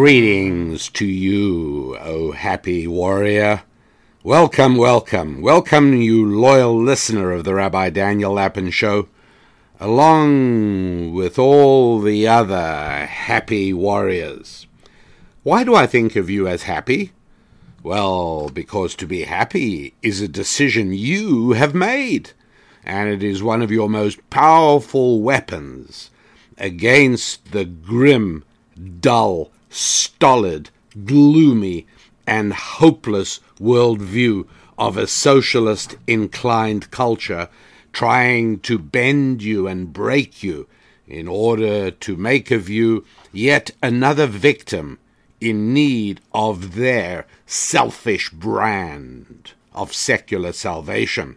Greetings 0.00 0.88
to 0.90 1.04
you, 1.04 1.96
O 1.98 2.30
happy 2.30 2.86
warrior. 2.86 3.64
Welcome, 4.22 4.76
welcome, 4.76 5.42
welcome, 5.42 5.92
you 5.92 6.24
loyal 6.24 6.80
listener 6.80 7.32
of 7.32 7.42
the 7.42 7.54
Rabbi 7.54 7.90
Daniel 7.90 8.34
Lapin 8.34 8.70
Show, 8.70 9.08
along 9.80 11.14
with 11.14 11.36
all 11.36 11.98
the 11.98 12.28
other 12.28 13.06
happy 13.06 13.72
warriors. 13.72 14.68
Why 15.42 15.64
do 15.64 15.74
I 15.74 15.88
think 15.88 16.14
of 16.14 16.30
you 16.30 16.46
as 16.46 16.62
happy? 16.62 17.10
Well, 17.82 18.50
because 18.50 18.94
to 18.94 19.06
be 19.06 19.22
happy 19.22 19.94
is 20.00 20.20
a 20.20 20.28
decision 20.28 20.92
you 20.92 21.54
have 21.54 21.74
made, 21.74 22.30
and 22.84 23.08
it 23.08 23.24
is 23.24 23.42
one 23.42 23.62
of 23.62 23.72
your 23.72 23.88
most 23.88 24.30
powerful 24.30 25.20
weapons 25.22 26.12
against 26.56 27.50
the 27.50 27.64
grim, 27.64 28.44
dull, 29.00 29.50
stolid, 29.70 30.70
gloomy, 31.04 31.86
and 32.26 32.52
hopeless 32.52 33.40
worldview 33.58 34.46
of 34.76 34.96
a 34.96 35.06
socialist 35.06 35.96
inclined 36.06 36.90
culture 36.90 37.48
trying 37.92 38.60
to 38.60 38.78
bend 38.78 39.42
you 39.42 39.66
and 39.66 39.92
break 39.92 40.42
you 40.42 40.68
in 41.06 41.26
order 41.26 41.90
to 41.90 42.16
make 42.16 42.50
of 42.50 42.68
you 42.68 43.04
yet 43.32 43.70
another 43.82 44.26
victim 44.26 44.98
in 45.40 45.72
need 45.72 46.20
of 46.32 46.74
their 46.74 47.26
selfish 47.46 48.30
brand 48.30 49.52
of 49.72 49.92
secular 49.92 50.52
salvation. 50.52 51.36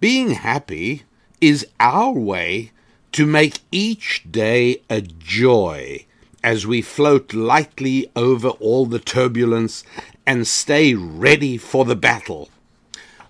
Being 0.00 0.30
happy 0.30 1.02
is 1.40 1.66
our 1.78 2.12
way 2.12 2.72
to 3.12 3.26
make 3.26 3.58
each 3.70 4.24
day 4.30 4.82
a 4.88 5.00
joy 5.02 6.06
as 6.42 6.66
we 6.66 6.82
float 6.82 7.32
lightly 7.32 8.10
over 8.16 8.48
all 8.48 8.86
the 8.86 8.98
turbulence 8.98 9.84
and 10.26 10.46
stay 10.46 10.94
ready 10.94 11.56
for 11.56 11.84
the 11.84 11.96
battle. 11.96 12.50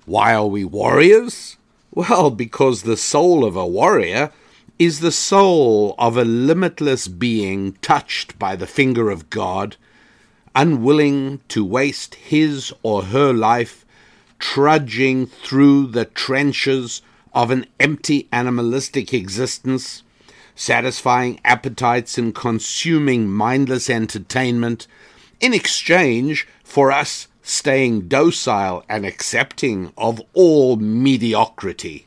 Why 0.07 0.35
are 0.35 0.47
we 0.47 0.65
warriors? 0.65 1.57
Well, 1.95 2.31
because 2.31 2.83
the 2.83 2.97
soul 2.97 3.45
of 3.45 3.57
a 3.57 3.67
warrior 3.67 4.33
is 4.79 5.01
the 5.01 5.13
soul 5.13 5.95
of 5.99 6.17
a 6.17 6.25
limitless 6.25 7.07
being 7.07 7.75
touched 7.83 8.39
by 8.39 8.57
the 8.57 8.67
finger 8.67 9.11
of 9.11 9.31
God, 9.31 9.77
unwilling 10.57 11.41
to 11.49 11.65
waste 11.65 12.15
his 12.17 12.73
or 12.83 13.05
her 13.05 13.33
life 13.33 13.85
trudging 14.39 15.25
through 15.25 15.87
the 15.87 16.05
trenches 16.05 17.01
of 17.33 17.51
an 17.51 17.65
empty 17.79 18.29
animalistic 18.33 19.15
existence 19.15 20.03
satisfying 20.55 21.41
appetites 21.45 22.19
and 22.19 22.34
consuming 22.34 23.28
mindless 23.28 23.89
entertainment 23.89 24.86
in 25.41 25.55
exchange 25.55 26.47
for 26.62 26.92
us 26.92 27.28
staying 27.42 28.08
docile 28.08 28.84
and 28.89 29.05
accepting 29.05 29.92
of 29.98 30.20
all 30.33 30.77
mediocrity. 30.77 32.06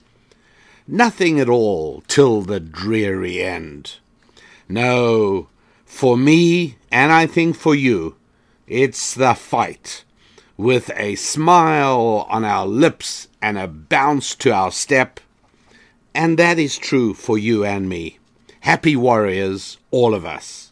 Nothing 0.87 1.39
at 1.39 1.49
all 1.49 2.03
till 2.07 2.41
the 2.41 2.59
dreary 2.59 3.41
end. 3.41 3.97
No, 4.69 5.49
for 5.85 6.17
me, 6.17 6.77
and 6.91 7.11
I 7.11 7.27
think 7.27 7.55
for 7.55 7.75
you, 7.75 8.15
it's 8.67 9.13
the 9.13 9.33
fight, 9.33 10.03
with 10.57 10.89
a 10.95 11.15
smile 11.15 12.25
on 12.29 12.45
our 12.45 12.65
lips 12.65 13.27
and 13.41 13.57
a 13.57 13.67
bounce 13.67 14.35
to 14.35 14.51
our 14.51 14.71
step, 14.71 15.19
and 16.13 16.39
that 16.39 16.57
is 16.57 16.77
true 16.77 17.13
for 17.13 17.37
you 17.37 17.65
and 17.65 17.89
me. 17.89 18.19
Happy 18.65 18.95
warriors, 18.95 19.77
all 19.91 20.15
of 20.15 20.25
us. 20.25 20.71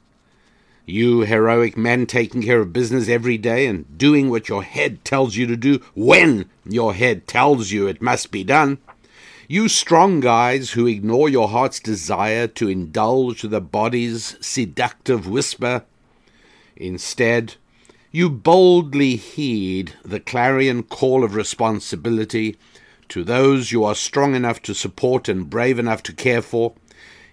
You 0.84 1.20
heroic 1.20 1.78
men 1.78 2.08
taking 2.08 2.42
care 2.42 2.60
of 2.60 2.74
business 2.74 3.08
every 3.08 3.38
day 3.38 3.68
and 3.68 4.00
doing 4.00 4.32
what 4.32 4.50
your 4.50 4.64
head 4.64 5.06
tells 5.06 5.36
you 5.36 5.46
to 5.46 5.56
do 5.56 5.80
when 5.94 6.50
your 6.66 6.96
head 6.96 7.28
tells 7.28 7.70
you 7.70 7.86
it 7.86 8.02
must 8.02 8.32
be 8.32 8.44
done. 8.44 8.80
You 9.48 9.68
strong 9.70 10.22
guys 10.22 10.72
who 10.72 10.88
ignore 10.88 11.30
your 11.30 11.50
heart's 11.50 11.80
desire 11.80 12.48
to 12.48 12.68
indulge 12.68 13.44
the 13.44 13.62
body's 13.62 14.38
seductive 14.42 15.28
whisper. 15.28 15.84
Instead, 16.76 17.58
you 18.12 18.28
boldly 18.28 19.18
heed 19.18 19.94
the 20.04 20.20
clarion 20.20 20.82
call 20.82 21.24
of 21.24 21.36
responsibility 21.36 22.58
to 23.10 23.24
those 23.24 23.72
you 23.72 23.84
are 23.84 23.94
strong 23.94 24.34
enough 24.34 24.64
to 24.64 24.74
support 24.74 25.30
and 25.30 25.48
brave 25.48 25.78
enough 25.78 26.02
to 26.02 26.14
care 26.14 26.42
for 26.42 26.74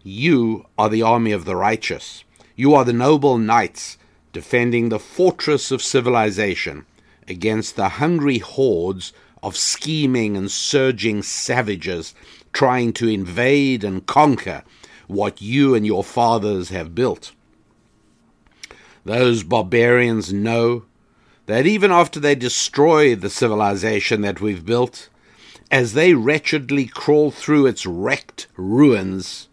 you 0.03 0.67
are 0.79 0.89
the 0.89 1.03
army 1.03 1.33
of 1.33 1.45
the 1.45 1.57
righteous. 1.57 2.25
You 2.57 2.75
are 2.75 2.85
the 2.85 2.93
noble 2.93 3.39
knights 3.39 3.99
defending 4.33 4.89
the 4.89 4.99
fortress 4.99 5.71
of 5.71 5.83
civilization 5.83 6.87
against 7.29 7.77
the 7.77 7.89
hungry 7.91 8.39
hordes 8.39 9.13
of 9.43 9.57
scheming 9.57 10.37
and 10.37 10.51
surging 10.51 11.23
savages 11.23 12.15
trying 12.53 12.93
to 12.93 13.09
invade 13.09 13.85
and 13.85 14.07
conquer 14.07 14.63
what 15.07 15.41
you 15.41 15.75
and 15.75 15.87
your 15.87 16.05
fathers 16.05 16.69
have 16.69 16.95
built. 16.95 17.33
Those 19.05 19.43
barbarians 19.43 20.33
know 20.33 20.85
that 21.47 21.67
even 21.67 21.91
after 21.91 22.21
they 22.21 22.35
destroy 22.35 23.15
the 23.17 23.31
civilization 23.31 24.21
that 24.23 24.41
we've 24.41 24.65
built, 24.65 25.09
as 25.71 25.95
they 25.95 26.15
wretchedly 26.15 26.87
crawl 26.87 27.31
through 27.31 27.67
its 27.67 27.87
wrecked 27.87 28.47
ruins, 28.57 29.49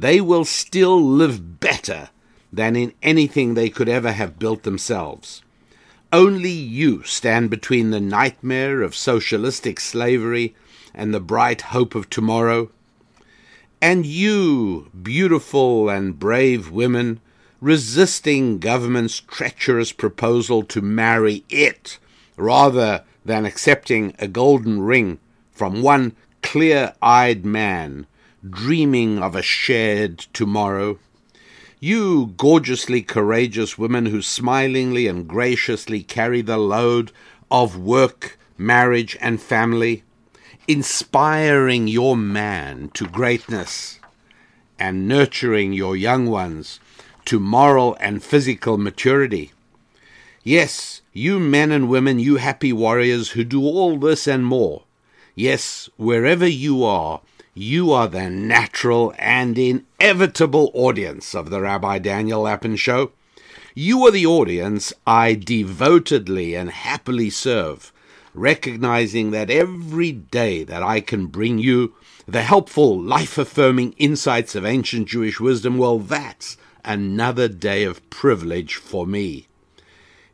they 0.00 0.20
will 0.20 0.44
still 0.44 1.02
live 1.02 1.58
better 1.58 2.08
than 2.52 2.76
in 2.76 2.92
anything 3.02 3.54
they 3.54 3.68
could 3.68 3.88
ever 3.88 4.12
have 4.12 4.38
built 4.38 4.62
themselves. 4.62 5.42
Only 6.12 6.52
you 6.52 7.02
stand 7.02 7.50
between 7.50 7.90
the 7.90 8.00
nightmare 8.00 8.80
of 8.82 8.94
socialistic 8.94 9.80
slavery 9.80 10.54
and 10.94 11.12
the 11.12 11.20
bright 11.20 11.62
hope 11.62 11.96
of 11.96 12.08
tomorrow. 12.08 12.70
And 13.82 14.06
you, 14.06 14.88
beautiful 15.02 15.90
and 15.90 16.16
brave 16.16 16.70
women, 16.70 17.20
resisting 17.60 18.60
government's 18.60 19.18
treacherous 19.18 19.90
proposal 19.90 20.62
to 20.62 20.80
marry 20.80 21.44
it 21.50 21.98
rather 22.36 23.02
than 23.24 23.44
accepting 23.44 24.14
a 24.20 24.28
golden 24.28 24.80
ring 24.80 25.18
from 25.50 25.82
one 25.82 26.14
clear 26.40 26.94
eyed 27.02 27.44
man 27.44 28.06
dreaming 28.48 29.18
of 29.18 29.34
a 29.34 29.42
shared 29.42 30.18
tomorrow. 30.32 30.98
You 31.80 32.34
gorgeously 32.36 33.02
courageous 33.02 33.78
women 33.78 34.06
who 34.06 34.22
smilingly 34.22 35.06
and 35.06 35.28
graciously 35.28 36.02
carry 36.02 36.42
the 36.42 36.58
load 36.58 37.12
of 37.50 37.78
work, 37.78 38.38
marriage, 38.56 39.16
and 39.20 39.40
family, 39.40 40.02
inspiring 40.66 41.88
your 41.88 42.16
man 42.16 42.90
to 42.94 43.06
greatness 43.06 44.00
and 44.78 45.08
nurturing 45.08 45.72
your 45.72 45.96
young 45.96 46.26
ones 46.26 46.78
to 47.24 47.40
moral 47.40 47.96
and 48.00 48.22
physical 48.22 48.78
maturity. 48.78 49.52
Yes, 50.42 51.02
you 51.12 51.38
men 51.38 51.72
and 51.72 51.88
women, 51.88 52.18
you 52.18 52.36
happy 52.36 52.72
warriors 52.72 53.30
who 53.30 53.44
do 53.44 53.62
all 53.62 53.98
this 53.98 54.26
and 54.26 54.46
more. 54.46 54.84
Yes, 55.34 55.88
wherever 55.96 56.46
you 56.46 56.84
are, 56.84 57.20
you 57.54 57.92
are 57.92 58.08
the 58.08 58.30
natural 58.30 59.14
and 59.18 59.58
inevitable 59.58 60.70
audience 60.74 61.34
of 61.34 61.50
the 61.50 61.60
Rabbi 61.60 61.98
Daniel 61.98 62.42
Lapin 62.42 62.76
Show. 62.76 63.12
You 63.74 64.06
are 64.06 64.10
the 64.10 64.26
audience 64.26 64.92
I 65.06 65.34
devotedly 65.34 66.54
and 66.54 66.70
happily 66.70 67.30
serve, 67.30 67.92
recognizing 68.34 69.30
that 69.30 69.50
every 69.50 70.12
day 70.12 70.64
that 70.64 70.82
I 70.82 71.00
can 71.00 71.26
bring 71.26 71.58
you 71.58 71.94
the 72.26 72.42
helpful, 72.42 73.00
life 73.00 73.38
affirming 73.38 73.92
insights 73.92 74.54
of 74.54 74.66
ancient 74.66 75.08
Jewish 75.08 75.40
wisdom, 75.40 75.78
well, 75.78 75.98
that's 75.98 76.56
another 76.84 77.48
day 77.48 77.84
of 77.84 78.08
privilege 78.10 78.74
for 78.74 79.06
me. 79.06 79.46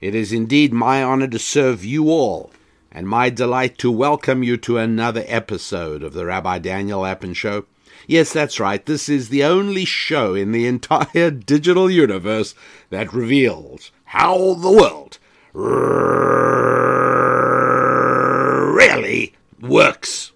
It 0.00 0.14
is 0.14 0.32
indeed 0.32 0.72
my 0.72 1.02
honor 1.02 1.28
to 1.28 1.38
serve 1.38 1.84
you 1.84 2.10
all 2.10 2.50
and 2.94 3.08
my 3.08 3.28
delight 3.28 3.76
to 3.76 3.90
welcome 3.90 4.44
you 4.44 4.56
to 4.56 4.78
another 4.78 5.24
episode 5.26 6.04
of 6.04 6.12
the 6.12 6.24
Rabbi 6.24 6.60
Daniel 6.60 7.00
Lapin 7.00 7.34
Show. 7.34 7.66
Yes, 8.06 8.32
that's 8.32 8.60
right. 8.60 8.86
This 8.86 9.08
is 9.08 9.30
the 9.30 9.42
only 9.42 9.84
show 9.84 10.34
in 10.34 10.52
the 10.52 10.68
entire 10.68 11.30
digital 11.32 11.90
universe 11.90 12.54
that 12.90 13.12
reveals 13.12 13.90
how 14.04 14.54
the 14.54 14.70
world 14.70 15.18
really 18.72 19.34
works. 19.60 20.30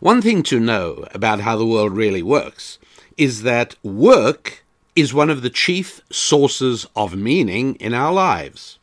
One 0.00 0.20
thing 0.20 0.42
to 0.44 0.60
know 0.60 1.06
about 1.12 1.40
how 1.40 1.56
the 1.56 1.66
world 1.66 1.92
really 1.92 2.22
works 2.22 2.78
is 3.16 3.42
that 3.42 3.76
work 3.82 4.62
is 4.94 5.14
one 5.14 5.30
of 5.30 5.40
the 5.40 5.50
chief 5.50 6.02
sources 6.10 6.86
of 6.94 7.16
meaning 7.16 7.76
in 7.76 7.94
our 7.94 8.12
lives. 8.12 8.78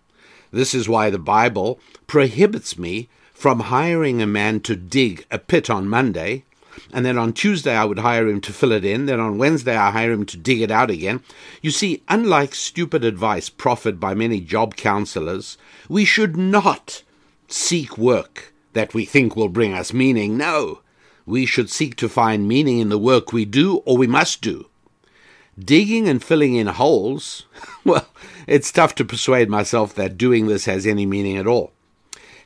This 0.52 0.74
is 0.74 0.90
why 0.90 1.10
the 1.10 1.20
Bible 1.20 1.80
prohibits 2.08 2.78
me 2.78 3.10
from 3.34 3.62
hiring 3.62 4.22
a 4.22 4.28
man 4.28 4.60
to 4.62 4.76
dig 4.76 5.26
a 5.30 5.38
pit 5.38 5.70
on 5.70 5.88
Monday, 5.88 6.44
and 6.92 7.06
then 7.06 7.18
on 7.18 7.34
Tuesday 7.34 7.76
I 7.76 7.86
would 7.86 8.00
hire 8.00 8.28
him 8.28 8.42
to 8.42 8.54
fill 8.54 8.72
it 8.72 8.86
in, 8.86 9.06
then 9.06 9.20
on 9.20 9.38
Wednesday 9.38 9.76
I 9.76 9.92
hire 9.92 10.12
him 10.12 10.26
to 10.28 10.38
dig 10.38 10.62
it 10.62 10.72
out 10.72 10.90
again. 10.90 11.22
You 11.62 11.72
see, 11.72 12.04
unlike 12.08 12.56
stupid 12.56 13.04
advice 13.04 13.50
proffered 13.50 14.00
by 14.00 14.14
many 14.14 14.40
job 14.40 14.76
counselors, 14.76 15.58
we 15.90 16.06
should 16.06 16.38
not 16.38 17.04
seek 17.48 17.98
work 17.98 18.54
that 18.74 18.94
we 18.94 19.06
think 19.06 19.36
will 19.36 19.50
bring 19.50 19.74
us 19.74 19.94
meaning. 19.94 20.38
No, 20.38 20.80
we 21.26 21.46
should 21.46 21.70
seek 21.70 21.96
to 21.98 22.10
find 22.10 22.48
meaning 22.48 22.80
in 22.80 22.90
the 22.90 22.98
work 22.98 23.32
we 23.32 23.46
do 23.46 23.78
or 23.86 23.98
we 23.98 24.08
must 24.08 24.42
do. 24.42 24.68
Digging 25.58 26.08
and 26.08 26.24
filling 26.24 26.56
in 26.56 26.68
holes, 26.68 27.46
well, 27.86 28.08
it's 28.48 28.72
tough 28.72 28.94
to 28.96 29.06
persuade 29.06 29.50
myself 29.50 29.96
that 29.96 30.18
doing 30.18 30.48
this 30.48 30.66
has 30.66 30.86
any 30.86 31.06
meaning 31.06 31.38
at 31.38 31.48
all. 31.48 31.72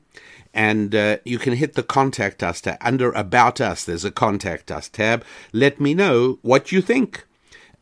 and 0.54 0.94
uh, 0.94 1.18
you 1.24 1.38
can 1.38 1.54
hit 1.54 1.74
the 1.74 1.82
contact 1.82 2.42
us 2.42 2.60
tab. 2.60 2.78
Under 2.80 3.12
About 3.12 3.60
Us, 3.60 3.84
there's 3.84 4.04
a 4.04 4.10
contact 4.10 4.70
us 4.70 4.88
tab. 4.88 5.24
Let 5.52 5.80
me 5.80 5.92
know 5.92 6.38
what 6.42 6.72
you 6.72 6.80
think. 6.80 7.26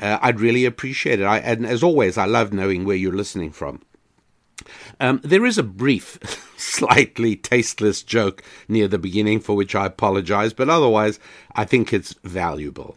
Uh, 0.01 0.19
I'd 0.21 0.41
really 0.41 0.65
appreciate 0.65 1.21
it. 1.21 1.25
I, 1.25 1.39
and 1.39 1.67
as 1.67 1.83
always, 1.83 2.19
I 2.19 2.25
love 2.25 2.53
knowing 2.53 2.85
where 2.85 2.97
you're 2.97 3.13
listening 3.13 3.53
from. 3.53 3.83
Um, 4.99 5.21
there 5.23 5.45
is 5.45 5.59
a 5.59 5.63
brief, 5.63 6.19
slightly 6.57 7.37
tasteless 7.37 8.03
joke 8.03 8.43
near 8.69 8.89
the 8.89 8.99
beginning 8.99 9.41
for 9.41 9.55
which 9.55 9.75
I 9.75 9.87
apologize, 9.87 10.53
but 10.53 10.71
otherwise, 10.71 11.21
I 11.55 11.65
think 11.65 11.93
it's 11.93 12.15
valuable. 12.25 12.97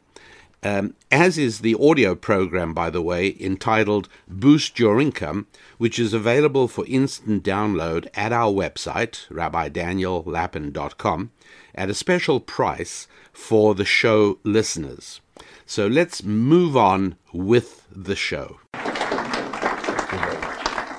Um, 0.65 0.95
as 1.11 1.37
is 1.37 1.59
the 1.59 1.75
audio 1.79 2.15
program, 2.15 2.73
by 2.73 2.89
the 2.89 3.03
way, 3.03 3.37
entitled 3.39 4.09
Boost 4.27 4.79
Your 4.79 4.99
Income, 4.99 5.45
which 5.77 5.99
is 5.99 6.11
available 6.11 6.67
for 6.67 6.83
instant 6.87 7.43
download 7.43 8.07
at 8.15 8.33
our 8.33 8.51
website, 8.51 9.29
rabbidaniellapin.com, 9.29 11.31
at 11.75 11.91
a 11.91 11.93
special 11.93 12.39
price 12.39 13.07
for 13.31 13.75
the 13.75 13.85
show 13.85 14.39
listeners. 14.43 15.21
So 15.67 15.85
let's 15.85 16.23
move 16.23 16.75
on 16.75 17.17
with 17.31 17.85
the 17.91 18.15
show. 18.15 18.57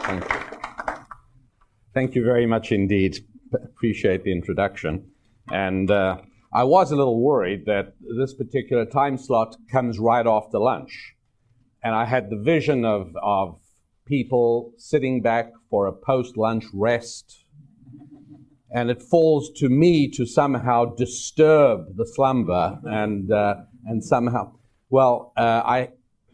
Thank 0.04 0.32
you. 0.32 0.40
Thank 1.92 2.14
you 2.14 2.22
very 2.22 2.46
much 2.46 2.70
indeed. 2.70 3.18
Appreciate 3.52 4.22
the 4.22 4.30
introduction. 4.30 5.10
And 5.50 5.90
uh, 5.90 6.18
I 6.56 6.64
was 6.64 6.90
a 6.90 6.96
little 6.96 7.20
worried 7.20 7.66
that 7.66 7.92
this 8.18 8.32
particular 8.32 8.86
time 8.86 9.18
slot 9.18 9.56
comes 9.70 9.98
right 9.98 10.26
after 10.26 10.58
lunch. 10.58 11.12
And 11.84 11.94
I 11.94 12.06
had 12.06 12.30
the 12.30 12.38
vision 12.38 12.82
of, 12.82 13.14
of 13.22 13.60
people 14.06 14.72
sitting 14.78 15.20
back 15.20 15.52
for 15.68 15.86
a 15.86 15.92
post 15.92 16.38
lunch 16.38 16.64
rest. 16.72 17.44
And 18.70 18.90
it 18.90 19.02
falls 19.02 19.50
to 19.58 19.68
me 19.68 20.08
to 20.12 20.24
somehow 20.24 20.94
disturb 20.94 21.94
the 21.94 22.06
slumber 22.06 22.80
and, 22.84 23.30
uh, 23.30 23.56
and 23.84 24.02
somehow, 24.02 24.52
well, 24.88 25.34
uh, 25.36 25.60
I 25.62 25.90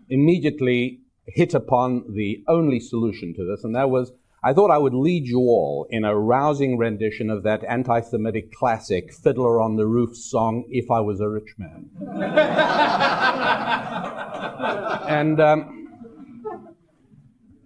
immediately 0.08 1.00
hit 1.26 1.52
upon 1.52 2.14
the 2.14 2.44
only 2.46 2.78
solution 2.78 3.34
to 3.34 3.44
this, 3.44 3.64
and 3.64 3.74
that 3.74 3.90
was 3.90 4.12
I 4.44 4.52
thought 4.52 4.72
I 4.72 4.78
would 4.78 4.94
lead 4.94 5.28
you 5.28 5.38
all 5.38 5.86
in 5.88 6.04
a 6.04 6.18
rousing 6.18 6.76
rendition 6.76 7.30
of 7.30 7.44
that 7.44 7.62
anti 7.64 8.00
Semitic 8.00 8.52
classic, 8.52 9.12
Fiddler 9.12 9.60
on 9.60 9.76
the 9.76 9.86
Roof 9.86 10.16
song, 10.16 10.64
If 10.68 10.90
I 10.90 10.98
Was 10.98 11.20
a 11.20 11.28
Rich 11.28 11.54
Man. 11.58 11.88
and, 15.08 15.40
um, 15.40 15.88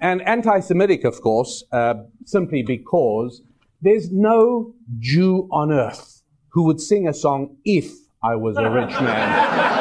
and 0.03 0.21
anti 0.23 0.61
Semitic, 0.61 1.05
of 1.05 1.23
course, 1.23 1.65
uh, 1.73 1.95
simply 2.27 2.63
because 2.63 3.41
there's 3.81 4.13
no 4.13 4.75
Jew 4.99 5.49
on 5.51 5.73
earth 5.73 6.23
who 6.51 6.65
would 6.65 6.81
sing 6.81 7.09
a 7.09 7.15
song 7.15 7.57
if 7.65 7.91
I 8.23 8.37
was 8.37 8.59
a 8.59 8.69
rich 8.69 8.91
man. 8.91 9.01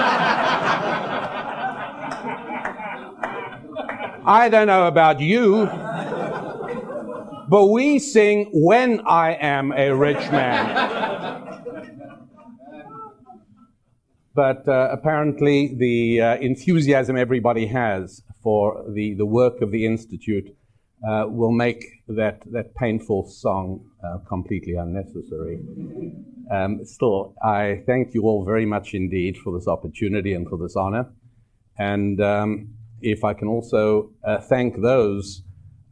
I 4.27 4.49
don't 4.49 4.65
know 4.67 4.87
about 4.87 5.19
you 5.19 5.69
but 7.47 7.67
we 7.67 7.99
sing 7.99 8.49
when 8.53 9.01
I 9.01 9.33
am 9.33 9.71
a 9.71 9.91
rich 9.91 10.31
man. 10.31 10.65
but 14.33 14.67
uh, 14.67 14.89
apparently, 14.91 15.75
the 15.77 16.21
uh, 16.21 16.35
enthusiasm 16.37 17.17
everybody 17.17 17.67
has 17.67 18.21
for 18.41 18.85
the, 18.93 19.15
the 19.15 19.25
work 19.25 19.61
of 19.61 19.71
the 19.71 19.85
Institute 19.85 20.55
uh, 21.07 21.25
will 21.27 21.51
make 21.51 21.83
that, 22.07 22.41
that 22.51 22.73
painful 22.75 23.27
song 23.27 23.85
uh, 24.03 24.17
completely 24.27 24.73
unnecessary. 24.73 25.59
Um, 26.51 26.85
still, 26.85 27.35
I 27.43 27.83
thank 27.85 28.13
you 28.13 28.23
all 28.23 28.45
very 28.45 28.65
much 28.65 28.93
indeed 28.93 29.37
for 29.37 29.53
this 29.57 29.67
opportunity 29.67 30.33
and 30.33 30.47
for 30.47 30.57
this 30.57 30.75
honor. 30.75 31.11
And 31.77 32.21
um, 32.21 32.69
if 33.01 33.23
I 33.23 33.33
can 33.33 33.47
also 33.47 34.11
uh, 34.23 34.39
thank 34.39 34.81
those 34.81 35.43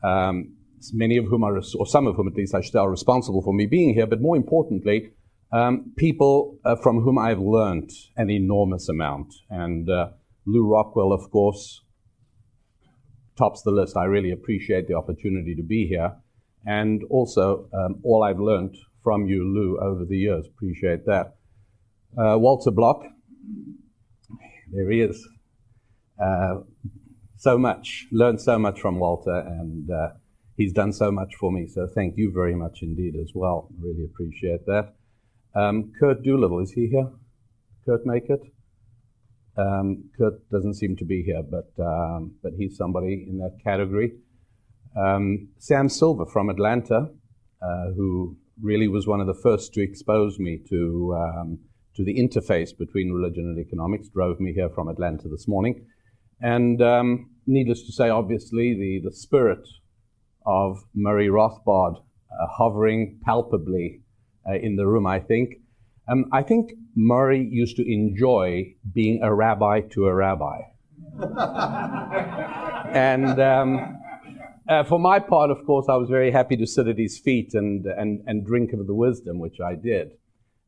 um, 0.04 0.54
many 0.94 1.18
of 1.18 1.26
whom 1.26 1.44
are, 1.44 1.58
or 1.58 1.86
some 1.86 2.08
of 2.08 2.16
whom 2.16 2.28
at 2.28 2.36
least 2.36 2.56
I 2.56 2.62
should 2.62 2.74
say, 2.74 2.80
are 2.80 2.90
responsible 2.90 3.42
for 3.42 3.54
me 3.54 3.66
being 3.66 3.94
here, 3.94 4.08
but 4.08 4.22
more 4.22 4.36
importantly, 4.36 5.12
um, 5.52 5.94
people 5.96 6.58
uh, 6.66 6.76
from 6.76 7.02
whom 7.02 7.18
I've 7.18 7.40
learned 7.40 7.92
an 8.18 8.30
enormous 8.30 8.90
amount. 8.90 9.34
And 9.50 9.90
uh, 9.90 10.10
Lew 10.46 10.66
Rockwell, 10.68 11.14
of 11.14 11.30
course, 11.30 11.82
tops 13.38 13.62
the 13.62 13.72
list. 13.72 13.96
I 13.96 14.06
really 14.06 14.32
appreciate 14.32 14.88
the 14.88 14.96
opportunity 14.96 15.56
to 15.56 15.64
be 15.64 15.88
here. 15.88 16.16
And 16.66 17.04
also, 17.10 17.70
um, 17.74 18.02
all 18.04 18.24
I've 18.24 18.40
learned 18.40 18.76
from 19.04 19.28
you, 19.28 19.44
Lew, 19.44 19.78
over 19.80 20.06
the 20.06 20.18
years. 20.18 20.48
Appreciate 20.48 21.06
that. 21.06 21.36
Uh, 22.18 22.38
Walter 22.38 22.72
Block, 22.72 23.04
there 24.72 24.90
he 24.90 25.02
is. 25.02 25.28
Uh, 26.24 26.62
so 27.38 27.58
much, 27.58 28.08
learned 28.12 28.40
so 28.40 28.58
much 28.58 28.80
from 28.80 29.00
Walter, 29.00 29.40
and 29.40 29.90
uh, 29.92 30.10
he's 30.58 30.74
done 30.74 30.94
so 30.94 31.12
much 31.12 31.34
for 31.40 31.52
me. 31.52 31.68
So 31.68 31.88
thank 31.88 32.18
you 32.18 32.32
very 32.34 32.56
much 32.56 32.80
indeed 32.82 33.16
as 33.22 33.32
well. 33.34 33.70
Really 33.80 34.06
appreciate 34.06 34.66
that. 34.66 34.94
Um, 35.56 35.92
Kurt 36.00 36.24
Doolittle, 36.24 36.60
is 36.60 36.72
he 36.72 36.88
here? 36.88 37.12
Kurt 37.86 38.06
make 38.06 38.30
it? 38.30 38.42
Um, 39.56 40.10
Kurt 40.18 40.50
doesn't 40.50 40.76
seem 40.76 40.96
to 40.98 41.06
be 41.06 41.22
here, 41.24 41.44
but 41.44 41.72
um, 41.84 42.36
but 42.42 42.54
he's 42.58 42.76
somebody 42.76 43.26
in 43.30 43.38
that 43.38 43.58
category. 43.64 44.14
Um, 44.98 45.50
Sam 45.60 45.90
Silver 45.90 46.26
from 46.26 46.50
Atlanta, 46.50 47.10
uh, 47.62 47.92
who 47.96 48.38
really 48.62 48.88
was 48.88 49.06
one 49.06 49.22
of 49.22 49.28
the 49.28 49.40
first 49.42 49.74
to 49.74 49.82
expose 49.82 50.40
me 50.40 50.60
to 50.70 51.16
um, 51.16 51.60
to 51.96 52.04
the 52.04 52.16
interface 52.16 52.76
between 52.76 53.12
religion 53.12 53.46
and 53.46 53.60
economics, 53.60 54.08
drove 54.10 54.40
me 54.40 54.54
here 54.54 54.70
from 54.70 54.88
Atlanta 54.88 55.28
this 55.30 55.48
morning. 55.48 55.86
And 56.42 56.82
um, 56.82 57.30
needless 57.46 57.84
to 57.86 57.92
say, 57.92 58.10
obviously, 58.10 58.74
the, 58.74 59.08
the 59.08 59.16
spirit 59.16 59.68
of 60.46 60.84
Murray 60.94 61.28
Rothbard 61.28 61.98
uh, 61.98 62.48
hovering 62.48 63.20
palpably 63.24 64.02
uh, 64.48 64.56
in 64.56 64.76
the 64.76 64.86
room, 64.86 65.06
I 65.06 65.20
think. 65.20 65.56
Um, 66.08 66.26
I 66.32 66.42
think 66.44 66.74
Murray 66.96 67.48
used 67.50 67.78
to 67.78 67.92
enjoy 67.92 68.76
being 68.94 69.22
a 69.24 69.34
rabbi 69.34 69.82
to 69.92 70.08
a 70.08 70.14
rabbi. 70.14 70.62
and 72.94 73.40
um, 73.40 74.00
uh, 74.68 74.84
for 74.84 75.00
my 75.00 75.20
part, 75.20 75.52
of 75.52 75.66
course, 75.66 75.88
I 75.90 75.96
was 75.96 76.10
very 76.10 76.32
happy 76.32 76.58
to 76.58 76.68
sit 76.68 76.88
at 76.88 76.98
his 76.98 77.20
feet 77.20 77.54
and, 77.54 77.86
and, 77.86 78.24
and 78.28 78.46
drink 78.46 78.74
of 78.74 78.86
the 78.88 78.94
wisdom, 78.94 79.40
which 79.40 79.60
I 79.60 79.76
did 79.76 80.12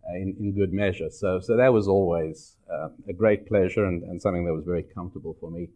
uh, 0.08 0.16
in, 0.16 0.36
in 0.40 0.54
good 0.56 0.74
measure. 0.74 1.10
So, 1.10 1.40
so 1.40 1.58
that 1.58 1.74
was 1.74 1.88
always 1.88 2.58
uh, 2.72 2.90
a 3.10 3.14
great 3.14 3.48
pleasure 3.48 3.86
and, 3.86 4.04
and 4.04 4.22
something 4.22 4.46
that 4.46 4.54
was 4.54 4.66
very 4.66 4.84
comfortable 4.84 5.36
for 5.40 5.50
me. 5.50 5.70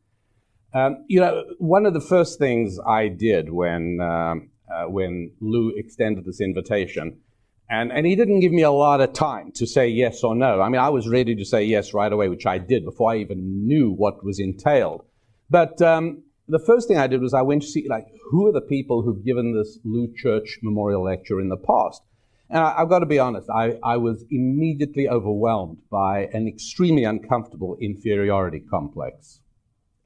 Um, 0.74 1.04
you 1.08 1.20
know, 1.20 1.46
one 1.58 1.86
of 1.86 1.94
the 1.94 2.02
first 2.02 2.38
things 2.38 2.80
I 2.86 3.08
did 3.08 3.52
when 3.52 4.00
um, 4.02 4.50
uh, 4.72 4.86
when 4.86 5.32
Lew 5.42 5.74
extended 5.76 6.26
this 6.26 6.40
invitation, 6.40 7.22
and 7.70 7.92
and 7.92 8.06
he 8.06 8.16
didn't 8.16 8.42
give 8.42 8.52
me 8.52 8.62
a 8.62 8.72
lot 8.72 9.02
of 9.02 9.14
time 9.14 9.52
to 9.54 9.66
say 9.66 9.88
yes 9.88 10.24
or 10.24 10.36
no. 10.36 10.62
I 10.62 10.70
mean, 10.70 10.82
I 10.82 10.90
was 10.90 11.08
ready 11.08 11.36
to 11.36 11.46
say 11.46 11.64
yes 11.64 11.94
right 11.94 12.12
away, 12.12 12.30
which 12.30 12.46
I 12.46 12.60
did 12.60 12.86
before 12.86 13.12
I 13.12 13.18
even 13.18 13.68
knew 13.68 13.92
what 13.92 14.24
was 14.24 14.40
entailed. 14.40 15.04
But 15.50 15.82
um, 15.82 16.24
the 16.48 16.60
first 16.60 16.88
thing 16.88 16.98
I 16.98 17.08
did 17.08 17.22
was 17.22 17.34
I 17.34 17.42
went 17.42 17.64
to 17.64 17.68
see 17.68 17.88
like 17.90 18.08
who 18.30 18.48
are 18.48 18.52
the 18.52 18.62
people 18.62 19.02
who've 19.02 19.26
given 19.26 19.56
this 19.56 19.80
Lou 19.84 20.14
Church 20.16 20.60
Memorial 20.62 21.04
Lecture 21.04 21.40
in 21.42 21.50
the 21.50 21.58
past, 21.58 22.04
And 22.50 22.60
I, 22.60 22.78
have 22.78 22.90
got 22.90 23.00
to 23.00 23.08
be 23.08 23.18
honest, 23.18 23.50
I, 23.50 23.80
I 23.84 23.98
was 23.98 24.24
immediately 24.30 25.08
overwhelmed 25.08 25.80
by 25.90 26.30
an 26.34 26.48
extremely 26.48 27.06
uncomfortable 27.06 27.76
inferiority 27.82 28.60
complex. 28.60 29.42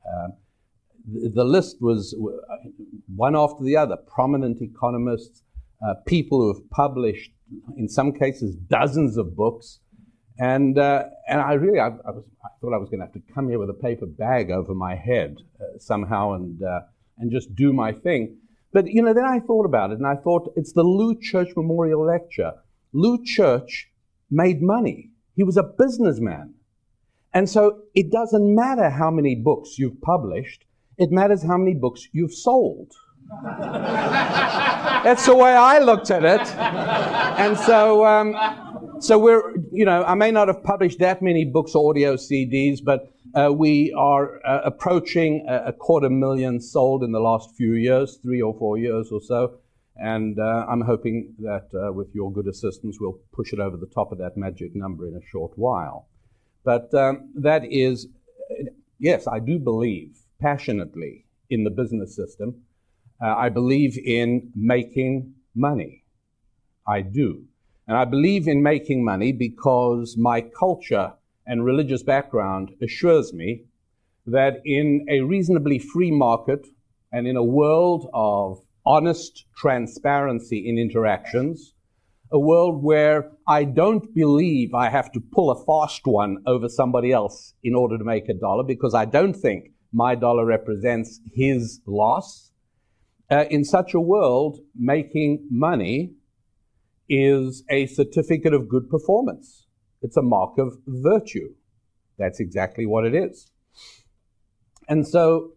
Um, 0.07 0.33
the, 1.05 1.43
list 1.43 1.77
was 1.81 2.15
one 3.15 3.35
after 3.35 3.63
the 3.63 3.77
other 3.77 3.97
prominent 3.97 4.61
economists, 4.61 5.41
uh, 5.85 5.95
people 6.05 6.39
who 6.39 6.53
have 6.53 6.69
published, 6.69 7.31
in 7.77 7.89
some 7.89 8.13
cases, 8.13 8.55
dozens 8.55 9.17
of 9.17 9.35
books. 9.35 9.79
And, 10.39 10.77
uh, 10.79 11.05
and 11.27 11.41
I 11.41 11.53
really, 11.53 11.79
I, 11.79 11.87
I, 11.87 12.11
was, 12.11 12.23
I 12.43 12.49
thought 12.59 12.73
I 12.73 12.77
was 12.77 12.89
going 12.89 12.99
to 12.99 13.05
have 13.05 13.13
to 13.13 13.33
come 13.33 13.49
here 13.49 13.59
with 13.59 13.69
a 13.69 13.75
paper 13.75 14.05
bag 14.05 14.49
over 14.49 14.73
my 14.73 14.95
head 14.95 15.37
uh, 15.59 15.77
somehow 15.77 16.33
and, 16.33 16.61
uh, 16.63 16.81
and 17.19 17.31
just 17.31 17.53
do 17.55 17.73
my 17.73 17.91
thing. 17.91 18.37
But, 18.71 18.87
you 18.87 19.03
know, 19.03 19.13
then 19.13 19.25
I 19.25 19.39
thought 19.39 19.65
about 19.65 19.91
it 19.91 19.99
and 19.99 20.07
I 20.07 20.15
thought 20.15 20.53
it's 20.55 20.73
the 20.73 20.83
Lou 20.83 21.19
Church 21.19 21.49
Memorial 21.55 22.05
Lecture. 22.05 22.53
Lou 22.91 23.23
Church 23.23 23.89
made 24.31 24.61
money. 24.61 25.11
He 25.35 25.43
was 25.43 25.57
a 25.57 25.63
businessman. 25.63 26.55
And 27.33 27.49
so 27.49 27.81
it 27.93 28.11
doesn't 28.11 28.55
matter 28.55 28.89
how 28.89 29.11
many 29.11 29.35
books 29.35 29.77
you've 29.77 30.01
published, 30.01 30.65
it 30.97 31.11
matters 31.11 31.43
how 31.43 31.57
many 31.57 31.73
books 31.73 32.07
you've 32.11 32.33
sold. 32.33 32.91
That's 35.03 35.25
the 35.25 35.35
way 35.35 35.53
I 35.53 35.79
looked 35.79 36.11
at 36.11 36.23
it. 36.23 36.41
And 36.55 37.57
so, 37.57 38.05
um, 38.05 38.35
so 38.99 39.17
we're, 39.17 39.55
you 39.71 39.85
know, 39.85 40.03
I 40.03 40.13
may 40.13 40.31
not 40.31 40.47
have 40.47 40.63
published 40.63 40.99
that 40.99 41.21
many 41.21 41.45
books, 41.45 41.75
or 41.75 41.89
audio 41.89 42.15
CDs, 42.15 42.79
but 42.83 43.11
uh, 43.33 43.51
we 43.51 43.93
are 43.97 44.45
uh, 44.45 44.61
approaching 44.63 45.45
a, 45.49 45.67
a, 45.67 45.73
quarter 45.73 46.09
million 46.09 46.61
sold 46.61 47.03
in 47.03 47.11
the 47.11 47.19
last 47.19 47.49
few 47.55 47.73
years, 47.73 48.19
three 48.21 48.41
or 48.41 48.55
four 48.59 48.77
years 48.77 49.11
or 49.11 49.19
so. 49.21 49.57
And 49.95 50.37
uh, 50.39 50.65
I'm 50.69 50.81
hoping 50.81 51.33
that 51.39 51.69
uh, 51.73 51.91
with 51.93 52.13
your 52.13 52.31
good 52.31 52.47
assistance, 52.47 52.97
we'll 52.99 53.19
push 53.33 53.51
it 53.51 53.59
over 53.59 53.77
the 53.77 53.87
top 53.87 54.11
of 54.11 54.19
that 54.19 54.37
magic 54.37 54.75
number 54.75 55.07
in 55.07 55.15
a 55.15 55.25
short 55.31 55.51
while. 55.55 56.07
But 56.63 56.93
um, 56.93 57.31
that 57.35 57.63
is, 57.65 58.07
yes, 58.99 59.27
I 59.27 59.39
do 59.39 59.59
believe 59.59 60.22
passionately 60.43 61.25
in 61.49 61.63
the 61.63 61.69
business 61.69 62.15
system. 62.15 62.61
Uh, 63.23 63.33
I 63.35 63.49
believe 63.49 63.97
in 63.97 64.51
making 64.55 65.33
money. 65.55 66.03
I 66.85 67.01
do. 67.01 67.45
And 67.87 67.97
I 67.97 68.05
believe 68.05 68.47
in 68.47 68.61
making 68.61 69.03
money 69.03 69.31
because 69.31 70.17
my 70.17 70.41
culture 70.41 71.13
and 71.45 71.65
religious 71.65 72.03
background 72.03 72.71
assures 72.81 73.33
me 73.33 73.63
that 74.25 74.61
in 74.65 75.05
a 75.09 75.21
reasonably 75.21 75.79
free 75.79 76.11
market 76.11 76.67
and 77.11 77.27
in 77.27 77.35
a 77.35 77.43
world 77.43 78.09
of 78.13 78.61
honest 78.85 79.45
transparency 79.55 80.67
in 80.67 80.77
interactions, 80.77 81.73
a 82.31 82.39
world 82.39 82.83
where 82.83 83.31
I 83.47 83.63
don't 83.63 84.13
believe 84.15 84.73
I 84.73 84.89
have 84.89 85.11
to 85.11 85.19
pull 85.19 85.51
a 85.51 85.65
fast 85.65 86.01
one 86.05 86.37
over 86.47 86.67
somebody 86.67 87.11
else 87.11 87.53
in 87.63 87.75
order 87.75 87.97
to 87.97 88.03
make 88.03 88.27
a 88.27 88.33
dollar 88.33 88.63
because 88.63 88.93
I 88.93 89.05
don't 89.05 89.35
think 89.35 89.72
my 89.93 90.15
dollar 90.15 90.45
represents 90.45 91.21
his 91.33 91.79
loss. 91.85 92.51
Uh, 93.31 93.45
in 93.49 93.63
such 93.63 93.93
a 93.93 93.99
world, 93.99 94.59
making 94.75 95.47
money 95.49 96.13
is 97.07 97.63
a 97.69 97.85
certificate 97.85 98.53
of 98.53 98.67
good 98.67 98.89
performance. 98.89 99.67
It's 100.01 100.17
a 100.17 100.21
mark 100.21 100.57
of 100.57 100.77
virtue. 100.87 101.53
That's 102.17 102.39
exactly 102.39 102.85
what 102.85 103.05
it 103.05 103.15
is. 103.15 103.51
And 104.89 105.07
so 105.07 105.53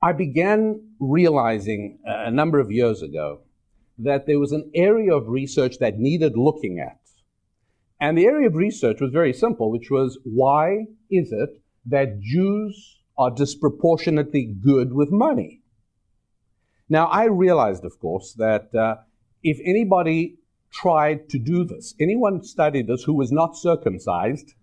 I 0.00 0.12
began 0.12 0.86
realizing 1.00 1.98
a 2.04 2.30
number 2.30 2.60
of 2.60 2.70
years 2.70 3.02
ago 3.02 3.40
that 3.98 4.26
there 4.26 4.38
was 4.38 4.52
an 4.52 4.70
area 4.74 5.14
of 5.14 5.28
research 5.28 5.78
that 5.78 5.98
needed 5.98 6.36
looking 6.36 6.78
at. 6.78 6.98
And 8.00 8.18
the 8.18 8.26
area 8.26 8.48
of 8.48 8.54
research 8.54 9.00
was 9.00 9.12
very 9.12 9.32
simple, 9.32 9.70
which 9.70 9.90
was 9.90 10.18
why 10.24 10.86
is 11.10 11.32
it 11.32 11.62
that 11.86 12.20
Jews 12.20 13.03
are 13.16 13.30
disproportionately 13.30 14.44
good 14.44 14.92
with 14.92 15.10
money? 15.10 15.62
Now, 16.88 17.06
I 17.06 17.24
realized, 17.24 17.84
of 17.84 17.98
course, 17.98 18.34
that 18.34 18.74
uh, 18.74 18.96
if 19.42 19.58
anybody 19.64 20.38
tried 20.72 21.28
to 21.30 21.38
do 21.38 21.64
this, 21.64 21.94
anyone 22.00 22.42
studied 22.42 22.88
this 22.88 23.04
who 23.04 23.14
was 23.14 23.32
not 23.32 23.56
circumcised, 23.56 24.54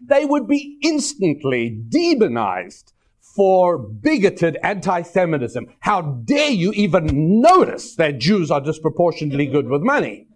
they 0.00 0.24
would 0.24 0.46
be 0.46 0.78
instantly 0.82 1.70
demonized 1.70 2.92
for 3.20 3.78
bigoted 3.78 4.56
anti 4.62 5.02
Semitism. 5.02 5.66
How 5.80 6.02
dare 6.02 6.50
you 6.50 6.72
even 6.72 7.40
notice 7.40 7.96
that 7.96 8.18
Jews 8.18 8.50
are 8.50 8.60
disproportionately 8.60 9.46
good 9.46 9.68
with 9.68 9.82
money? 9.82 10.26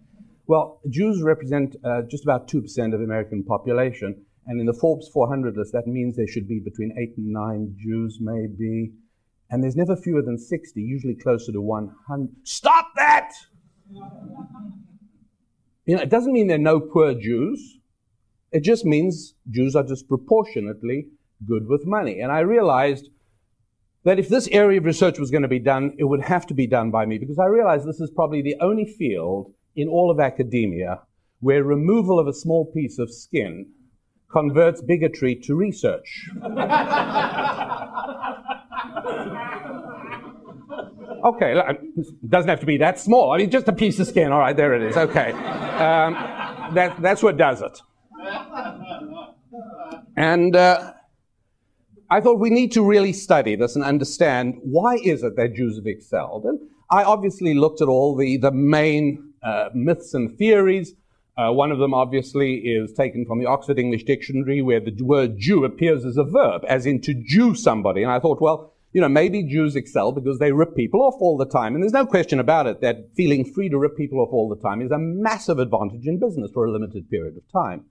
Well, 0.47 0.81
Jews 0.89 1.21
represent 1.21 1.75
uh, 1.83 2.01
just 2.03 2.23
about 2.23 2.47
2% 2.47 2.93
of 2.93 2.99
the 2.99 3.05
American 3.05 3.43
population. 3.43 4.25
And 4.51 4.59
in 4.59 4.65
the 4.65 4.73
Forbes 4.73 5.07
400 5.07 5.55
list, 5.55 5.71
that 5.71 5.87
means 5.87 6.17
there 6.17 6.27
should 6.27 6.45
be 6.45 6.59
between 6.59 6.93
8 6.99 7.13
and 7.15 7.27
9 7.27 7.73
Jews, 7.81 8.17
maybe. 8.19 8.91
And 9.49 9.63
there's 9.63 9.77
never 9.77 9.95
fewer 9.95 10.21
than 10.21 10.37
60, 10.37 10.81
usually 10.81 11.15
closer 11.15 11.53
to 11.53 11.61
100. 11.61 12.29
Stop 12.43 12.89
that! 12.97 13.31
You 15.85 15.95
know, 15.95 16.01
it 16.01 16.09
doesn't 16.09 16.33
mean 16.33 16.47
there 16.47 16.57
are 16.57 16.59
no 16.59 16.81
poor 16.81 17.13
Jews. 17.13 17.77
It 18.51 18.65
just 18.65 18.83
means 18.83 19.35
Jews 19.49 19.73
are 19.73 19.83
disproportionately 19.83 21.07
good 21.47 21.69
with 21.69 21.85
money. 21.85 22.19
And 22.19 22.29
I 22.29 22.41
realized 22.41 23.07
that 24.03 24.19
if 24.19 24.27
this 24.27 24.49
area 24.49 24.79
of 24.79 24.85
research 24.85 25.17
was 25.17 25.31
going 25.31 25.43
to 25.43 25.47
be 25.47 25.59
done, 25.59 25.95
it 25.97 26.03
would 26.03 26.23
have 26.23 26.45
to 26.47 26.53
be 26.53 26.67
done 26.67 26.91
by 26.91 27.05
me 27.05 27.17
because 27.19 27.39
I 27.39 27.45
realized 27.45 27.87
this 27.87 28.01
is 28.01 28.11
probably 28.11 28.41
the 28.41 28.57
only 28.59 28.83
field 28.83 29.53
in 29.77 29.87
all 29.87 30.11
of 30.11 30.19
academia 30.19 31.03
where 31.39 31.63
removal 31.63 32.19
of 32.19 32.27
a 32.27 32.33
small 32.33 32.65
piece 32.65 32.99
of 32.99 33.13
skin 33.13 33.71
converts 34.31 34.81
bigotry 34.81 35.35
to 35.35 35.55
research. 35.55 36.29
okay, 41.23 41.55
doesn't 42.27 42.49
have 42.49 42.59
to 42.59 42.65
be 42.65 42.77
that 42.77 42.99
small. 42.99 43.31
I 43.31 43.37
mean, 43.37 43.49
just 43.49 43.67
a 43.67 43.73
piece 43.73 43.99
of 43.99 44.07
skin. 44.07 44.31
All 44.31 44.39
right, 44.39 44.55
there 44.55 44.73
it 44.73 44.81
is. 44.81 44.97
Okay. 44.97 45.31
Um, 45.31 46.13
that, 46.73 47.01
that's 47.01 47.21
what 47.21 47.37
does 47.37 47.61
it. 47.61 47.81
And 50.15 50.55
uh, 50.55 50.93
I 52.09 52.21
thought 52.21 52.39
we 52.39 52.49
need 52.49 52.71
to 52.73 52.83
really 52.83 53.13
study 53.13 53.55
this 53.55 53.75
and 53.75 53.83
understand 53.83 54.59
why 54.63 54.95
is 54.95 55.23
it 55.23 55.35
that 55.37 55.55
Jews 55.55 55.77
have 55.77 55.87
excelled. 55.87 56.45
And 56.45 56.59
I 56.89 57.03
obviously 57.03 57.53
looked 57.53 57.81
at 57.81 57.87
all 57.87 58.15
the, 58.15 58.37
the 58.37 58.51
main 58.51 59.33
uh, 59.43 59.69
myths 59.73 60.13
and 60.13 60.37
theories. 60.37 60.93
Uh, 61.37 61.51
one 61.51 61.71
of 61.71 61.79
them, 61.79 61.93
obviously, 61.93 62.55
is 62.57 62.91
taken 62.91 63.25
from 63.25 63.39
the 63.39 63.45
Oxford 63.45 63.79
English 63.79 64.03
Dictionary, 64.03 64.61
where 64.61 64.79
the 64.79 64.95
word 65.01 65.37
Jew 65.37 65.63
appears 65.63 66.05
as 66.05 66.17
a 66.17 66.23
verb, 66.23 66.63
as 66.67 66.85
in 66.85 67.01
to 67.01 67.13
Jew 67.13 67.55
somebody. 67.55 68.03
And 68.03 68.11
I 68.11 68.19
thought, 68.19 68.41
well, 68.41 68.73
you 68.93 68.99
know, 68.99 69.07
maybe 69.07 69.43
Jews 69.43 69.75
excel 69.77 70.11
because 70.11 70.39
they 70.39 70.51
rip 70.51 70.75
people 70.75 71.01
off 71.01 71.15
all 71.19 71.37
the 71.37 71.45
time. 71.45 71.73
And 71.73 71.83
there's 71.83 71.93
no 71.93 72.05
question 72.05 72.39
about 72.39 72.67
it 72.67 72.81
that 72.81 73.15
feeling 73.15 73.45
free 73.45 73.69
to 73.69 73.77
rip 73.77 73.95
people 73.95 74.19
off 74.19 74.33
all 74.33 74.49
the 74.49 74.61
time 74.61 74.81
is 74.81 74.91
a 74.91 74.97
massive 74.97 75.59
advantage 75.59 76.05
in 76.05 76.19
business 76.19 76.51
for 76.53 76.65
a 76.65 76.71
limited 76.71 77.09
period 77.09 77.37
of 77.37 77.43
time. 77.51 77.85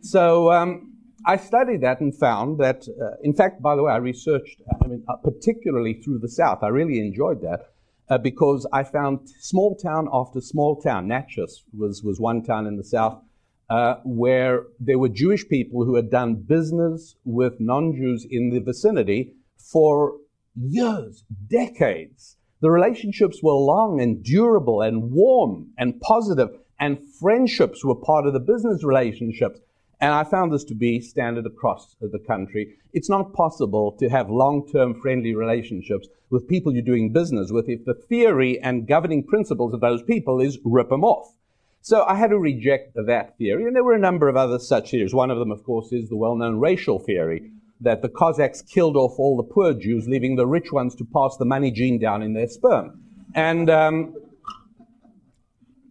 So, 0.00 0.52
um, 0.52 0.94
I 1.26 1.36
studied 1.36 1.80
that 1.80 2.00
and 2.00 2.16
found 2.16 2.58
that, 2.58 2.86
uh, 2.88 3.16
in 3.24 3.34
fact, 3.34 3.60
by 3.60 3.74
the 3.74 3.82
way, 3.82 3.92
I 3.92 3.96
researched, 3.96 4.62
I 4.80 4.86
mean, 4.86 5.02
uh, 5.08 5.16
particularly 5.16 5.94
through 5.94 6.20
the 6.20 6.28
South. 6.28 6.62
I 6.62 6.68
really 6.68 7.00
enjoyed 7.00 7.42
that 7.42 7.72
uh, 8.10 8.18
because 8.18 8.66
I 8.72 8.84
found 8.84 9.28
small 9.40 9.76
town 9.76 10.08
after 10.12 10.40
small 10.40 10.80
town. 10.80 11.08
Natchez 11.08 11.64
was, 11.76 12.02
was 12.02 12.18
one 12.18 12.42
town 12.42 12.66
in 12.66 12.76
the 12.76 12.84
South 12.84 13.22
uh, 13.70 13.96
where 14.04 14.64
there 14.80 14.98
were 14.98 15.08
Jewish 15.08 15.48
people 15.48 15.84
who 15.84 15.94
had 15.96 16.10
done 16.10 16.36
business 16.36 17.16
with 17.24 17.60
non 17.60 17.94
Jews 17.94 18.26
in 18.28 18.50
the 18.50 18.60
vicinity 18.60 19.34
for 19.58 20.14
years, 20.54 21.24
decades. 21.48 22.36
The 22.60 22.70
relationships 22.70 23.40
were 23.42 23.52
long 23.52 24.00
and 24.00 24.22
durable 24.22 24.82
and 24.82 25.12
warm 25.12 25.72
and 25.78 26.00
positive, 26.00 26.48
and 26.80 26.98
friendships 27.20 27.84
were 27.84 27.94
part 27.94 28.26
of 28.26 28.32
the 28.32 28.40
business 28.40 28.82
relationships. 28.82 29.60
And 30.00 30.12
I 30.12 30.22
found 30.24 30.52
this 30.52 30.64
to 30.64 30.74
be 30.74 31.00
standard 31.00 31.46
across 31.46 31.96
the 32.00 32.20
country. 32.20 32.76
It's 32.92 33.10
not 33.10 33.32
possible 33.32 33.96
to 33.98 34.08
have 34.08 34.30
long-term 34.30 35.00
friendly 35.00 35.34
relationships 35.34 36.08
with 36.30 36.48
people 36.48 36.72
you're 36.72 36.82
doing 36.82 37.12
business 37.12 37.50
with 37.50 37.68
if 37.68 37.84
the 37.84 37.94
theory 37.94 38.60
and 38.60 38.86
governing 38.86 39.24
principles 39.24 39.74
of 39.74 39.80
those 39.80 40.02
people 40.02 40.40
is 40.40 40.58
rip 40.64 40.90
them 40.90 41.02
off. 41.04 41.34
So 41.80 42.04
I 42.04 42.16
had 42.16 42.30
to 42.30 42.38
reject 42.38 42.94
that 42.94 43.36
theory, 43.38 43.64
and 43.64 43.74
there 43.74 43.84
were 43.84 43.94
a 43.94 43.98
number 43.98 44.28
of 44.28 44.36
other 44.36 44.58
such 44.58 44.90
theories. 44.90 45.14
One 45.14 45.30
of 45.30 45.38
them, 45.38 45.50
of 45.50 45.64
course, 45.64 45.92
is 45.92 46.08
the 46.08 46.16
well-known 46.16 46.58
racial 46.58 46.98
theory 46.98 47.50
that 47.80 48.02
the 48.02 48.08
Cossacks 48.08 48.62
killed 48.62 48.96
off 48.96 49.18
all 49.18 49.36
the 49.36 49.42
poor 49.42 49.72
Jews, 49.72 50.06
leaving 50.08 50.36
the 50.36 50.46
rich 50.46 50.72
ones 50.72 50.94
to 50.96 51.04
pass 51.04 51.36
the 51.36 51.44
money 51.44 51.70
gene 51.70 51.98
down 51.98 52.22
in 52.22 52.34
their 52.34 52.48
sperm. 52.48 53.00
And 53.34 53.70
um, 53.70 54.14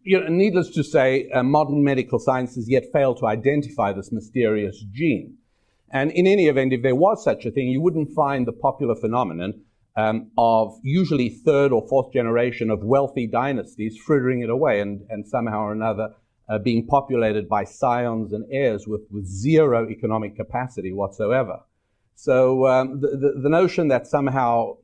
you 0.08 0.22
know, 0.22 0.30
needless 0.30 0.70
to 0.70 0.84
say, 0.86 1.30
uh, 1.32 1.44
modern 1.44 1.84
medical 1.84 2.18
science 2.18 2.56
has 2.56 2.70
yet 2.70 2.86
failed 2.94 3.18
to 3.18 3.26
identify 3.28 3.92
this 3.92 4.10
mysterious 4.10 4.82
gene. 4.94 5.36
And 5.92 6.12
in 6.12 6.26
any 6.26 6.48
event, 6.48 6.72
if 6.72 6.82
there 6.82 6.96
was 6.96 7.22
such 7.22 7.46
a 7.46 7.52
thing, 7.52 7.68
you 7.68 7.82
wouldn't 7.82 8.14
find 8.16 8.48
the 8.48 8.54
popular 8.54 8.96
phenomenon 8.96 9.62
um, 9.98 10.32
of 10.38 10.80
usually 10.82 11.28
third 11.28 11.74
or 11.74 11.86
fourth 11.90 12.14
generation 12.14 12.70
of 12.70 12.86
wealthy 12.86 13.28
dynasties 13.28 13.98
frittering 13.98 14.42
it 14.42 14.50
away 14.50 14.80
and, 14.80 15.02
and 15.10 15.28
somehow 15.28 15.64
or 15.64 15.74
another 15.74 16.14
uh, 16.48 16.58
being 16.58 16.88
populated 16.88 17.50
by 17.50 17.66
scions 17.66 18.32
and 18.32 18.46
heirs 18.50 18.88
with, 18.88 19.02
with 19.12 19.26
zero 19.26 19.90
economic 19.90 20.38
capacity 20.38 20.94
whatsoever. 20.94 21.60
So 22.16 22.66
um, 22.66 23.02
the, 23.02 23.10
the, 23.10 23.42
the, 23.44 23.50
notion 23.50 23.90
that 23.90 24.08
somehow 24.08 24.78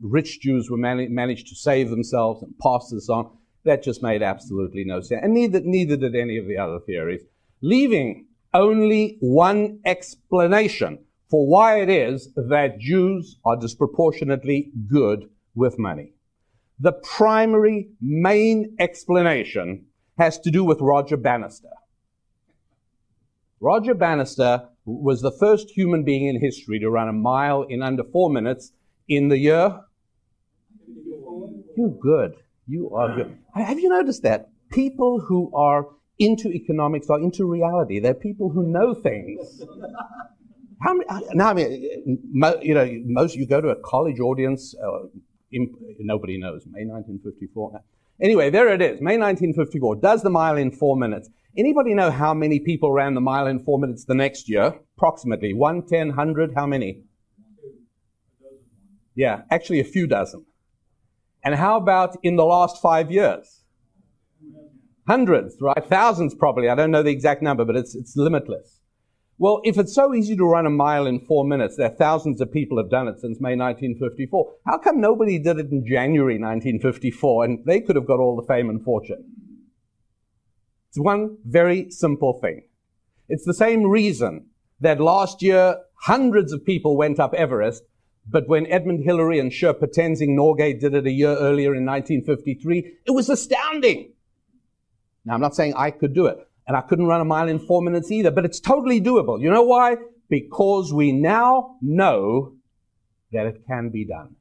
rich 0.00 0.40
Jews 0.40 0.70
were 0.70 0.76
man- 0.76 1.12
managed 1.12 1.48
to 1.48 1.56
save 1.56 1.90
themselves 1.90 2.42
and 2.42 2.56
pass 2.58 2.88
this 2.92 3.08
on, 3.08 3.30
that 3.64 3.82
just 3.82 4.02
made 4.02 4.22
absolutely 4.22 4.84
no 4.84 5.00
sense. 5.00 5.20
And 5.22 5.34
neither, 5.34 5.60
neither 5.60 5.96
did 5.96 6.14
any 6.14 6.38
of 6.38 6.46
the 6.46 6.58
other 6.58 6.80
theories, 6.80 7.22
leaving 7.60 8.26
only 8.52 9.16
one 9.20 9.80
explanation 9.84 10.98
for 11.30 11.46
why 11.46 11.80
it 11.80 11.88
is 11.88 12.32
that 12.36 12.78
Jews 12.78 13.38
are 13.44 13.56
disproportionately 13.56 14.70
good 14.88 15.28
with 15.54 15.78
money. 15.78 16.12
The 16.78 16.92
primary 16.92 17.88
main 18.00 18.76
explanation 18.78 19.86
has 20.18 20.38
to 20.40 20.50
do 20.50 20.62
with 20.64 20.80
Roger 20.80 21.16
Bannister. 21.16 21.70
Roger 23.60 23.94
Bannister 23.94 24.68
was 24.84 25.22
the 25.22 25.32
first 25.32 25.70
human 25.70 26.04
being 26.04 26.26
in 26.26 26.40
history 26.40 26.78
to 26.80 26.90
run 26.90 27.08
a 27.08 27.12
mile 27.12 27.62
in 27.62 27.82
under 27.82 28.04
four 28.04 28.28
minutes 28.28 28.72
in 29.08 29.28
the 29.28 29.38
year. 29.38 29.80
You're 31.76 31.88
good. 31.88 32.34
You 32.66 32.90
are 32.90 33.14
good. 33.14 33.38
Have 33.54 33.78
you 33.78 33.88
noticed 33.88 34.22
that? 34.22 34.50
People 34.70 35.20
who 35.20 35.52
are 35.54 35.86
into 36.18 36.48
economics 36.48 37.08
are 37.10 37.20
into 37.20 37.44
reality. 37.44 37.98
They're 37.98 38.14
people 38.14 38.50
who 38.50 38.66
know 38.66 38.94
things. 38.94 39.62
How 40.80 40.94
many? 40.94 41.06
Now, 41.34 41.50
I 41.50 41.54
mean, 41.54 42.20
you 42.62 42.74
know, 42.74 42.88
most 43.04 43.36
you 43.36 43.46
go 43.46 43.60
to 43.60 43.68
a 43.68 43.76
college 43.76 44.20
audience. 44.20 44.74
Uh, 44.74 45.06
in, 45.52 45.72
nobody 46.00 46.38
knows. 46.38 46.64
May 46.66 46.84
1954. 46.84 47.80
Anyway, 48.20 48.50
there 48.50 48.68
it 48.68 48.82
is. 48.82 49.00
May 49.00 49.18
1954. 49.18 49.96
Does 49.96 50.22
the 50.22 50.30
mile 50.30 50.56
in 50.56 50.70
four 50.70 50.96
minutes. 50.96 51.28
Anybody 51.56 51.94
know 51.94 52.10
how 52.10 52.34
many 52.34 52.58
people 52.58 52.92
ran 52.92 53.14
the 53.14 53.20
mile 53.20 53.46
in 53.46 53.60
four 53.60 53.78
minutes 53.78 54.04
the 54.04 54.14
next 54.14 54.48
year? 54.48 54.74
Approximately 54.96 55.54
one, 55.54 55.86
ten, 55.86 56.10
hundred. 56.10 56.52
How 56.54 56.66
many? 56.66 57.02
Yeah, 59.14 59.42
actually 59.50 59.78
a 59.78 59.84
few 59.84 60.08
dozen. 60.08 60.44
And 61.44 61.54
how 61.54 61.76
about 61.76 62.16
in 62.22 62.36
the 62.36 62.44
last 62.44 62.80
five 62.80 63.10
years? 63.10 63.64
Hundreds, 65.06 65.56
right? 65.60 65.84
Thousands 65.86 66.34
probably. 66.34 66.68
I 66.68 66.74
don't 66.74 66.90
know 66.90 67.02
the 67.02 67.10
exact 67.10 67.42
number, 67.42 67.64
but 67.64 67.76
it's, 67.76 67.94
it's 67.94 68.16
limitless. 68.16 68.80
Well, 69.36 69.60
if 69.64 69.76
it's 69.76 69.94
so 69.94 70.14
easy 70.14 70.36
to 70.36 70.44
run 70.44 70.64
a 70.64 70.70
mile 70.70 71.06
in 71.06 71.20
four 71.20 71.44
minutes, 71.44 71.76
there 71.76 71.90
are 71.90 71.96
thousands 71.96 72.40
of 72.40 72.52
people 72.52 72.78
have 72.78 72.88
done 72.88 73.08
it 73.08 73.20
since 73.20 73.40
May 73.40 73.56
1954. 73.56 74.52
How 74.64 74.78
come 74.78 75.00
nobody 75.00 75.38
did 75.38 75.58
it 75.58 75.70
in 75.70 75.84
January 75.84 76.34
1954 76.34 77.44
and 77.44 77.64
they 77.66 77.80
could 77.80 77.96
have 77.96 78.06
got 78.06 78.20
all 78.20 78.36
the 78.36 78.46
fame 78.46 78.70
and 78.70 78.82
fortune? 78.82 79.24
It's 80.88 81.00
one 81.00 81.38
very 81.44 81.90
simple 81.90 82.38
thing. 82.40 82.62
It's 83.28 83.44
the 83.44 83.54
same 83.54 83.90
reason 83.90 84.46
that 84.80 85.00
last 85.00 85.42
year 85.42 85.78
hundreds 86.02 86.52
of 86.52 86.64
people 86.64 86.96
went 86.96 87.18
up 87.18 87.34
Everest, 87.34 87.82
but 88.28 88.48
when 88.48 88.66
Edmund 88.66 89.04
Hillary 89.04 89.38
and 89.38 89.50
Sherpa 89.50 89.92
Tenzing 89.94 90.30
Norgay 90.30 90.78
did 90.78 90.94
it 90.94 91.06
a 91.06 91.10
year 91.10 91.36
earlier 91.36 91.74
in 91.74 91.84
1953, 91.84 92.92
it 93.04 93.10
was 93.10 93.28
astounding. 93.28 94.12
Now, 95.24 95.34
I'm 95.34 95.40
not 95.40 95.54
saying 95.54 95.74
I 95.76 95.90
could 95.90 96.14
do 96.14 96.26
it. 96.26 96.38
And 96.66 96.76
I 96.76 96.80
couldn't 96.80 97.06
run 97.06 97.20
a 97.20 97.26
mile 97.26 97.48
in 97.48 97.58
four 97.58 97.82
minutes 97.82 98.10
either, 98.10 98.30
but 98.30 98.44
it's 98.44 98.60
totally 98.60 99.00
doable. 99.00 99.40
You 99.40 99.50
know 99.50 99.62
why? 99.62 99.96
Because 100.30 100.92
we 100.92 101.12
now 101.12 101.76
know 101.82 102.54
that 103.32 103.46
it 103.46 103.66
can 103.66 103.90
be 103.90 104.06
done. 104.06 104.36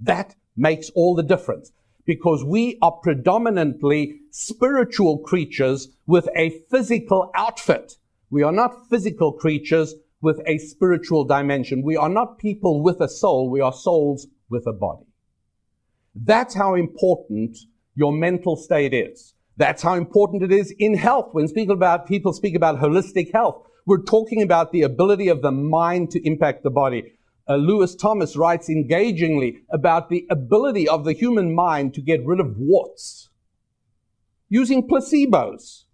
That 0.00 0.34
makes 0.56 0.90
all 0.90 1.14
the 1.14 1.22
difference 1.22 1.72
because 2.06 2.42
we 2.42 2.78
are 2.80 2.92
predominantly 2.92 4.20
spiritual 4.30 5.18
creatures 5.18 5.88
with 6.06 6.26
a 6.34 6.62
physical 6.70 7.30
outfit. 7.34 7.96
We 8.30 8.42
are 8.42 8.52
not 8.52 8.88
physical 8.88 9.32
creatures 9.32 9.94
with 10.20 10.40
a 10.46 10.58
spiritual 10.58 11.24
dimension. 11.24 11.82
We 11.82 11.96
are 11.96 12.08
not 12.08 12.38
people 12.38 12.82
with 12.82 13.00
a 13.00 13.08
soul. 13.08 13.50
We 13.50 13.60
are 13.60 13.72
souls 13.72 14.26
with 14.50 14.66
a 14.66 14.72
body. 14.72 15.06
That's 16.14 16.54
how 16.54 16.74
important 16.74 17.56
your 17.94 18.12
mental 18.12 18.56
state 18.56 18.92
is. 18.92 19.34
That's 19.56 19.82
how 19.82 19.94
important 19.94 20.42
it 20.42 20.52
is 20.52 20.74
in 20.78 20.94
health. 20.94 21.30
When 21.32 21.48
speak 21.48 21.68
about, 21.68 22.06
people 22.06 22.32
speak 22.32 22.54
about 22.54 22.80
holistic 22.80 23.32
health, 23.32 23.66
we're 23.86 24.02
talking 24.02 24.42
about 24.42 24.72
the 24.72 24.82
ability 24.82 25.28
of 25.28 25.42
the 25.42 25.50
mind 25.50 26.10
to 26.12 26.26
impact 26.26 26.62
the 26.62 26.70
body. 26.70 27.14
Uh, 27.48 27.56
Lewis 27.56 27.94
Thomas 27.94 28.36
writes 28.36 28.68
engagingly 28.68 29.62
about 29.70 30.10
the 30.10 30.26
ability 30.30 30.86
of 30.86 31.04
the 31.04 31.14
human 31.14 31.54
mind 31.54 31.94
to 31.94 32.02
get 32.02 32.24
rid 32.24 32.40
of 32.40 32.56
warts 32.58 33.30
using 34.48 34.86
placebos. 34.86 35.84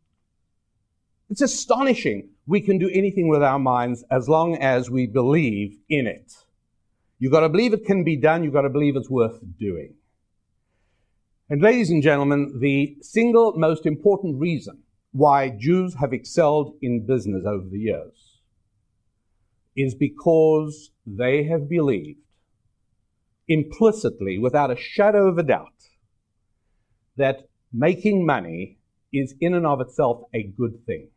It's 1.30 1.40
astonishing. 1.40 2.30
We 2.46 2.60
can 2.60 2.78
do 2.78 2.90
anything 2.92 3.28
with 3.28 3.42
our 3.42 3.58
minds 3.58 4.04
as 4.10 4.28
long 4.28 4.56
as 4.56 4.90
we 4.90 5.06
believe 5.06 5.78
in 5.88 6.06
it. 6.06 6.32
You've 7.18 7.32
got 7.32 7.40
to 7.40 7.48
believe 7.48 7.72
it 7.72 7.86
can 7.86 8.04
be 8.04 8.16
done. 8.16 8.44
You've 8.44 8.52
got 8.52 8.62
to 8.62 8.70
believe 8.70 8.96
it's 8.96 9.08
worth 9.08 9.40
doing. 9.58 9.94
And 11.48 11.62
ladies 11.62 11.90
and 11.90 12.02
gentlemen, 12.02 12.58
the 12.60 12.96
single 13.00 13.54
most 13.56 13.86
important 13.86 14.40
reason 14.40 14.82
why 15.12 15.48
Jews 15.48 15.94
have 16.00 16.12
excelled 16.12 16.76
in 16.82 17.06
business 17.06 17.44
over 17.46 17.66
the 17.70 17.78
years 17.78 18.40
is 19.76 19.94
because 19.94 20.90
they 21.06 21.44
have 21.44 21.68
believed 21.68 22.18
implicitly, 23.46 24.38
without 24.38 24.70
a 24.70 24.76
shadow 24.76 25.28
of 25.28 25.38
a 25.38 25.42
doubt, 25.42 25.68
that 27.16 27.48
making 27.72 28.24
money 28.24 28.78
is 29.12 29.34
in 29.40 29.54
and 29.54 29.66
of 29.66 29.80
itself 29.80 30.22
a 30.32 30.42
good 30.42 30.84
thing. 30.86 31.08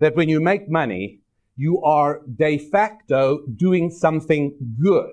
That 0.00 0.16
when 0.16 0.28
you 0.28 0.40
make 0.40 0.68
money, 0.68 1.20
you 1.56 1.82
are 1.82 2.22
de 2.36 2.58
facto 2.58 3.44
doing 3.46 3.90
something 3.90 4.56
good. 4.82 5.12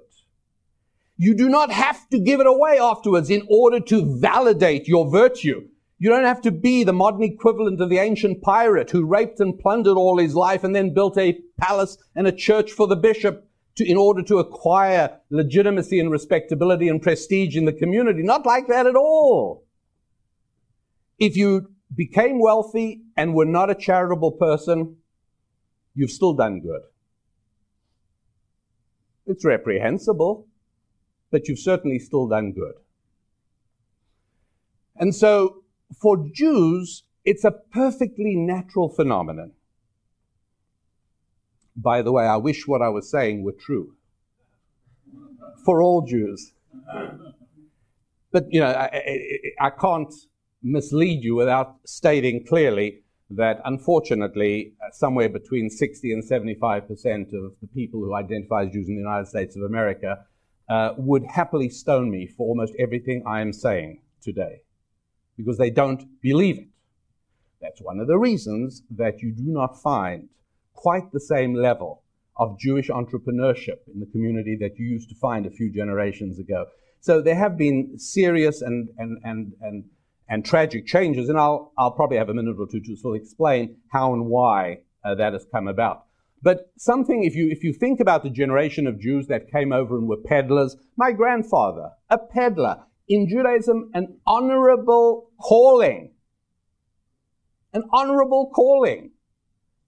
You 1.17 1.35
do 1.35 1.49
not 1.49 1.71
have 1.71 2.07
to 2.09 2.19
give 2.19 2.39
it 2.39 2.47
away 2.47 2.77
afterwards 2.79 3.29
in 3.29 3.45
order 3.49 3.79
to 3.79 4.19
validate 4.19 4.87
your 4.87 5.09
virtue. 5.09 5.67
You 5.99 6.09
don't 6.09 6.25
have 6.25 6.41
to 6.41 6.51
be 6.51 6.83
the 6.83 6.93
modern 6.93 7.23
equivalent 7.23 7.81
of 7.81 7.89
the 7.89 7.97
ancient 7.97 8.43
pirate 8.43 8.91
who 8.91 9.03
raped 9.03 9.39
and 9.39 9.57
plundered 9.57 9.97
all 9.97 10.19
his 10.19 10.35
life 10.35 10.63
and 10.63 10.75
then 10.75 10.93
built 10.93 11.17
a 11.17 11.39
palace 11.57 11.97
and 12.15 12.27
a 12.27 12.31
church 12.31 12.71
for 12.71 12.87
the 12.87 12.95
bishop 12.95 13.49
to, 13.77 13.85
in 13.85 13.97
order 13.97 14.21
to 14.23 14.37
acquire 14.37 15.19
legitimacy 15.31 15.99
and 15.99 16.11
respectability 16.11 16.87
and 16.87 17.01
prestige 17.01 17.57
in 17.57 17.65
the 17.65 17.73
community. 17.73 18.21
Not 18.21 18.45
like 18.45 18.67
that 18.67 18.85
at 18.85 18.95
all. 18.95 19.65
If 21.17 21.35
you 21.35 21.71
became 21.95 22.39
wealthy 22.39 23.01
and 23.17 23.33
were 23.33 23.45
not 23.45 23.69
a 23.69 23.75
charitable 23.75 24.31
person, 24.33 24.97
you've 25.95 26.11
still 26.11 26.33
done 26.33 26.61
good. 26.61 26.81
It's 29.25 29.43
reprehensible 29.43 30.47
but 31.31 31.47
you've 31.47 31.59
certainly 31.59 31.99
still 31.99 32.27
done 32.27 32.51
good. 32.51 32.75
And 34.95 35.13
so 35.13 35.63
for 36.01 36.17
Jews, 36.33 37.03
it's 37.25 37.43
a 37.43 37.51
perfectly 37.51 38.35
natural 38.35 38.89
phenomenon. 38.89 39.51
By 41.75 42.01
the 42.01 42.11
way, 42.11 42.25
I 42.25 42.37
wish 42.37 42.67
what 42.67 42.81
I 42.81 42.89
was 42.89 43.09
saying 43.09 43.43
were 43.43 43.51
true 43.51 43.93
for 45.63 45.81
all 45.83 46.01
Jews. 46.01 46.53
But, 48.31 48.45
you 48.49 48.59
know, 48.59 48.67
I, 48.67 48.85
I, 48.85 49.67
I 49.67 49.69
can't 49.69 50.13
mislead 50.63 51.23
you 51.23 51.35
without 51.35 51.75
stating 51.85 52.45
clearly 52.45 53.03
that 53.29 53.61
unfortunately, 53.65 54.73
somewhere 54.91 55.29
between 55.29 55.69
60 55.69 56.13
and 56.13 56.23
75 56.23 56.87
percent 56.87 57.33
of 57.33 57.53
the 57.61 57.67
people 57.67 57.99
who 57.99 58.13
identify 58.13 58.63
as 58.63 58.71
Jews 58.71 58.87
in 58.87 58.95
the 58.95 59.01
United 59.01 59.27
States 59.27 59.55
of 59.55 59.63
America 59.63 60.25
uh, 60.69 60.93
would 60.97 61.25
happily 61.25 61.69
stone 61.69 62.09
me 62.09 62.27
for 62.27 62.47
almost 62.47 62.73
everything 62.79 63.23
I 63.27 63.41
am 63.41 63.53
saying 63.53 64.01
today 64.21 64.61
because 65.37 65.57
they 65.57 65.69
don't 65.69 66.03
believe 66.21 66.57
it. 66.57 66.67
That's 67.61 67.81
one 67.81 67.99
of 67.99 68.07
the 68.07 68.17
reasons 68.17 68.83
that 68.91 69.21
you 69.21 69.31
do 69.31 69.45
not 69.45 69.81
find 69.81 70.29
quite 70.73 71.11
the 71.11 71.19
same 71.19 71.53
level 71.53 72.03
of 72.37 72.59
Jewish 72.59 72.89
entrepreneurship 72.89 73.79
in 73.91 73.99
the 73.99 74.05
community 74.05 74.55
that 74.59 74.77
you 74.77 74.85
used 74.85 75.09
to 75.09 75.15
find 75.15 75.45
a 75.45 75.51
few 75.51 75.71
generations 75.71 76.39
ago. 76.39 76.65
So 76.99 77.21
there 77.21 77.35
have 77.35 77.57
been 77.57 77.97
serious 77.97 78.61
and, 78.61 78.89
and, 78.97 79.19
and, 79.23 79.53
and, 79.61 79.85
and 80.29 80.45
tragic 80.45 80.85
changes, 80.85 81.29
and 81.29 81.37
I'll, 81.37 81.71
I'll 81.77 81.91
probably 81.91 82.17
have 82.17 82.29
a 82.29 82.33
minute 82.33 82.57
or 82.59 82.67
two 82.67 82.81
to 82.81 82.95
sort 82.97 83.17
of 83.17 83.21
explain 83.23 83.77
how 83.89 84.13
and 84.13 84.25
why 84.25 84.79
uh, 85.03 85.15
that 85.15 85.33
has 85.33 85.45
come 85.51 85.67
about. 85.67 86.05
But 86.41 86.71
something, 86.77 87.23
if 87.23 87.35
you, 87.35 87.49
if 87.49 87.63
you 87.63 87.73
think 87.73 87.99
about 87.99 88.23
the 88.23 88.29
generation 88.29 88.87
of 88.87 88.99
Jews 88.99 89.27
that 89.27 89.51
came 89.51 89.71
over 89.71 89.97
and 89.97 90.07
were 90.07 90.17
peddlers, 90.17 90.75
my 90.95 91.11
grandfather, 91.11 91.91
a 92.09 92.17
peddler, 92.17 92.83
in 93.07 93.27
Judaism, 93.29 93.89
an 93.93 94.19
honorable 94.25 95.31
calling. 95.41 96.11
An 97.73 97.83
honorable 97.91 98.51
calling. 98.53 99.11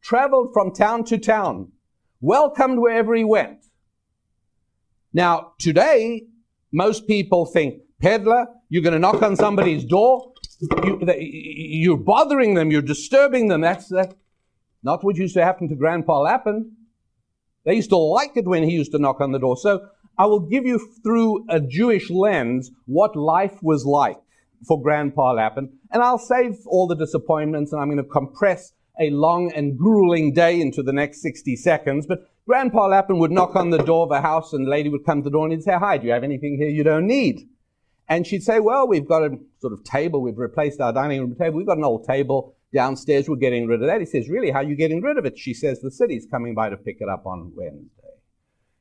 Traveled 0.02 0.52
from 0.54 0.74
town 0.74 1.04
to 1.06 1.18
town, 1.18 1.74
welcomed 2.22 2.80
wherever 2.80 3.14
he 3.14 3.26
went. 3.26 3.66
Now, 5.12 5.54
today, 5.60 6.28
most 6.72 7.08
people 7.08 7.46
think, 7.46 7.82
peddler, 8.02 8.48
you're 8.70 8.84
going 8.84 8.94
to 8.94 9.00
knock 9.00 9.22
on 9.22 9.36
somebody's 9.36 9.84
door, 9.84 10.34
you, 10.84 11.94
are 11.94 11.98
bothering 11.98 12.54
them, 12.54 12.72
you're 12.72 12.82
disturbing 12.82 13.48
them. 13.48 13.62
That's, 13.62 13.88
that's 13.88 14.14
not 14.84 15.04
what 15.04 15.18
used 15.18 15.34
to 15.36 15.44
happen 15.44 15.68
to 15.70 15.76
Grandpa 15.76 16.22
Lapin. 16.22 16.74
They 17.66 17.76
used 17.76 17.90
to 17.90 17.98
like 17.98 18.32
it 18.36 18.46
when 18.46 18.64
he 18.64 18.72
used 18.72 18.92
to 18.92 19.00
knock 19.00 19.22
on 19.22 19.32
the 19.32 19.40
door. 19.40 19.58
So 19.58 19.88
I 20.18 20.26
will 20.26 20.40
give 20.40 20.66
you 20.66 20.80
through 21.04 21.46
a 21.50 21.60
Jewish 21.60 22.10
lens 22.10 22.72
what 22.86 23.16
life 23.16 23.62
was 23.62 23.86
like 23.86 24.18
for 24.68 24.82
Grandpa 24.82 25.32
Lapin, 25.34 25.72
and 25.92 26.04
I'll 26.04 26.20
save 26.20 26.58
all 26.68 26.88
the 26.88 26.96
disappointments 26.96 27.72
and 27.72 27.82
I'm 27.82 27.88
going 27.88 28.04
to 28.04 28.10
compress 28.10 28.74
a 29.00 29.10
long 29.10 29.52
and 29.54 29.78
grueling 29.78 30.34
day 30.34 30.60
into 30.60 30.84
the 30.84 30.92
next 30.92 31.22
60 31.22 31.56
seconds. 31.56 32.06
But 32.06 32.30
Grandpa 32.46 32.88
Lapin 32.88 33.18
would 33.20 33.32
knock 33.32 33.56
on 33.56 33.70
the 33.70 33.78
door 33.78 34.04
of 34.04 34.12
a 34.12 34.22
house 34.22 34.52
and 34.52 34.66
the 34.66 34.70
lady 34.70 34.90
would 34.90 35.06
come 35.06 35.22
to 35.22 35.24
the 35.24 35.32
door 35.32 35.46
and 35.46 35.54
he'd 35.54 35.64
say, 35.64 35.78
Hi, 35.78 35.98
do 35.98 36.08
you 36.08 36.14
have 36.14 36.26
anything 36.26 36.58
here 36.58 36.70
you 36.70 36.84
don't 36.84 37.08
need? 37.08 37.48
And 38.10 38.26
she'd 38.26 38.44
say, 38.44 38.60
Well, 38.60 38.88
we've 38.88 39.08
got 39.08 39.24
a 39.24 39.38
sort 39.60 39.72
of 39.72 39.84
table. 39.84 40.22
We've 40.22 40.38
replaced 40.38 40.82
our 40.82 40.92
dining 40.92 41.22
room 41.22 41.36
table. 41.36 41.58
We've 41.58 41.68
got 41.68 41.78
an 41.78 41.84
old 41.84 42.06
table 42.06 42.56
downstairs. 42.74 43.30
We're 43.30 43.36
getting 43.36 43.68
rid 43.68 43.82
of 43.82 43.88
that. 43.88 44.00
He 44.00 44.06
says, 44.06 44.28
Really? 44.28 44.50
How 44.50 44.60
are 44.60 44.64
you 44.64 44.76
getting 44.76 45.02
rid 45.02 45.18
of 45.18 45.26
it? 45.26 45.38
She 45.38 45.54
says, 45.54 45.80
The 45.80 45.92
city's 45.92 46.26
coming 46.30 46.56
by 46.56 46.70
to 46.70 46.78
pick 46.78 46.98
it 47.00 47.08
up 47.08 47.28
on 47.28 47.54
Wednesday. 47.56 47.94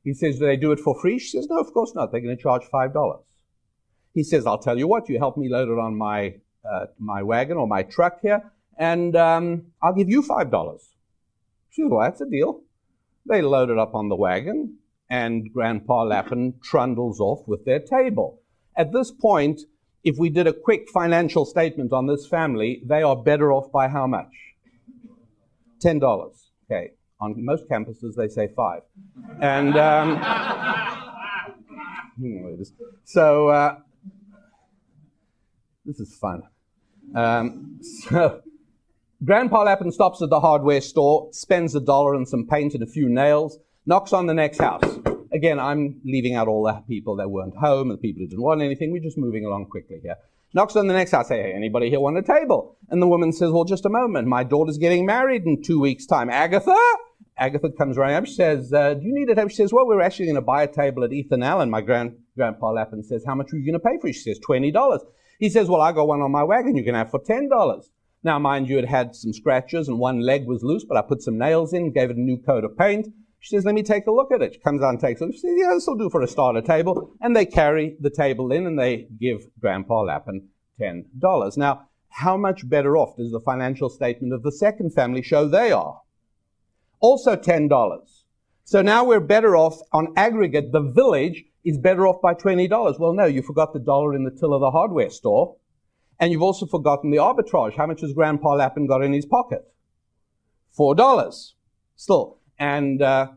He 0.03 0.14
says, 0.14 0.38
Do 0.38 0.47
they 0.47 0.57
do 0.57 0.73
it 0.73 0.81
for 0.81 0.99
free? 0.99 1.19
She 1.19 1.37
says, 1.37 1.47
No, 1.49 1.59
of 1.59 1.73
course 1.75 1.95
not. 1.95 2.11
They're 2.11 2.23
going 2.23 2.37
to 2.37 2.43
charge 2.43 2.62
$5. 2.73 3.21
He 4.14 4.25
says, 4.25 4.47
I'll 4.47 4.59
tell 4.59 4.79
you 4.79 4.88
what, 4.88 5.09
you 5.09 5.19
help 5.19 5.37
me 5.37 5.49
load 5.49 5.69
it 5.69 5.79
on 5.79 5.97
my, 5.97 6.37
uh, 6.69 6.87
my 6.99 7.23
wagon 7.23 7.59
or 7.59 7.69
my 7.69 7.83
truck 7.83 8.21
here, 8.23 8.51
and 8.79 9.14
um, 9.14 9.67
I'll 9.83 9.95
give 9.95 10.09
you 10.09 10.23
$5. 10.23 10.81
She 11.69 11.83
says, 11.83 11.91
Well, 11.91 12.01
that's 12.01 12.23
a 12.23 12.27
deal. 12.27 12.62
They 13.27 13.43
load 13.43 13.69
it 13.69 13.79
up 13.79 13.95
on 13.95 14.09
the 14.09 14.17
wagon, 14.17 14.79
and 15.11 15.53
Grandpa 15.53 16.05
Lapin 16.05 16.55
trundles 16.62 17.21
off 17.21 17.47
with 17.47 17.67
their 17.67 17.81
table. 17.81 18.41
At 18.79 18.93
this 18.93 19.11
point, 19.11 19.62
if 20.05 20.19
we 20.19 20.31
did 20.31 20.47
a 20.47 20.53
quick 20.53 20.88
financial 20.88 21.45
statement 21.45 21.93
on 21.93 22.07
this 22.07 22.29
family, 22.29 22.81
they 22.87 23.03
are 23.03 23.17
better 23.17 23.53
off 23.53 23.73
by 23.73 23.88
how 23.88 24.07
much? 24.07 24.33
$10. 25.85 26.01
Okay. 26.71 26.93
On 27.21 27.35
most 27.45 27.69
campuses, 27.69 28.14
they 28.17 28.29
say 28.29 28.49
five. 28.55 28.83
And 29.41 29.77
um, 29.77 30.23
so 33.05 33.49
uh, 33.49 33.79
this 35.85 35.99
is 35.99 36.17
fun. 36.17 36.43
Um, 37.17 37.81
so 38.09 38.43
Grandpa 39.25 39.64
Lapin 39.64 39.91
stops 39.91 40.23
at 40.23 40.31
the 40.31 40.38
hardware 40.38 40.81
store, 40.81 41.29
spends 41.33 41.75
a 41.75 41.81
dollar 41.81 42.14
and 42.14 42.29
some 42.29 42.47
paint 42.47 42.75
and 42.75 42.85
a 42.85 42.87
few 42.87 43.09
nails, 43.09 43.59
knocks 43.87 44.12
on 44.12 44.27
the 44.27 44.35
next 44.35 44.59
house. 44.59 45.01
Again, 45.33 45.59
I'm 45.59 46.01
leaving 46.05 46.35
out 46.35 46.49
all 46.49 46.64
the 46.64 46.83
people 46.88 47.17
that 47.17 47.31
weren't 47.31 47.57
home 47.57 47.91
and 47.91 47.99
the 47.99 48.03
people 48.03 48.23
who 48.23 48.29
didn't 48.29 48.43
want 48.43 48.62
anything. 48.62 48.93
We're 48.93 49.03
just 49.03 49.19
moving 49.19 49.45
along 49.45 49.67
quickly 49.67 50.01
here. 50.03 50.17
Knocks 50.55 50.77
on 50.77 50.87
the 50.87 50.95
next 50.95 51.11
house. 51.11 51.29
Hey, 51.29 51.53
anybody 51.55 51.91
here 51.91 52.01
want 52.01 52.17
a 52.17 52.23
table? 52.23 52.79
And 52.88 53.03
the 53.03 53.07
woman 53.07 53.33
says, 53.33 53.51
well, 53.51 53.64
just 53.64 53.85
a 53.85 53.91
moment. 53.91 54.27
My 54.27 54.45
daughter's 54.45 54.79
getting 54.79 55.05
married 55.05 55.45
in 55.45 55.62
two 55.62 55.79
weeks' 55.79 56.07
time. 56.07 56.31
Agatha? 56.31 56.77
Agatha 57.37 57.71
comes 57.71 57.99
running 57.99 58.17
up. 58.17 58.27
She 58.27 58.33
says, 58.33 58.73
uh, 58.73 58.95
do 58.95 59.07
you 59.07 59.14
need 59.14 59.29
a 59.29 59.35
table? 59.35 59.51
She 59.51 59.57
says, 59.57 59.73
well, 59.73 59.87
we're 59.87 60.01
actually 60.01 60.27
going 60.27 60.37
to 60.37 60.41
buy 60.41 60.62
a 60.62 60.73
table 60.73 61.05
at 61.05 61.12
Ethan 61.12 61.43
Allen. 61.43 61.71
My 61.71 61.83
grand, 61.83 62.17
grandpa 62.35 62.71
Lapin 62.71 63.05
says, 63.05 63.25
how 63.27 63.35
much 63.35 63.53
are 63.53 63.59
you 63.59 63.64
going 63.64 63.79
to 63.79 63.87
pay 63.87 63.99
for 64.01 64.09
it? 64.09 64.14
She 64.14 64.23
says, 64.23 64.41
$20. 64.41 65.01
He 65.38 65.51
says, 65.51 65.69
well, 65.69 65.83
I 65.83 65.93
got 65.93 66.09
one 66.09 66.23
on 66.23 66.33
my 66.33 66.43
wagon. 66.43 66.77
You 66.77 66.83
can 66.83 66.95
have 66.95 67.11
for 67.11 67.21
$10. 67.21 67.49
Now, 68.25 68.38
mind 68.38 68.69
you, 68.69 68.79
it 68.79 68.88
had 68.88 69.14
some 69.14 69.33
scratches 69.33 69.87
and 69.87 69.99
one 69.99 70.21
leg 70.21 70.47
was 70.47 70.62
loose, 70.62 70.85
but 70.85 70.97
I 70.97 71.03
put 71.03 71.23
some 71.23 71.38
nails 71.38 71.73
in, 71.73 71.93
gave 71.93 72.11
it 72.11 72.17
a 72.17 72.21
new 72.21 72.38
coat 72.38 72.64
of 72.64 72.77
paint. 72.77 73.07
She 73.40 73.55
says, 73.55 73.64
let 73.64 73.74
me 73.74 73.83
take 73.83 74.07
a 74.07 74.12
look 74.12 74.33
at 74.33 74.42
it. 74.42 74.55
She 74.55 74.61
comes 74.61 74.83
and 74.83 74.98
takes 74.98 75.20
a 75.20 75.27
look. 75.27 75.35
She 75.35 75.40
says, 75.40 75.55
yeah, 75.57 75.70
this 75.74 75.87
will 75.87 75.96
do 75.96 76.11
for 76.11 76.22
a 76.22 76.29
starter 76.29 76.61
table. 76.61 77.12
And 77.20 77.37
they 77.37 77.46
carry 77.46 77.96
the 78.01 78.11
table 78.11 78.51
in 78.53 78.66
and 78.66 78.79
they 78.79 79.07
give 79.20 79.46
Grandpa 79.61 80.03
Lapin 80.03 80.48
$10. 80.81 81.57
Now, 81.57 81.88
how 82.11 82.37
much 82.37 82.68
better 82.68 82.96
off 82.96 83.16
does 83.16 83.31
the 83.31 83.40
financial 83.40 83.88
statement 83.88 84.33
of 84.33 84.42
the 84.42 84.53
second 84.53 84.92
family 84.92 85.22
show 85.22 85.46
they 85.46 85.70
are? 85.70 86.01
Also 87.01 87.37
$10. 87.37 88.01
So 88.64 88.83
now 88.83 89.05
we're 89.05 89.20
better 89.20 89.57
off 89.57 89.81
on 89.92 90.12
aggregate. 90.16 90.72
The 90.72 90.81
village 90.81 91.44
is 91.64 91.79
better 91.79 92.07
off 92.07 92.20
by 92.20 92.35
$20. 92.35 92.98
Well, 92.98 93.12
no, 93.12 93.24
you 93.24 93.42
forgot 93.42 93.72
the 93.72 93.79
dollar 93.79 94.14
in 94.14 94.24
the 94.24 94.31
till 94.31 94.53
of 94.53 94.61
the 94.61 94.70
hardware 94.70 95.11
store. 95.11 95.57
And 96.18 96.33
you've 96.33 96.42
also 96.42 96.66
forgotten 96.66 97.11
the 97.11 97.18
arbitrage. 97.18 97.77
How 97.77 97.87
much 97.87 98.01
has 98.01 98.12
Grandpa 98.12 98.55
Lapin 98.55 98.87
got 98.87 99.05
in 99.05 99.12
his 99.12 99.27
pocket? 99.27 99.64
$4. 100.77 101.53
Still, 101.94 102.38
and 102.59 103.03
uh, 103.03 103.29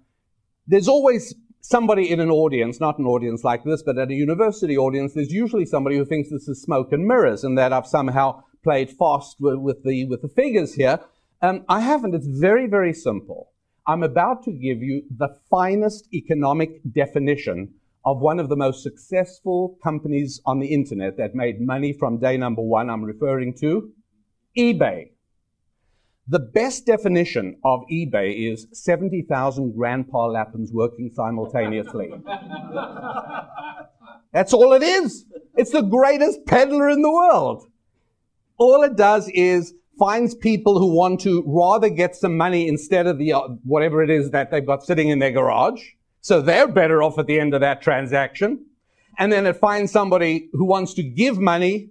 there's 0.68 0.88
always 0.88 1.36
somebody 1.62 2.10
in 2.10 2.20
an 2.20 2.30
audience, 2.30 2.80
not 2.80 2.98
an 2.98 3.06
audience 3.06 3.44
like 3.44 3.64
this, 3.64 3.84
but 3.84 3.98
at 3.98 4.10
a 4.10 4.14
university 4.14 4.78
audience, 4.78 5.14
there's 5.14 5.32
usually 5.32 5.66
somebody 5.66 5.98
who 5.98 6.06
thinks 6.06 6.30
this 6.30 6.48
is 6.48 6.62
smoke 6.62 6.92
and 6.92 7.06
mirrors 7.06 7.44
and 7.44 7.58
that 7.58 7.72
I've 7.72 7.88
somehow 7.88 8.44
played 8.64 8.90
fast 8.90 9.38
with, 9.40 9.60
with 9.60 9.84
the, 9.84 10.06
with 10.06 10.22
the 10.22 10.28
figures 10.28 10.74
here. 10.74 11.00
Um, 11.42 11.66
I 11.70 11.82
haven't. 11.82 12.16
It's 12.16 12.28
very, 12.28 12.68
very 12.68 12.94
simple. 12.94 13.52
I'm 13.88 14.04
about 14.04 14.44
to 14.44 14.52
give 14.52 14.82
you 14.82 15.04
the 15.16 15.30
finest 15.50 16.08
economic 16.14 16.82
definition 16.92 17.74
of 18.06 18.20
one 18.20 18.40
of 18.40 18.50
the 18.50 18.56
most 18.56 18.84
successful 18.84 19.78
companies 19.84 20.42
on 20.46 20.60
the 20.60 20.74
internet 20.74 21.18
that 21.18 21.36
made 21.36 21.62
money 21.62 21.94
from 21.94 22.20
day 22.20 22.38
number 22.38 22.62
one. 22.62 22.90
I'm 22.90 23.04
referring 23.04 23.56
to 23.60 23.92
eBay. 24.58 25.11
The 26.28 26.40
best 26.40 26.86
definition 26.86 27.58
of 27.64 27.82
eBay 27.92 28.52
is 28.52 28.68
70,000 28.72 29.76
Grandpa 29.76 30.28
Lapins 30.28 30.72
working 30.72 31.12
simultaneously. 31.14 32.12
That's 34.32 34.54
all 34.54 34.74
it 34.74 34.84
is. 34.84 35.26
It's 35.56 35.72
the 35.72 35.82
greatest 35.82 36.46
peddler 36.46 36.90
in 36.90 37.02
the 37.02 37.12
world. 37.12 37.68
All 38.58 38.84
it 38.84 38.96
does 38.96 39.30
is 39.30 39.74
finds 40.00 40.34
people 40.36 40.80
who 40.80 40.96
want 40.96 41.20
to 41.22 41.44
rather 41.46 41.90
get 41.90 42.16
some 42.16 42.38
money 42.38 42.68
instead 42.68 43.08
of 43.08 43.18
the 43.18 43.34
uh, 43.34 43.42
whatever 43.64 44.02
it 44.02 44.10
is 44.10 44.32
that 44.32 44.52
they've 44.52 44.66
got 44.66 44.84
sitting 44.84 45.10
in 45.10 45.20
their 45.20 45.32
garage. 45.32 45.84
So 46.22 46.42
they're 46.42 46.68
better 46.68 47.04
off 47.04 47.20
at 47.20 47.28
the 47.28 47.40
end 47.40 47.54
of 47.54 47.62
that 47.62 47.82
transaction. 47.82 48.66
And 49.18 49.32
then 49.32 49.46
it 49.46 49.58
finds 49.58 49.92
somebody 49.92 50.50
who 50.54 50.66
wants 50.66 50.94
to 50.94 51.04
give 51.04 51.38
money 51.38 51.90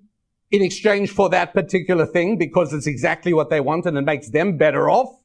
in 0.51 0.63
exchange 0.63 1.11
for 1.11 1.29
that 1.31 1.55
particular 1.55 2.07
thing 2.07 2.37
because 2.37 2.73
it's 2.73 2.87
exactly 2.87 3.33
what 3.33 3.51
they 3.51 3.61
want 3.61 3.87
and 3.87 3.97
it 3.97 4.03
makes 4.03 4.31
them 4.31 4.57
better 4.57 4.91
off. 4.91 5.23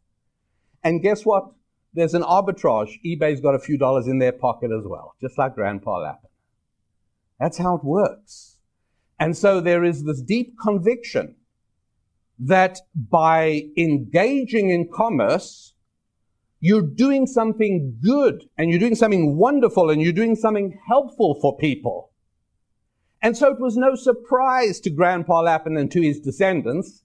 And 0.84 1.02
guess 1.02 1.26
what? 1.26 1.52
There's 1.94 2.14
an 2.14 2.22
arbitrage. 2.24 3.00
eBay's 3.06 3.42
got 3.42 3.56
a 3.56 3.60
few 3.60 3.78
dollars 3.78 4.08
in 4.08 4.20
their 4.20 4.34
pocket 4.34 4.70
as 4.72 4.86
well, 4.86 5.16
just 5.22 5.38
like 5.38 5.56
Grandpa 5.56 6.00
Lapin. 6.00 6.30
That's 7.40 7.58
how 7.58 7.78
it 7.78 7.84
works. 7.84 8.58
And 9.20 9.36
so 9.36 9.62
there 9.62 9.84
is 9.84 10.04
this 10.04 10.22
deep 10.22 10.56
conviction 10.62 11.36
that 12.38 12.80
by 12.96 13.70
engaging 13.78 14.70
in 14.70 14.90
commerce, 14.94 15.74
you're 16.60 16.82
doing 16.82 17.26
something 17.26 17.98
good 18.04 18.44
and 18.58 18.70
you're 18.70 18.80
doing 18.80 18.96
something 18.96 19.38
wonderful 19.38 19.90
and 19.90 20.02
you're 20.02 20.12
doing 20.12 20.36
something 20.36 20.78
helpful 20.88 21.38
for 21.42 21.58
people. 21.58 22.12
And 23.26 23.36
so 23.36 23.52
it 23.52 23.60
was 23.60 23.76
no 23.76 23.96
surprise 23.96 24.80
to 24.82 24.92
Grandpa 24.92 25.42
Lapin 25.42 25.78
and 25.78 25.90
to 25.90 26.00
his 26.00 26.20
descendants 26.20 27.04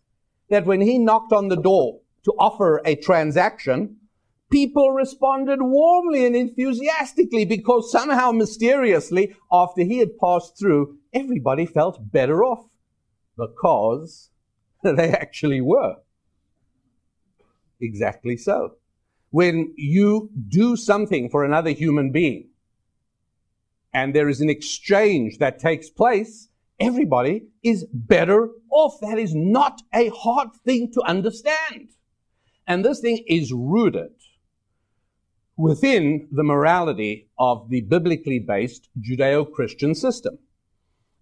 that 0.51 0.67
when 0.67 0.83
he 0.83 0.99
knocked 0.99 1.33
on 1.33 1.49
the 1.49 1.57
door 1.57 2.03
to 2.27 2.33
offer 2.33 2.83
a 2.85 2.95
transaction, 2.95 3.97
people 4.51 4.91
responded 4.91 5.63
warmly 5.63 6.27
and 6.27 6.37
enthusiastically 6.37 7.47
because 7.47 7.91
somehow 7.91 8.33
mysteriously, 8.33 9.35
after 9.51 9.83
he 9.83 9.97
had 9.97 10.19
passed 10.19 10.59
through, 10.59 10.99
everybody 11.15 11.65
felt 11.65 12.13
better 12.13 12.45
off 12.45 12.67
because 13.39 14.29
they 14.83 15.09
actually 15.13 15.63
were. 15.63 15.97
Exactly 17.81 18.37
so. 18.37 18.73
When 19.31 19.73
you 19.75 20.29
do 20.49 20.77
something 20.77 21.31
for 21.31 21.47
another 21.47 21.71
human 21.71 22.13
being, 22.13 22.50
and 23.93 24.15
there 24.15 24.29
is 24.29 24.41
an 24.41 24.51
exchange 24.51 25.39
that 25.39 25.59
takes 25.59 25.91
place, 25.91 26.49
everybody 26.79 27.45
is 27.63 27.87
better 27.93 28.49
off. 28.71 29.01
That 29.01 29.19
is 29.19 29.35
not 29.35 29.83
a 29.95 30.09
hard 30.11 30.51
thing 30.65 30.91
to 30.93 31.03
understand. 31.03 31.91
And 32.67 32.85
this 32.85 33.01
thing 33.01 33.25
is 33.27 33.53
rooted 33.53 34.13
within 35.57 36.29
the 36.33 36.45
morality 36.45 37.29
of 37.39 37.69
the 37.69 37.83
biblically 37.83 38.39
based 38.39 38.89
Judeo 39.01 39.51
Christian 39.51 39.95
system. 39.95 40.39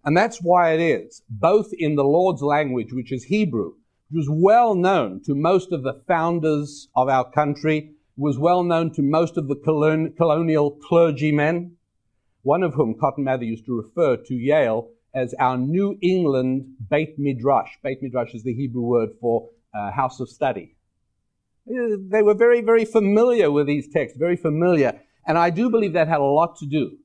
And 0.05 0.15
that's 0.15 0.41
why 0.41 0.73
it 0.73 0.79
is, 0.79 1.23
both 1.29 1.73
in 1.73 1.95
the 1.95 2.05
Lord's 2.05 2.41
language, 2.41 2.93
which 2.93 3.11
is 3.11 3.25
Hebrew, 3.25 3.73
which 4.09 4.27
was 4.27 4.29
well 4.29 4.75
known 4.75 5.21
to 5.25 5.35
most 5.35 5.73
of 5.73 5.83
the 5.83 6.01
founders 6.07 6.87
of 6.95 7.09
our 7.09 7.29
country, 7.29 7.91
was 8.15 8.39
well 8.39 8.63
known 8.63 8.91
to 8.93 9.01
most 9.01 9.37
of 9.37 9.47
the 9.47 9.55
colon- 9.55 10.13
colonial 10.13 10.71
clergymen, 10.71 11.75
one 12.49 12.63
of 12.63 12.73
whom 12.73 12.95
Cotton 12.99 13.25
Mather 13.25 13.43
used 13.43 13.67
to 13.67 13.77
refer 13.77 14.17
to 14.17 14.33
Yale 14.33 14.89
as 15.13 15.35
our 15.39 15.55
New 15.55 15.99
England 16.01 16.65
Beit 16.89 17.13
Midrash. 17.19 17.73
Beit 17.83 18.01
Midrash 18.01 18.33
is 18.33 18.41
the 18.41 18.55
Hebrew 18.55 18.81
word 18.81 19.09
for 19.21 19.51
uh, 19.71 19.91
house 19.91 20.19
of 20.19 20.29
study. 20.29 20.75
Uh, 21.69 21.97
they 22.09 22.23
were 22.23 22.33
very, 22.33 22.61
very 22.61 22.85
familiar 22.85 23.51
with 23.51 23.67
these 23.67 23.87
texts, 23.87 24.17
very 24.17 24.35
familiar. 24.35 24.99
And 25.27 25.37
I 25.37 25.51
do 25.51 25.69
believe 25.69 25.93
that 25.93 26.07
had 26.07 26.21
a 26.21 26.23
lot 26.39 26.57
to 26.57 26.65
do 26.65 26.97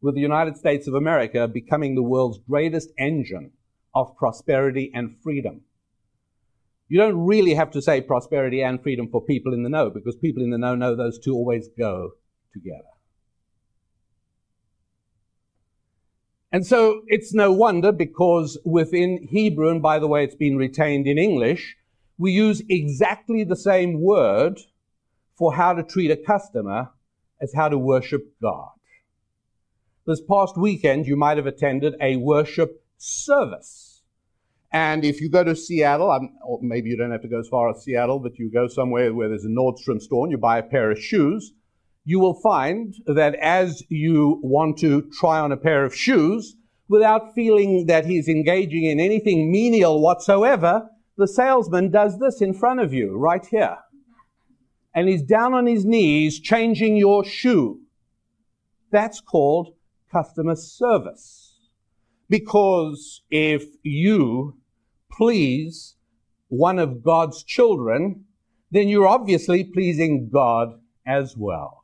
with 0.00 0.14
the 0.14 0.22
United 0.22 0.56
States 0.56 0.88
of 0.88 0.94
America 0.94 1.46
becoming 1.46 1.94
the 1.94 2.02
world's 2.12 2.38
greatest 2.48 2.88
engine 2.96 3.52
of 3.94 4.16
prosperity 4.16 4.90
and 4.94 5.14
freedom. 5.22 5.60
You 6.88 6.96
don't 6.96 7.26
really 7.26 7.52
have 7.52 7.70
to 7.72 7.82
say 7.82 8.00
prosperity 8.00 8.62
and 8.62 8.82
freedom 8.82 9.10
for 9.10 9.20
people 9.22 9.52
in 9.52 9.62
the 9.62 9.68
know 9.68 9.90
because 9.90 10.16
people 10.16 10.42
in 10.42 10.48
the 10.48 10.56
know 10.56 10.74
know 10.74 10.96
those 10.96 11.18
two 11.18 11.34
always 11.34 11.68
go 11.78 12.12
together. 12.54 12.94
And 16.52 16.66
so 16.66 17.02
it's 17.06 17.32
no 17.32 17.52
wonder 17.52 17.92
because 17.92 18.58
within 18.64 19.28
Hebrew, 19.30 19.70
and 19.70 19.80
by 19.80 19.98
the 19.98 20.08
way, 20.08 20.24
it's 20.24 20.34
been 20.34 20.56
retained 20.56 21.06
in 21.06 21.16
English, 21.16 21.76
we 22.18 22.32
use 22.32 22.62
exactly 22.68 23.44
the 23.44 23.56
same 23.56 24.00
word 24.00 24.60
for 25.38 25.54
how 25.54 25.72
to 25.72 25.82
treat 25.82 26.10
a 26.10 26.16
customer 26.16 26.90
as 27.40 27.54
how 27.54 27.68
to 27.68 27.78
worship 27.78 28.34
God. 28.42 28.70
This 30.06 30.20
past 30.20 30.56
weekend, 30.56 31.06
you 31.06 31.16
might 31.16 31.36
have 31.36 31.46
attended 31.46 31.94
a 32.00 32.16
worship 32.16 32.84
service. 32.98 34.02
And 34.72 35.04
if 35.04 35.20
you 35.20 35.30
go 35.30 35.44
to 35.44 35.56
Seattle, 35.56 36.10
I'm, 36.10 36.36
or 36.44 36.58
maybe 36.62 36.90
you 36.90 36.96
don't 36.96 37.12
have 37.12 37.22
to 37.22 37.28
go 37.28 37.40
as 37.40 37.48
far 37.48 37.70
as 37.70 37.82
Seattle, 37.82 38.18
but 38.18 38.38
you 38.38 38.50
go 38.50 38.68
somewhere 38.68 39.14
where 39.14 39.28
there's 39.28 39.44
a 39.44 39.48
Nordstrom 39.48 40.00
store 40.00 40.26
and 40.26 40.32
you 40.32 40.38
buy 40.38 40.58
a 40.58 40.62
pair 40.62 40.90
of 40.90 40.98
shoes, 40.98 41.52
you 42.04 42.18
will 42.18 42.34
find 42.34 42.94
that 43.06 43.34
as 43.36 43.82
you 43.88 44.40
want 44.42 44.78
to 44.78 45.02
try 45.18 45.38
on 45.38 45.52
a 45.52 45.56
pair 45.56 45.84
of 45.84 45.94
shoes, 45.94 46.56
without 46.88 47.34
feeling 47.34 47.86
that 47.86 48.06
he's 48.06 48.28
engaging 48.28 48.84
in 48.84 48.98
anything 48.98 49.50
menial 49.50 50.00
whatsoever, 50.00 50.88
the 51.16 51.28
salesman 51.28 51.90
does 51.90 52.18
this 52.18 52.40
in 52.40 52.52
front 52.52 52.80
of 52.80 52.92
you, 52.92 53.16
right 53.16 53.46
here. 53.46 53.76
And 54.94 55.08
he's 55.08 55.22
down 55.22 55.54
on 55.54 55.66
his 55.66 55.84
knees 55.84 56.40
changing 56.40 56.96
your 56.96 57.24
shoe. 57.24 57.80
That's 58.90 59.20
called 59.20 59.74
customer 60.10 60.56
service. 60.56 61.58
Because 62.28 63.22
if 63.30 63.64
you 63.82 64.56
please 65.12 65.96
one 66.48 66.78
of 66.78 67.04
God's 67.04 67.44
children, 67.44 68.24
then 68.70 68.88
you're 68.88 69.06
obviously 69.06 69.62
pleasing 69.62 70.28
God 70.32 70.80
as 71.06 71.36
well. 71.36 71.79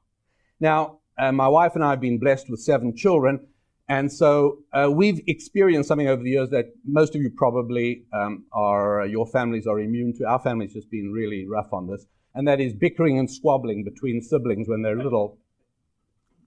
Now, 0.60 1.00
uh, 1.18 1.32
my 1.32 1.48
wife 1.48 1.74
and 1.74 1.84
I 1.84 1.90
have 1.90 2.00
been 2.00 2.18
blessed 2.18 2.50
with 2.50 2.60
seven 2.60 2.96
children, 2.96 3.46
and 3.88 4.12
so 4.12 4.58
uh, 4.72 4.90
we've 4.90 5.20
experienced 5.26 5.88
something 5.88 6.08
over 6.08 6.22
the 6.22 6.30
years 6.30 6.50
that 6.50 6.66
most 6.84 7.14
of 7.14 7.22
you 7.22 7.30
probably 7.30 8.04
um, 8.12 8.44
are, 8.52 9.02
uh, 9.02 9.04
your 9.04 9.26
families 9.26 9.66
are 9.66 9.78
immune 9.78 10.14
to. 10.18 10.24
Our 10.24 10.40
family's 10.40 10.72
just 10.72 10.90
been 10.90 11.12
really 11.12 11.46
rough 11.46 11.72
on 11.72 11.86
this, 11.86 12.06
and 12.34 12.48
that 12.48 12.60
is 12.60 12.72
bickering 12.72 13.18
and 13.18 13.30
squabbling 13.30 13.84
between 13.84 14.20
siblings 14.22 14.68
when 14.68 14.82
they're 14.82 14.96
little. 14.96 15.38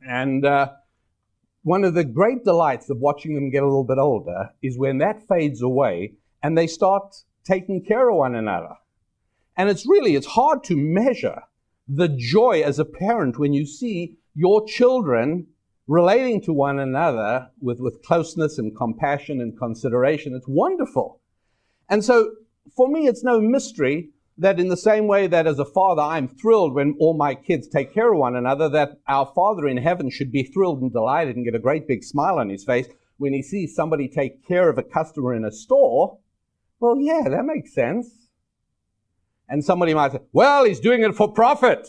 And 0.07 0.45
uh, 0.45 0.71
one 1.63 1.83
of 1.83 1.93
the 1.93 2.03
great 2.03 2.43
delights 2.43 2.89
of 2.89 2.97
watching 2.97 3.35
them 3.35 3.49
get 3.49 3.63
a 3.63 3.67
little 3.67 3.83
bit 3.83 3.97
older 3.97 4.49
is 4.61 4.77
when 4.77 4.97
that 4.99 5.27
fades 5.27 5.61
away 5.61 6.13
and 6.41 6.57
they 6.57 6.67
start 6.67 7.15
taking 7.43 7.83
care 7.83 8.09
of 8.09 8.15
one 8.15 8.35
another. 8.35 8.75
And 9.57 9.69
it's 9.69 9.85
really, 9.85 10.15
it's 10.15 10.27
hard 10.27 10.63
to 10.65 10.77
measure 10.77 11.41
the 11.89 12.07
joy 12.07 12.61
as 12.61 12.77
a 12.77 12.85
parent 12.85 13.39
when 13.39 13.51
you 13.51 13.65
see 13.65 14.15
your 14.35 14.65
children 14.65 15.47
relating 15.87 16.39
to 16.39 16.53
one 16.53 16.77
another 16.77 17.49
with, 17.59 17.79
with 17.79 18.03
closeness 18.03 18.59
and 18.59 18.77
compassion 18.77 19.41
and 19.41 19.57
consideration. 19.57 20.35
It's 20.35 20.47
wonderful. 20.47 21.19
And 21.89 22.05
so 22.05 22.29
for 22.75 22.87
me, 22.87 23.07
it's 23.07 23.23
no 23.23 23.41
mystery 23.41 24.11
that 24.37 24.59
in 24.59 24.69
the 24.69 24.77
same 24.77 25.07
way 25.07 25.25
that 25.25 25.47
as 25.47 25.57
a 25.57 25.65
father, 25.65 26.03
I'm 26.03 26.27
thrilled 26.27 26.75
when 26.75 26.95
all 26.99 27.17
my 27.17 27.33
kids 27.33 27.67
take 27.67 27.91
care 27.91 28.13
of 28.13 28.19
one 28.19 28.35
another, 28.35 28.69
that 28.69 28.99
our 29.07 29.25
Father 29.35 29.67
in 29.67 29.77
heaven 29.77 30.09
should 30.09 30.31
be 30.31 30.43
thrilled 30.43 30.81
and 30.81 30.93
delighted 30.93 31.35
and 31.35 31.43
get 31.43 31.55
a 31.55 31.59
great 31.59 31.87
big 31.87 32.03
smile 32.03 32.37
on 32.37 32.49
his 32.49 32.63
face 32.63 32.87
when 33.17 33.33
he 33.33 33.41
sees 33.41 33.75
somebody 33.75 34.07
take 34.07 34.47
care 34.47 34.69
of 34.69 34.77
a 34.77 34.83
customer 34.83 35.33
in 35.33 35.43
a 35.43 35.51
store. 35.51 36.19
Well, 36.79 37.01
yeah, 37.01 37.27
that 37.27 37.43
makes 37.43 37.73
sense. 37.73 38.18
And 39.49 39.65
somebody 39.65 39.93
might 39.95 40.11
say, 40.11 40.19
well, 40.31 40.63
he's 40.63 40.79
doing 40.79 41.03
it 41.03 41.15
for 41.15 41.31
profit. 41.31 41.87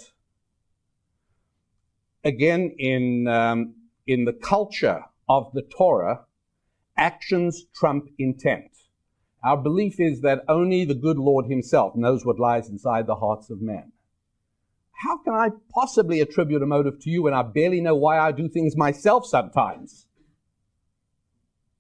Again, 2.25 2.75
in, 2.79 3.29
um, 3.29 3.75
in 4.07 4.25
the 4.25 4.33
culture 4.33 5.05
of 5.29 5.53
the 5.53 5.63
Torah, 5.63 6.25
actions 6.97 7.67
trump 7.75 8.09
intent. 8.19 8.71
Our 9.45 9.57
belief 9.57 10.01
is 10.01 10.21
that 10.23 10.45
only 10.49 10.85
the 10.85 10.95
good 10.95 11.19
Lord 11.19 11.47
Himself 11.47 11.95
knows 11.97 12.25
what 12.25 12.39
lies 12.39 12.69
inside 12.69 13.07
the 13.07 13.17
hearts 13.17 13.51
of 13.51 13.63
men. 13.63 13.93
How 14.93 15.19
can 15.19 15.33
I 15.33 15.49
possibly 15.73 16.21
attribute 16.21 16.63
a 16.63 16.67
motive 16.67 17.01
to 17.01 17.11
you 17.11 17.23
when 17.23 17.33
I 17.33 17.43
barely 17.43 17.81
know 17.81 17.95
why 17.95 18.19
I 18.19 18.33
do 18.33 18.49
things 18.49 18.77
myself 18.77 19.25
sometimes? 19.25 20.07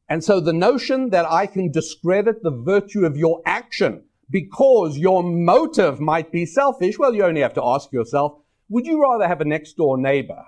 And 0.08 0.24
so 0.24 0.40
the 0.40 0.54
notion 0.54 1.10
that 1.10 1.26
I 1.26 1.46
can 1.46 1.70
discredit 1.70 2.42
the 2.42 2.50
virtue 2.50 3.04
of 3.04 3.16
your 3.16 3.42
action 3.44 4.04
because 4.30 4.96
your 4.96 5.22
motive 5.22 6.00
might 6.00 6.30
be 6.30 6.46
selfish, 6.46 6.98
well, 6.98 7.14
you 7.14 7.24
only 7.24 7.40
have 7.40 7.54
to 7.54 7.64
ask 7.64 7.92
yourself, 7.92 8.38
would 8.68 8.86
you 8.86 9.02
rather 9.02 9.26
have 9.26 9.40
a 9.40 9.44
next 9.44 9.76
door 9.76 9.98
neighbor 9.98 10.44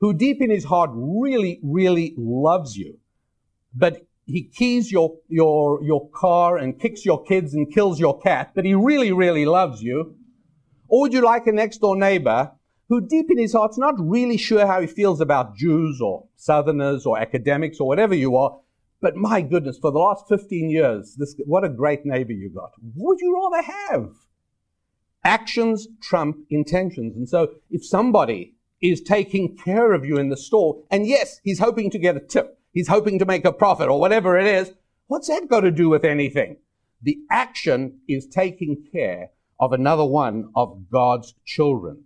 who 0.00 0.14
deep 0.14 0.40
in 0.40 0.50
his 0.50 0.64
heart 0.64 0.90
really, 0.94 1.60
really 1.62 2.14
loves 2.16 2.76
you, 2.76 2.98
but 3.74 4.06
he 4.24 4.42
keys 4.42 4.90
your, 4.90 5.18
your, 5.28 5.82
your 5.82 6.08
car 6.10 6.56
and 6.56 6.80
kicks 6.80 7.04
your 7.04 7.22
kids 7.24 7.54
and 7.54 7.72
kills 7.72 8.00
your 8.00 8.18
cat, 8.20 8.52
but 8.54 8.64
he 8.64 8.74
really, 8.74 9.12
really 9.12 9.44
loves 9.44 9.82
you? 9.82 10.16
Or 10.88 11.02
would 11.02 11.12
you 11.12 11.20
like 11.20 11.46
a 11.46 11.52
next 11.52 11.78
door 11.78 11.96
neighbor 11.96 12.52
who 12.88 13.00
deep 13.06 13.30
in 13.30 13.38
his 13.38 13.52
heart's 13.52 13.78
not 13.78 13.94
really 13.98 14.36
sure 14.36 14.66
how 14.66 14.80
he 14.80 14.86
feels 14.86 15.20
about 15.20 15.56
Jews 15.56 16.00
or 16.00 16.26
Southerners 16.36 17.06
or 17.06 17.18
academics 17.18 17.80
or 17.80 17.86
whatever 17.86 18.14
you 18.14 18.36
are, 18.36 18.58
but 19.02 19.16
my 19.16 19.40
goodness, 19.42 19.78
for 19.78 19.90
the 19.90 19.98
last 19.98 20.28
15 20.28 20.70
years, 20.70 21.16
this, 21.16 21.34
what 21.44 21.64
a 21.64 21.68
great 21.68 22.06
neighbor 22.06 22.32
you 22.32 22.48
got. 22.48 22.70
What 22.94 23.08
would 23.08 23.20
you 23.20 23.34
rather 23.34 23.62
have? 23.62 24.14
Actions 25.24 25.88
trump 26.00 26.36
intentions. 26.50 27.16
And 27.16 27.28
so 27.28 27.54
if 27.68 27.84
somebody 27.84 28.54
is 28.80 29.00
taking 29.00 29.56
care 29.56 29.92
of 29.92 30.04
you 30.04 30.18
in 30.18 30.28
the 30.28 30.36
store, 30.36 30.84
and 30.88 31.04
yes, 31.04 31.40
he's 31.42 31.58
hoping 31.58 31.90
to 31.90 31.98
get 31.98 32.16
a 32.16 32.20
tip, 32.20 32.60
he's 32.72 32.86
hoping 32.86 33.18
to 33.18 33.24
make 33.24 33.44
a 33.44 33.52
profit 33.52 33.88
or 33.88 33.98
whatever 33.98 34.38
it 34.38 34.46
is. 34.46 34.72
What's 35.08 35.26
that 35.26 35.48
got 35.48 35.60
to 35.60 35.72
do 35.72 35.88
with 35.88 36.04
anything? 36.04 36.58
The 37.02 37.18
action 37.28 37.98
is 38.08 38.28
taking 38.28 38.84
care 38.92 39.30
of 39.58 39.72
another 39.72 40.04
one 40.04 40.50
of 40.54 40.88
God's 40.90 41.34
children. 41.44 42.04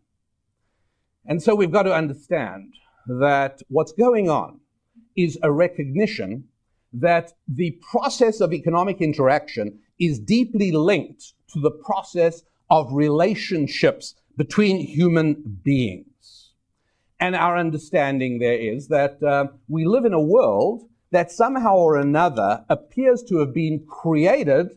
And 1.26 1.42
so 1.42 1.54
we've 1.54 1.70
got 1.70 1.82
to 1.82 1.94
understand 1.94 2.72
that 3.06 3.60
what's 3.68 3.92
going 3.92 4.30
on 4.30 4.60
is 5.14 5.38
a 5.42 5.52
recognition 5.52 6.44
that 6.92 7.32
the 7.48 7.72
process 7.90 8.40
of 8.40 8.52
economic 8.52 9.00
interaction 9.00 9.78
is 9.98 10.18
deeply 10.18 10.72
linked 10.72 11.32
to 11.52 11.60
the 11.60 11.70
process 11.70 12.42
of 12.70 12.92
relationships 12.92 14.14
between 14.36 14.78
human 14.78 15.60
beings. 15.64 16.52
And 17.18 17.34
our 17.34 17.56
understanding 17.56 18.38
there 18.38 18.58
is 18.58 18.88
that 18.88 19.22
uh, 19.22 19.46
we 19.68 19.86
live 19.86 20.04
in 20.04 20.12
a 20.12 20.20
world 20.20 20.88
that 21.10 21.30
somehow 21.30 21.76
or 21.76 21.96
another 21.96 22.64
appears 22.68 23.22
to 23.22 23.38
have 23.38 23.54
been 23.54 23.86
created 23.86 24.76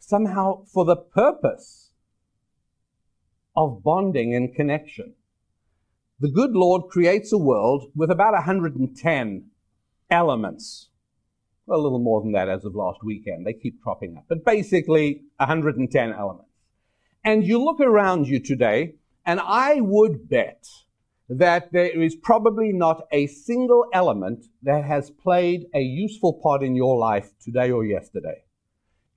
somehow 0.00 0.64
for 0.64 0.84
the 0.84 0.96
purpose 0.96 1.92
of 3.56 3.82
bonding 3.82 4.34
and 4.34 4.54
connection. 4.54 5.14
The 6.20 6.30
good 6.30 6.52
Lord 6.52 6.90
creates 6.90 7.32
a 7.32 7.38
world 7.38 7.90
with 7.94 8.10
about 8.10 8.32
110 8.32 9.50
elements. 10.12 10.90
A 11.68 11.76
little 11.76 11.98
more 11.98 12.20
than 12.20 12.32
that 12.32 12.48
as 12.48 12.64
of 12.64 12.74
last 12.74 13.02
weekend. 13.02 13.46
They 13.46 13.54
keep 13.54 13.80
cropping 13.82 14.16
up. 14.16 14.24
But 14.28 14.44
basically, 14.44 15.22
110 15.38 16.12
elements. 16.12 16.50
And 17.24 17.44
you 17.44 17.62
look 17.62 17.80
around 17.80 18.28
you 18.28 18.40
today, 18.40 18.96
and 19.24 19.40
I 19.40 19.80
would 19.80 20.28
bet 20.28 20.66
that 21.28 21.72
there 21.72 22.02
is 22.02 22.14
probably 22.16 22.72
not 22.72 23.06
a 23.10 23.26
single 23.26 23.86
element 23.94 24.44
that 24.62 24.84
has 24.84 25.10
played 25.10 25.66
a 25.74 25.80
useful 25.80 26.34
part 26.34 26.62
in 26.62 26.74
your 26.74 26.98
life 26.98 27.30
today 27.42 27.70
or 27.70 27.86
yesterday. 27.86 28.42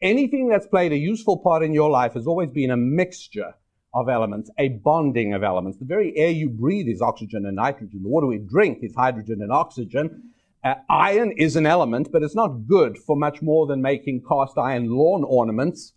Anything 0.01 0.47
that's 0.47 0.67
played 0.67 0.93
a 0.93 0.97
useful 0.97 1.37
part 1.39 1.63
in 1.63 1.73
your 1.73 1.89
life 1.89 2.13
has 2.13 2.27
always 2.27 2.51
been 2.51 2.71
a 2.71 2.77
mixture 2.77 3.55
of 3.93 4.07
elements, 4.07 4.51
a 4.59 4.69
bonding 4.69 5.33
of 5.33 5.43
elements. 5.43 5.79
The 5.79 5.85
very 5.85 6.15
air 6.15 6.29
you 6.29 6.49
breathe 6.49 6.87
is 6.87 7.01
oxygen 7.01 7.45
and 7.45 7.55
nitrogen. 7.55 8.03
The 8.03 8.09
water 8.09 8.27
we 8.27 8.37
drink 8.37 8.79
is 8.81 8.93
hydrogen 8.93 9.41
and 9.41 9.51
oxygen. 9.51 10.31
Uh, 10.65 10.73
iron 10.89 11.31
is 11.37 11.55
an 11.55 11.65
element, 11.65 12.09
but 12.11 12.23
it's 12.23 12.35
not 12.35 12.67
good 12.67 12.97
for 12.97 13.15
much 13.15 13.41
more 13.41 13.67
than 13.67 13.81
making 13.81 14.23
cast 14.27 14.57
iron 14.57 14.89
lawn 14.89 15.23
ornaments 15.23 15.93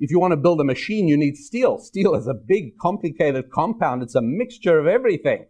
if 0.00 0.10
you 0.10 0.20
want 0.20 0.32
to 0.32 0.36
build 0.36 0.60
a 0.60 0.64
machine, 0.64 1.08
you 1.08 1.16
need 1.16 1.36
steel. 1.36 1.78
Steel 1.78 2.14
is 2.14 2.28
a 2.28 2.34
big, 2.34 2.78
complicated 2.78 3.50
compound. 3.50 4.02
It's 4.02 4.14
a 4.14 4.22
mixture 4.22 4.78
of 4.78 4.86
everything. 4.86 5.46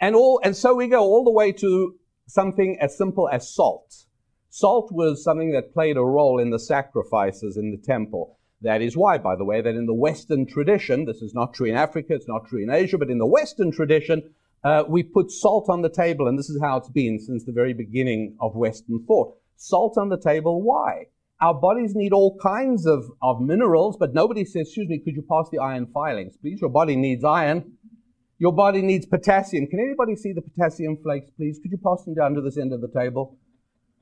And 0.00 0.14
all, 0.14 0.40
and 0.44 0.56
so 0.56 0.74
we 0.74 0.86
go 0.86 1.00
all 1.00 1.24
the 1.24 1.32
way 1.32 1.50
to 1.52 1.96
something 2.28 2.78
as 2.80 2.96
simple 2.96 3.28
as 3.28 3.52
salt. 3.52 4.04
Salt 4.50 4.90
was 4.92 5.24
something 5.24 5.50
that 5.52 5.74
played 5.74 5.96
a 5.96 6.04
role 6.04 6.38
in 6.38 6.50
the 6.50 6.58
sacrifices 6.58 7.56
in 7.56 7.72
the 7.72 7.76
temple. 7.76 8.38
That 8.62 8.82
is 8.82 8.96
why, 8.96 9.18
by 9.18 9.34
the 9.36 9.44
way, 9.44 9.60
that 9.60 9.74
in 9.74 9.86
the 9.86 9.94
Western 9.94 10.46
tradition, 10.46 11.04
this 11.04 11.20
is 11.20 11.34
not 11.34 11.54
true 11.54 11.66
in 11.66 11.76
Africa, 11.76 12.14
it's 12.14 12.28
not 12.28 12.46
true 12.48 12.62
in 12.62 12.70
Asia, 12.70 12.98
but 12.98 13.10
in 13.10 13.18
the 13.18 13.26
Western 13.26 13.72
tradition, 13.72 14.34
uh, 14.64 14.84
we 14.88 15.02
put 15.02 15.30
salt 15.30 15.68
on 15.68 15.82
the 15.82 15.88
table, 15.88 16.26
and 16.28 16.38
this 16.38 16.50
is 16.50 16.60
how 16.60 16.76
it's 16.76 16.88
been 16.88 17.18
since 17.20 17.44
the 17.44 17.52
very 17.52 17.72
beginning 17.72 18.36
of 18.40 18.54
Western 18.56 19.04
thought. 19.06 19.36
Salt 19.56 19.96
on 19.96 20.08
the 20.08 20.18
table, 20.18 20.62
why? 20.62 21.06
Our 21.40 21.54
bodies 21.54 21.94
need 21.94 22.12
all 22.12 22.36
kinds 22.38 22.84
of, 22.84 23.04
of 23.22 23.40
minerals, 23.40 23.96
but 23.96 24.12
nobody 24.12 24.44
says, 24.44 24.66
excuse 24.66 24.88
me, 24.88 24.98
could 24.98 25.14
you 25.14 25.22
pass 25.22 25.48
the 25.50 25.58
iron 25.58 25.86
filings, 25.94 26.36
please? 26.36 26.60
Your 26.60 26.70
body 26.70 26.96
needs 26.96 27.22
iron. 27.22 27.74
Your 28.40 28.52
body 28.52 28.82
needs 28.82 29.06
potassium. 29.06 29.66
Can 29.66 29.80
anybody 29.80 30.16
see 30.16 30.32
the 30.32 30.42
potassium 30.42 30.96
flakes, 31.02 31.30
please? 31.36 31.58
Could 31.60 31.72
you 31.72 31.78
pass 31.78 32.04
them 32.04 32.14
down 32.14 32.34
to 32.34 32.40
this 32.40 32.58
end 32.58 32.72
of 32.72 32.80
the 32.80 32.88
table? 32.88 33.36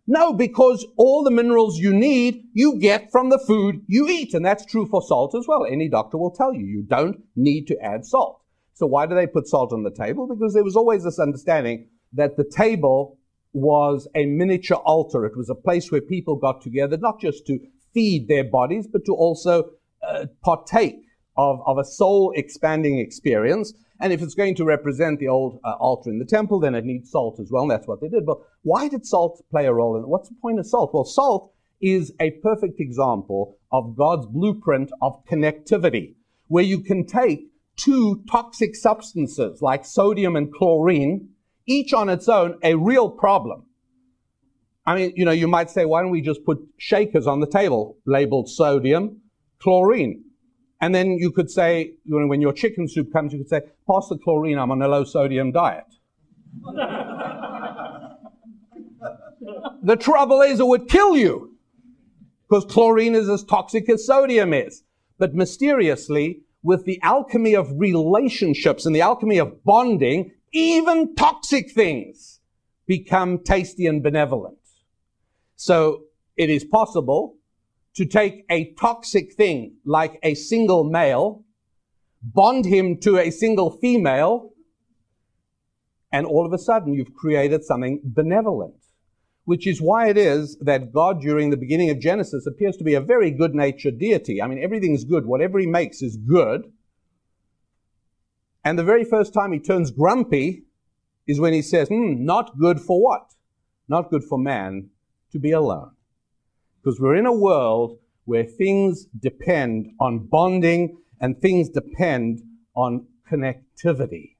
No, 0.06 0.32
because 0.32 0.86
all 0.96 1.24
the 1.24 1.30
minerals 1.30 1.78
you 1.78 1.92
need, 1.92 2.44
you 2.52 2.78
get 2.78 3.10
from 3.10 3.28
the 3.28 3.38
food 3.38 3.82
you 3.86 4.08
eat. 4.08 4.34
And 4.34 4.44
that's 4.44 4.64
true 4.64 4.86
for 4.86 5.02
salt 5.02 5.34
as 5.34 5.46
well. 5.48 5.66
Any 5.66 5.88
doctor 5.88 6.16
will 6.16 6.30
tell 6.30 6.54
you, 6.54 6.64
you 6.64 6.82
don't 6.82 7.22
need 7.34 7.66
to 7.68 7.78
add 7.82 8.04
salt. 8.04 8.40
So 8.76 8.84
why 8.86 9.06
do 9.06 9.14
they 9.14 9.26
put 9.26 9.48
salt 9.48 9.72
on 9.72 9.84
the 9.84 9.90
table? 9.90 10.26
Because 10.26 10.52
there 10.52 10.62
was 10.62 10.76
always 10.76 11.02
this 11.02 11.18
understanding 11.18 11.88
that 12.12 12.36
the 12.36 12.44
table 12.44 13.18
was 13.54 14.06
a 14.14 14.26
miniature 14.26 14.76
altar. 14.76 15.24
It 15.24 15.34
was 15.34 15.48
a 15.48 15.54
place 15.54 15.90
where 15.90 16.02
people 16.02 16.36
got 16.36 16.60
together, 16.60 16.98
not 16.98 17.18
just 17.18 17.46
to 17.46 17.58
feed 17.94 18.28
their 18.28 18.44
bodies, 18.44 18.86
but 18.86 19.06
to 19.06 19.14
also 19.14 19.70
uh, 20.06 20.26
partake 20.44 21.06
of, 21.38 21.60
of 21.66 21.78
a 21.78 21.84
soul 21.86 22.34
expanding 22.36 22.98
experience. 22.98 23.72
And 23.98 24.12
if 24.12 24.20
it's 24.20 24.34
going 24.34 24.56
to 24.56 24.64
represent 24.66 25.20
the 25.20 25.28
old 25.28 25.58
uh, 25.64 25.72
altar 25.80 26.10
in 26.10 26.18
the 26.18 26.26
temple, 26.26 26.60
then 26.60 26.74
it 26.74 26.84
needs 26.84 27.10
salt 27.10 27.40
as 27.40 27.50
well. 27.50 27.62
And 27.62 27.70
that's 27.70 27.88
what 27.88 28.02
they 28.02 28.08
did. 28.08 28.26
But 28.26 28.36
why 28.60 28.88
did 28.88 29.06
salt 29.06 29.42
play 29.50 29.64
a 29.64 29.72
role 29.72 29.96
in 29.96 30.02
it? 30.02 30.08
What's 30.08 30.28
the 30.28 30.34
point 30.42 30.58
of 30.58 30.66
salt? 30.66 30.92
Well, 30.92 31.06
salt 31.06 31.50
is 31.80 32.12
a 32.20 32.32
perfect 32.42 32.78
example 32.78 33.56
of 33.72 33.96
God's 33.96 34.26
blueprint 34.26 34.90
of 35.00 35.24
connectivity, 35.24 36.16
where 36.48 36.62
you 36.62 36.80
can 36.80 37.06
take 37.06 37.48
two 37.76 38.22
toxic 38.30 38.74
substances 38.74 39.60
like 39.60 39.84
sodium 39.84 40.36
and 40.36 40.52
chlorine, 40.52 41.28
each 41.66 41.92
on 41.92 42.08
its 42.08 42.28
own, 42.28 42.58
a 42.62 42.74
real 42.74 43.10
problem. 43.10 43.64
I 44.86 44.94
mean, 44.94 45.12
you 45.16 45.24
know, 45.24 45.32
you 45.32 45.48
might 45.48 45.68
say, 45.68 45.84
why 45.84 46.00
don't 46.00 46.10
we 46.10 46.20
just 46.20 46.44
put 46.44 46.58
shakers 46.78 47.26
on 47.26 47.40
the 47.40 47.46
table 47.46 47.98
labeled 48.06 48.48
sodium, 48.48 49.20
chlorine? 49.60 50.22
And 50.80 50.94
then 50.94 51.12
you 51.18 51.32
could 51.32 51.50
say, 51.50 51.94
you 52.04 52.20
know, 52.20 52.26
when 52.26 52.40
your 52.40 52.52
chicken 52.52 52.88
soup 52.88 53.12
comes, 53.12 53.32
you 53.32 53.38
could 53.40 53.48
say, 53.48 53.62
pass 53.90 54.08
the 54.08 54.18
chlorine, 54.18 54.58
I'm 54.58 54.70
on 54.70 54.80
a 54.82 54.88
low 54.88 55.04
sodium 55.04 55.50
diet. 55.50 55.86
the 59.82 59.96
trouble 59.98 60.42
is, 60.42 60.60
it 60.60 60.66
would 60.66 60.88
kill 60.88 61.16
you 61.16 61.56
because 62.48 62.64
chlorine 62.66 63.14
is 63.14 63.28
as 63.28 63.42
toxic 63.42 63.88
as 63.88 64.06
sodium 64.06 64.52
is. 64.52 64.82
But 65.18 65.34
mysteriously, 65.34 66.42
with 66.66 66.84
the 66.84 67.00
alchemy 67.00 67.54
of 67.54 67.70
relationships 67.78 68.84
and 68.84 68.94
the 68.94 69.00
alchemy 69.00 69.38
of 69.38 69.62
bonding, 69.62 70.32
even 70.52 71.14
toxic 71.14 71.70
things 71.70 72.40
become 72.88 73.38
tasty 73.38 73.86
and 73.86 74.02
benevolent. 74.02 74.58
So 75.54 76.02
it 76.36 76.50
is 76.50 76.64
possible 76.64 77.36
to 77.94 78.04
take 78.04 78.44
a 78.50 78.74
toxic 78.74 79.34
thing 79.34 79.76
like 79.84 80.18
a 80.24 80.34
single 80.34 80.82
male, 80.82 81.44
bond 82.20 82.64
him 82.64 82.98
to 82.98 83.16
a 83.18 83.30
single 83.30 83.70
female, 83.70 84.50
and 86.10 86.26
all 86.26 86.44
of 86.44 86.52
a 86.52 86.58
sudden 86.58 86.94
you've 86.94 87.14
created 87.14 87.62
something 87.62 88.00
benevolent. 88.02 88.74
Which 89.46 89.66
is 89.66 89.80
why 89.80 90.08
it 90.08 90.18
is 90.18 90.58
that 90.58 90.92
God, 90.92 91.20
during 91.20 91.50
the 91.50 91.56
beginning 91.56 91.88
of 91.88 92.00
Genesis, 92.00 92.46
appears 92.46 92.76
to 92.76 92.84
be 92.84 92.94
a 92.94 93.00
very 93.00 93.30
good 93.30 93.54
natured 93.54 93.98
deity. 93.98 94.42
I 94.42 94.48
mean, 94.48 94.62
everything's 94.62 95.04
good. 95.04 95.24
Whatever 95.24 95.58
he 95.58 95.66
makes 95.66 96.02
is 96.02 96.16
good. 96.16 96.70
And 98.64 98.76
the 98.76 98.84
very 98.84 99.04
first 99.04 99.32
time 99.32 99.52
he 99.52 99.60
turns 99.60 99.92
grumpy 99.92 100.64
is 101.26 101.40
when 101.40 101.52
he 101.52 101.62
says, 101.62 101.88
hmm, 101.88 102.24
not 102.24 102.58
good 102.58 102.80
for 102.80 103.00
what? 103.00 103.34
Not 103.88 104.10
good 104.10 104.24
for 104.24 104.36
man 104.36 104.90
to 105.30 105.38
be 105.38 105.52
alone. 105.52 105.92
Because 106.82 107.00
we're 107.00 107.14
in 107.14 107.26
a 107.26 107.32
world 107.32 107.98
where 108.24 108.44
things 108.44 109.06
depend 109.18 109.92
on 110.00 110.26
bonding 110.26 110.98
and 111.20 111.40
things 111.40 111.68
depend 111.68 112.42
on 112.74 113.06
connectivity. 113.30 114.34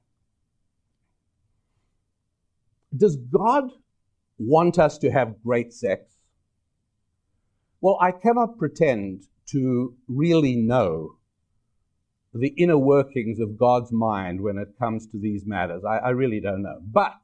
Does 2.95 3.15
God 3.15 3.71
want 4.37 4.77
us 4.77 4.97
to 4.99 5.11
have 5.11 5.41
great 5.43 5.73
sex? 5.73 6.15
Well, 7.81 7.97
I 8.01 8.11
cannot 8.11 8.57
pretend 8.57 9.27
to 9.47 9.95
really 10.07 10.55
know 10.55 11.17
the 12.33 12.49
inner 12.49 12.77
workings 12.77 13.39
of 13.39 13.57
God's 13.57 13.91
mind 13.91 14.41
when 14.41 14.57
it 14.57 14.77
comes 14.77 15.07
to 15.07 15.19
these 15.19 15.45
matters. 15.45 15.83
I, 15.83 15.97
I 15.97 16.09
really 16.09 16.39
don't 16.39 16.61
know. 16.61 16.79
But 16.81 17.17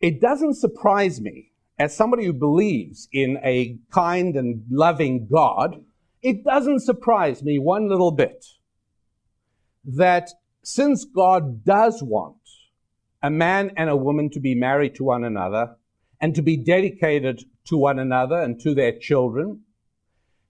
it 0.00 0.20
doesn't 0.20 0.54
surprise 0.54 1.20
me, 1.20 1.52
as 1.78 1.96
somebody 1.96 2.24
who 2.24 2.32
believes 2.32 3.08
in 3.12 3.38
a 3.42 3.78
kind 3.90 4.36
and 4.36 4.64
loving 4.70 5.28
God, 5.30 5.84
it 6.22 6.44
doesn't 6.44 6.80
surprise 6.80 7.42
me 7.42 7.58
one 7.58 7.88
little 7.88 8.10
bit 8.10 8.44
that 9.84 10.30
since 10.62 11.04
God 11.04 11.64
does 11.64 12.02
want 12.02 12.36
a 13.22 13.30
man 13.30 13.70
and 13.76 13.88
a 13.88 13.96
woman 13.96 14.30
to 14.30 14.40
be 14.40 14.54
married 14.54 14.94
to 14.96 15.04
one 15.04 15.24
another 15.24 15.76
and 16.20 16.34
to 16.34 16.42
be 16.42 16.56
dedicated 16.56 17.44
to 17.66 17.76
one 17.76 17.98
another 17.98 18.40
and 18.40 18.60
to 18.60 18.74
their 18.74 18.92
children, 18.98 19.60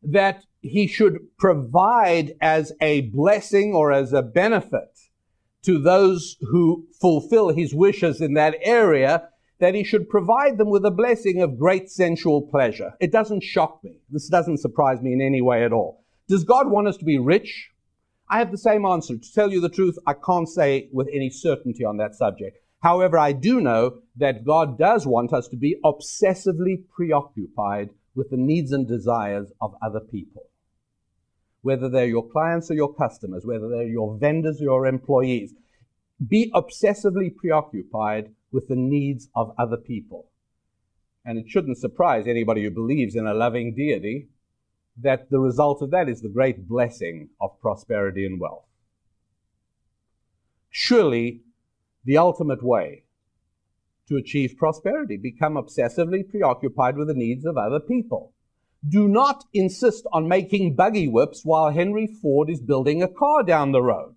that 0.02 0.44
he 0.60 0.86
should 0.86 1.18
provide 1.38 2.34
as 2.40 2.72
a 2.80 3.02
blessing 3.02 3.74
or 3.74 3.92
as 3.92 4.12
a 4.12 4.22
benefit 4.22 4.98
to 5.62 5.78
those 5.78 6.36
who 6.40 6.86
fulfill 7.00 7.48
his 7.48 7.74
wishes 7.74 8.20
in 8.20 8.34
that 8.34 8.54
area, 8.62 9.28
that 9.58 9.74
he 9.74 9.82
should 9.82 10.08
provide 10.08 10.58
them 10.58 10.70
with 10.70 10.84
a 10.84 10.90
blessing 10.90 11.42
of 11.42 11.58
great 11.58 11.90
sensual 11.90 12.42
pleasure. 12.42 12.92
It 13.00 13.10
doesn't 13.10 13.42
shock 13.42 13.82
me. 13.82 13.98
This 14.10 14.28
doesn't 14.28 14.58
surprise 14.58 15.00
me 15.00 15.12
in 15.12 15.20
any 15.20 15.40
way 15.40 15.64
at 15.64 15.72
all. 15.72 16.04
Does 16.28 16.44
God 16.44 16.70
want 16.70 16.88
us 16.88 16.96
to 16.98 17.04
be 17.04 17.18
rich? 17.18 17.70
I 18.28 18.38
have 18.38 18.50
the 18.50 18.58
same 18.58 18.84
answer. 18.84 19.16
To 19.16 19.32
tell 19.32 19.52
you 19.52 19.60
the 19.60 19.68
truth, 19.68 19.96
I 20.06 20.14
can't 20.14 20.48
say 20.48 20.88
with 20.92 21.08
any 21.12 21.30
certainty 21.30 21.84
on 21.84 21.96
that 21.98 22.14
subject. 22.14 22.58
However, 22.88 23.18
I 23.18 23.32
do 23.32 23.60
know 23.60 23.82
that 24.16 24.44
God 24.44 24.78
does 24.78 25.06
want 25.06 25.32
us 25.32 25.48
to 25.48 25.56
be 25.56 25.76
obsessively 25.84 26.84
preoccupied 26.96 27.90
with 28.14 28.30
the 28.30 28.36
needs 28.36 28.70
and 28.72 28.86
desires 28.86 29.48
of 29.60 29.74
other 29.82 30.00
people 30.00 30.46
whether 31.66 31.88
they're 31.88 32.06
your 32.06 32.28
clients 32.28 32.70
or 32.70 32.74
your 32.74 32.94
customers, 32.94 33.44
whether 33.44 33.68
they're 33.68 33.88
your 33.88 34.16
vendors 34.18 34.60
or 34.60 34.64
your 34.64 34.86
employees. 34.86 35.52
Be 36.24 36.48
obsessively 36.54 37.34
preoccupied 37.34 38.30
with 38.52 38.68
the 38.68 38.76
needs 38.76 39.28
of 39.34 39.52
other 39.58 39.76
people. 39.76 40.30
And 41.24 41.38
it 41.38 41.46
shouldn't 41.48 41.78
surprise 41.78 42.28
anybody 42.28 42.62
who 42.62 42.70
believes 42.70 43.16
in 43.16 43.26
a 43.26 43.34
loving 43.34 43.74
deity 43.74 44.28
that 45.02 45.28
the 45.28 45.40
result 45.40 45.82
of 45.82 45.90
that 45.90 46.08
is 46.08 46.20
the 46.20 46.28
great 46.28 46.68
blessing 46.68 47.30
of 47.40 47.60
prosperity 47.60 48.24
and 48.24 48.38
wealth. 48.38 48.68
Surely, 50.70 51.40
the 52.06 52.16
ultimate 52.16 52.62
way 52.62 53.04
to 54.08 54.16
achieve 54.16 54.56
prosperity, 54.56 55.18
become 55.18 55.54
obsessively 55.54 56.26
preoccupied 56.26 56.96
with 56.96 57.08
the 57.08 57.14
needs 57.14 57.44
of 57.44 57.58
other 57.58 57.80
people 57.80 58.32
do 58.86 59.08
not 59.08 59.44
insist 59.52 60.06
on 60.12 60.28
making 60.28 60.76
buggy 60.76 61.08
whips 61.08 61.42
while 61.44 61.70
Henry 61.70 62.06
Ford 62.06 62.50
is 62.50 62.60
building 62.60 63.02
a 63.02 63.08
car 63.08 63.42
down 63.42 63.72
the 63.72 63.82
road. 63.82 64.14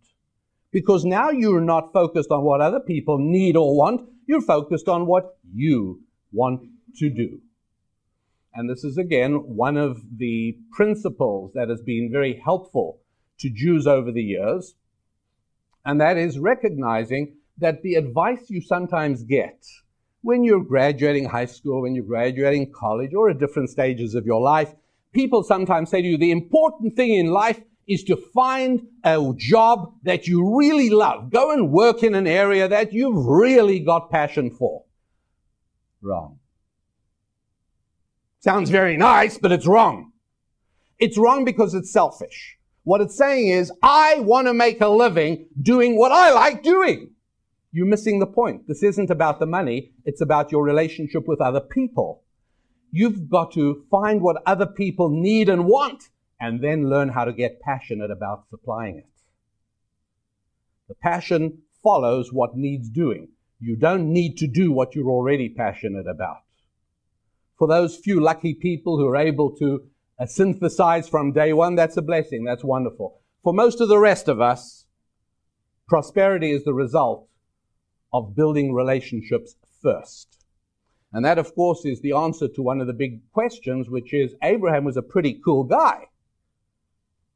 Because 0.71 1.03
now 1.05 1.29
you're 1.29 1.61
not 1.61 1.93
focused 1.93 2.29
on 2.29 2.43
what 2.43 2.61
other 2.61 2.79
people 2.79 3.17
need 3.17 3.55
or 3.55 3.75
want, 3.75 4.07
you're 4.27 4.41
focused 4.41 4.87
on 4.87 5.07
what 5.07 5.37
you 5.51 6.03
want 6.31 6.61
to 6.97 7.09
do. 7.09 7.39
And 8.53 8.69
this 8.69 8.83
is 8.83 8.97
again 8.97 9.33
one 9.33 9.77
of 9.77 10.01
the 10.17 10.57
principles 10.71 11.53
that 11.53 11.69
has 11.69 11.81
been 11.81 12.09
very 12.11 12.39
helpful 12.43 12.99
to 13.39 13.49
Jews 13.49 13.87
over 13.87 14.11
the 14.11 14.23
years. 14.23 14.75
And 15.85 15.99
that 16.01 16.17
is 16.17 16.37
recognizing 16.37 17.37
that 17.59 17.81
the 17.83 17.95
advice 17.95 18.49
you 18.49 18.61
sometimes 18.61 19.23
get 19.23 19.65
when 20.21 20.43
you're 20.43 20.63
graduating 20.63 21.25
high 21.25 21.45
school, 21.45 21.81
when 21.81 21.95
you're 21.95 22.03
graduating 22.03 22.71
college, 22.73 23.13
or 23.13 23.29
at 23.29 23.39
different 23.39 23.69
stages 23.69 24.15
of 24.15 24.25
your 24.25 24.41
life, 24.41 24.73
people 25.13 25.43
sometimes 25.43 25.89
say 25.89 26.01
to 26.01 26.07
you, 26.07 26.17
the 26.17 26.31
important 26.31 26.95
thing 26.95 27.13
in 27.13 27.27
life 27.27 27.61
is 27.87 28.03
to 28.03 28.15
find 28.15 28.85
a 29.03 29.33
job 29.35 29.93
that 30.03 30.27
you 30.27 30.57
really 30.57 30.89
love. 30.89 31.31
Go 31.31 31.51
and 31.51 31.71
work 31.71 32.03
in 32.03 32.13
an 32.15 32.27
area 32.27 32.67
that 32.67 32.93
you've 32.93 33.25
really 33.25 33.79
got 33.79 34.11
passion 34.11 34.51
for. 34.51 34.83
Wrong. 36.01 36.37
Sounds 38.41 38.69
very 38.69 38.95
nice, 38.95 39.37
but 39.37 39.51
it's 39.51 39.65
wrong. 39.65 40.11
It's 40.99 41.17
wrong 41.17 41.45
because 41.45 41.73
it's 41.73 41.91
selfish. 41.91 42.57
What 42.83 43.01
it's 43.01 43.17
saying 43.17 43.49
is, 43.49 43.71
I 43.81 44.19
want 44.19 44.47
to 44.47 44.53
make 44.53 44.81
a 44.81 44.87
living 44.87 45.47
doing 45.61 45.97
what 45.97 46.11
I 46.11 46.31
like 46.31 46.63
doing. 46.63 47.11
You're 47.71 47.85
missing 47.85 48.19
the 48.19 48.27
point. 48.27 48.67
This 48.67 48.81
isn't 48.81 49.11
about 49.11 49.39
the 49.39 49.45
money. 49.45 49.91
It's 50.03 50.21
about 50.21 50.51
your 50.51 50.63
relationship 50.63 51.27
with 51.27 51.39
other 51.39 51.59
people. 51.59 52.23
You've 52.91 53.29
got 53.29 53.51
to 53.53 53.85
find 53.91 54.21
what 54.21 54.41
other 54.45 54.65
people 54.65 55.09
need 55.09 55.49
and 55.49 55.65
want 55.65 56.09
and 56.41 56.63
then 56.63 56.89
learn 56.89 57.09
how 57.09 57.25
to 57.25 57.33
get 57.33 57.61
passionate 57.61 58.09
about 58.09 58.45
supplying 58.49 58.97
it. 58.97 59.09
The 60.87 60.95
passion 60.95 61.59
follows 61.83 62.33
what 62.33 62.57
needs 62.57 62.89
doing. 62.89 63.29
You 63.59 63.75
don't 63.75 64.11
need 64.11 64.37
to 64.37 64.47
do 64.47 64.71
what 64.71 64.95
you're 64.95 65.11
already 65.11 65.49
passionate 65.49 66.07
about. 66.07 66.37
For 67.59 67.67
those 67.67 67.97
few 67.97 68.19
lucky 68.19 68.55
people 68.55 68.97
who 68.97 69.07
are 69.07 69.17
able 69.17 69.55
to 69.57 69.83
uh, 70.17 70.25
synthesize 70.25 71.07
from 71.07 71.33
day 71.33 71.53
one, 71.53 71.75
that's 71.75 71.97
a 71.97 72.01
blessing. 72.01 72.45
That's 72.45 72.63
wonderful. 72.63 73.21
For 73.43 73.53
most 73.53 73.81
of 73.81 73.89
the 73.89 73.99
rest 73.99 74.27
of 74.27 74.41
us, 74.41 74.85
prosperity 75.87 76.51
is 76.51 76.63
the 76.63 76.73
result 76.73 77.28
of 78.11 78.35
building 78.35 78.73
relationships 78.73 79.55
first. 79.81 80.37
And 81.11 81.25
that, 81.25 81.39
of 81.39 81.55
course, 81.55 81.85
is 81.85 82.01
the 82.01 82.13
answer 82.13 82.47
to 82.47 82.61
one 82.61 82.81
of 82.81 82.87
the 82.87 82.93
big 82.93 83.21
questions, 83.31 83.89
which 83.89 84.13
is 84.13 84.35
Abraham 84.43 84.83
was 84.83 84.97
a 84.97 85.01
pretty 85.01 85.39
cool 85.43 85.63
guy. 85.63 86.05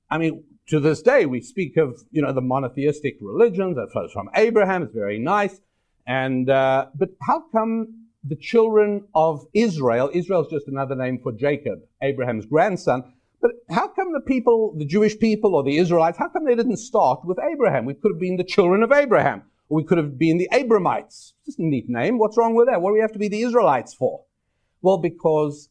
I 0.10 0.18
mean, 0.20 0.44
to 0.68 0.80
this 0.80 1.02
day, 1.02 1.26
we 1.26 1.42
speak 1.42 1.78
of, 1.78 2.00
you 2.12 2.22
know, 2.22 2.32
the 2.32 2.42
monotheistic 2.42 3.18
religions 3.20 3.76
that 3.78 3.92
flows 3.92 4.12
from 4.12 4.30
Abraham. 4.36 4.84
It's 4.84 4.94
very 4.94 5.20
nice. 5.20 5.60
And, 6.06 6.50
uh, 6.50 6.88
but 6.96 7.10
how 7.22 7.46
come 7.52 8.08
the 8.24 8.36
children 8.36 9.08
of 9.16 9.46
Israel, 9.54 10.10
Israel 10.14 10.46
is 10.46 10.52
just 10.52 10.68
another 10.68 10.96
name 10.96 11.20
for 11.22 11.32
Jacob, 11.32 11.80
Abraham's 12.02 12.46
grandson, 12.46 13.14
but 13.42 13.52
how 13.70 13.90
come 13.90 14.14
the 14.14 14.22
people, 14.22 14.74
the 14.78 14.86
Jewish 14.86 15.20
people 15.20 15.56
or 15.56 15.64
the 15.64 15.78
Israelites, 15.78 16.18
how 16.18 16.30
come 16.30 16.46
they 16.46 16.56
didn't 16.56 16.78
start 16.78 17.26
with 17.26 17.38
Abraham? 17.40 17.84
We 17.84 17.94
could 17.94 18.14
have 18.14 18.20
been 18.20 18.38
the 18.38 18.44
children 18.46 18.84
of 18.84 18.92
Abraham, 18.94 19.44
or 19.70 19.78
we 19.78 19.84
could 19.84 19.97
have 19.97 20.18
been 20.18 20.38
the 20.38 20.49
Abramites. 20.51 21.34
Just 21.45 21.59
a 21.59 21.66
neat 21.66 21.89
name. 21.89 22.18
What's 22.18 22.38
wrong 22.38 22.55
with 22.55 22.68
that? 22.68 22.82
What 22.82 22.91
do 22.91 22.93
we 22.95 23.01
have 23.01 23.14
to 23.14 23.20
be 23.20 23.28
the 23.28 23.41
Israelites 23.41 23.93
for? 23.93 24.24
Well, 24.82 24.97
because 24.97 25.70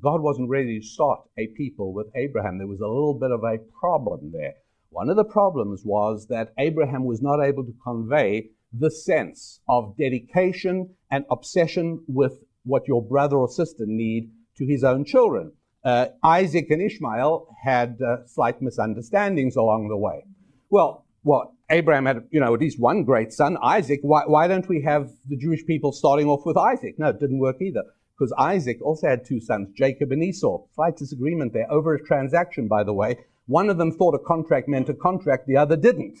God 0.00 0.20
wasn't 0.20 0.48
ready 0.48 0.80
to 0.80 0.86
start 0.86 1.20
a 1.38 1.46
people 1.48 1.92
with 1.92 2.08
Abraham. 2.16 2.58
There 2.58 2.66
was 2.66 2.80
a 2.80 2.88
little 2.88 3.14
bit 3.14 3.30
of 3.30 3.44
a 3.44 3.58
problem 3.78 4.32
there. 4.32 4.54
One 4.90 5.08
of 5.08 5.16
the 5.16 5.24
problems 5.24 5.82
was 5.84 6.26
that 6.28 6.52
Abraham 6.58 7.04
was 7.04 7.22
not 7.22 7.42
able 7.42 7.64
to 7.64 7.74
convey 7.84 8.50
the 8.72 8.90
sense 8.90 9.60
of 9.68 9.96
dedication 9.96 10.94
and 11.10 11.24
obsession 11.30 12.02
with 12.08 12.42
what 12.64 12.88
your 12.88 13.02
brother 13.02 13.36
or 13.36 13.48
sister 13.48 13.84
need 13.86 14.30
to 14.56 14.66
his 14.66 14.82
own 14.82 15.04
children. 15.04 15.52
Uh, 15.84 16.06
Isaac 16.22 16.70
and 16.70 16.80
Ishmael 16.80 17.54
had 17.62 18.00
uh, 18.00 18.26
slight 18.26 18.62
misunderstandings 18.62 19.56
along 19.56 19.88
the 19.88 19.96
way. 19.96 20.24
Well, 20.70 21.04
what 21.22 21.52
Abraham 21.70 22.06
had, 22.06 22.26
you 22.30 22.40
know, 22.40 22.52
at 22.54 22.60
least 22.60 22.78
one 22.78 23.04
great 23.04 23.32
son, 23.32 23.56
Isaac. 23.62 24.00
Why, 24.02 24.22
why 24.26 24.46
don't 24.48 24.68
we 24.68 24.82
have 24.82 25.10
the 25.28 25.36
Jewish 25.36 25.64
people 25.66 25.92
starting 25.92 26.28
off 26.28 26.44
with 26.44 26.56
Isaac? 26.56 26.98
No, 26.98 27.08
it 27.08 27.20
didn't 27.20 27.38
work 27.38 27.60
either. 27.60 27.84
Because 28.16 28.32
Isaac 28.38 28.78
also 28.82 29.08
had 29.08 29.24
two 29.24 29.40
sons, 29.40 29.70
Jacob 29.74 30.12
and 30.12 30.22
Esau. 30.22 30.62
Slight 30.74 30.96
disagreement 30.96 31.52
there 31.52 31.70
over 31.70 31.94
a 31.94 32.04
transaction, 32.04 32.68
by 32.68 32.84
the 32.84 32.92
way. 32.92 33.16
One 33.46 33.68
of 33.68 33.78
them 33.78 33.92
thought 33.92 34.14
a 34.14 34.18
contract 34.18 34.68
meant 34.68 34.88
a 34.88 34.94
contract, 34.94 35.46
the 35.46 35.56
other 35.56 35.76
didn't. 35.76 36.18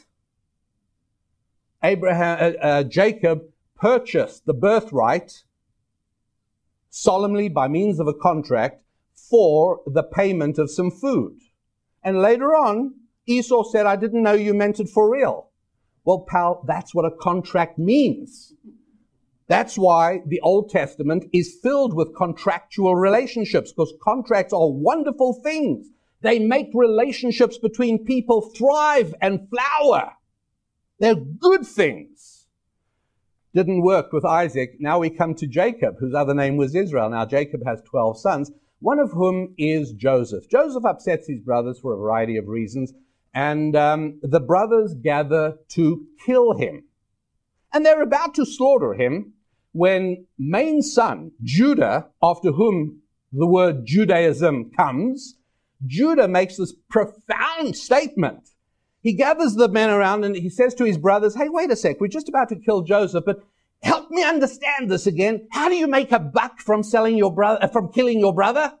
Abraham, 1.82 2.38
uh, 2.40 2.64
uh, 2.66 2.82
Jacob 2.82 3.42
purchased 3.76 4.46
the 4.46 4.54
birthright 4.54 5.44
solemnly 6.90 7.48
by 7.48 7.68
means 7.68 8.00
of 8.00 8.08
a 8.08 8.14
contract 8.14 8.82
for 9.14 9.80
the 9.86 10.02
payment 10.02 10.58
of 10.58 10.70
some 10.70 10.90
food. 10.90 11.38
And 12.02 12.20
later 12.20 12.54
on, 12.54 12.94
Esau 13.26 13.64
said, 13.64 13.86
I 13.86 13.96
didn't 13.96 14.22
know 14.22 14.32
you 14.32 14.54
meant 14.54 14.80
it 14.80 14.88
for 14.88 15.10
real. 15.10 15.50
Well, 16.04 16.26
pal, 16.28 16.62
that's 16.66 16.94
what 16.94 17.06
a 17.06 17.10
contract 17.10 17.78
means. 17.78 18.52
That's 19.46 19.76
why 19.76 20.20
the 20.26 20.40
Old 20.40 20.70
Testament 20.70 21.24
is 21.32 21.58
filled 21.62 21.94
with 21.94 22.16
contractual 22.16 22.96
relationships, 22.96 23.72
because 23.72 23.94
contracts 24.02 24.52
are 24.52 24.70
wonderful 24.70 25.34
things. 25.42 25.88
They 26.22 26.38
make 26.38 26.70
relationships 26.72 27.58
between 27.58 28.04
people 28.04 28.40
thrive 28.56 29.14
and 29.20 29.48
flower. 29.50 30.12
They're 30.98 31.14
good 31.14 31.66
things. 31.66 32.46
Didn't 33.54 33.82
work 33.82 34.12
with 34.12 34.24
Isaac. 34.24 34.76
Now 34.80 34.98
we 34.98 35.10
come 35.10 35.34
to 35.36 35.46
Jacob, 35.46 35.96
whose 36.00 36.14
other 36.14 36.34
name 36.34 36.56
was 36.56 36.74
Israel. 36.74 37.10
Now 37.10 37.26
Jacob 37.26 37.60
has 37.66 37.82
12 37.82 38.18
sons, 38.18 38.50
one 38.80 38.98
of 38.98 39.12
whom 39.12 39.54
is 39.58 39.92
Joseph. 39.92 40.48
Joseph 40.48 40.84
upsets 40.84 41.28
his 41.28 41.40
brothers 41.40 41.78
for 41.78 41.92
a 41.92 41.98
variety 41.98 42.36
of 42.36 42.48
reasons, 42.48 42.92
and 43.34 43.74
um, 43.76 44.20
the 44.22 44.40
brothers 44.40 44.94
gather 44.94 45.56
to 45.70 46.06
kill 46.24 46.56
him. 46.56 46.84
And 47.72 47.84
they're 47.84 48.02
about 48.02 48.34
to 48.34 48.46
slaughter 48.46 48.94
him 48.94 49.32
when 49.72 50.26
main 50.38 50.82
son, 50.82 51.32
Judah, 51.42 52.06
after 52.22 52.52
whom 52.52 53.00
the 53.32 53.46
word 53.46 53.84
Judaism 53.84 54.70
comes, 54.76 55.36
Judah 55.84 56.28
makes 56.28 56.56
this 56.56 56.72
profound 56.88 57.76
statement 57.76 58.50
he 59.04 59.12
gathers 59.12 59.54
the 59.54 59.68
men 59.68 59.90
around 59.90 60.24
and 60.24 60.34
he 60.34 60.48
says 60.48 60.74
to 60.76 60.84
his 60.84 60.96
brothers, 60.96 61.36
Hey, 61.36 61.50
wait 61.50 61.70
a 61.70 61.76
sec. 61.76 62.00
We're 62.00 62.08
just 62.08 62.30
about 62.30 62.48
to 62.48 62.56
kill 62.56 62.80
Joseph, 62.80 63.24
but 63.26 63.44
help 63.82 64.10
me 64.10 64.24
understand 64.24 64.90
this 64.90 65.06
again. 65.06 65.46
How 65.52 65.68
do 65.68 65.74
you 65.74 65.86
make 65.86 66.10
a 66.10 66.18
buck 66.18 66.58
from 66.58 66.82
selling 66.82 67.18
your 67.18 67.32
brother, 67.32 67.68
from 67.68 67.92
killing 67.92 68.18
your 68.18 68.34
brother? 68.34 68.72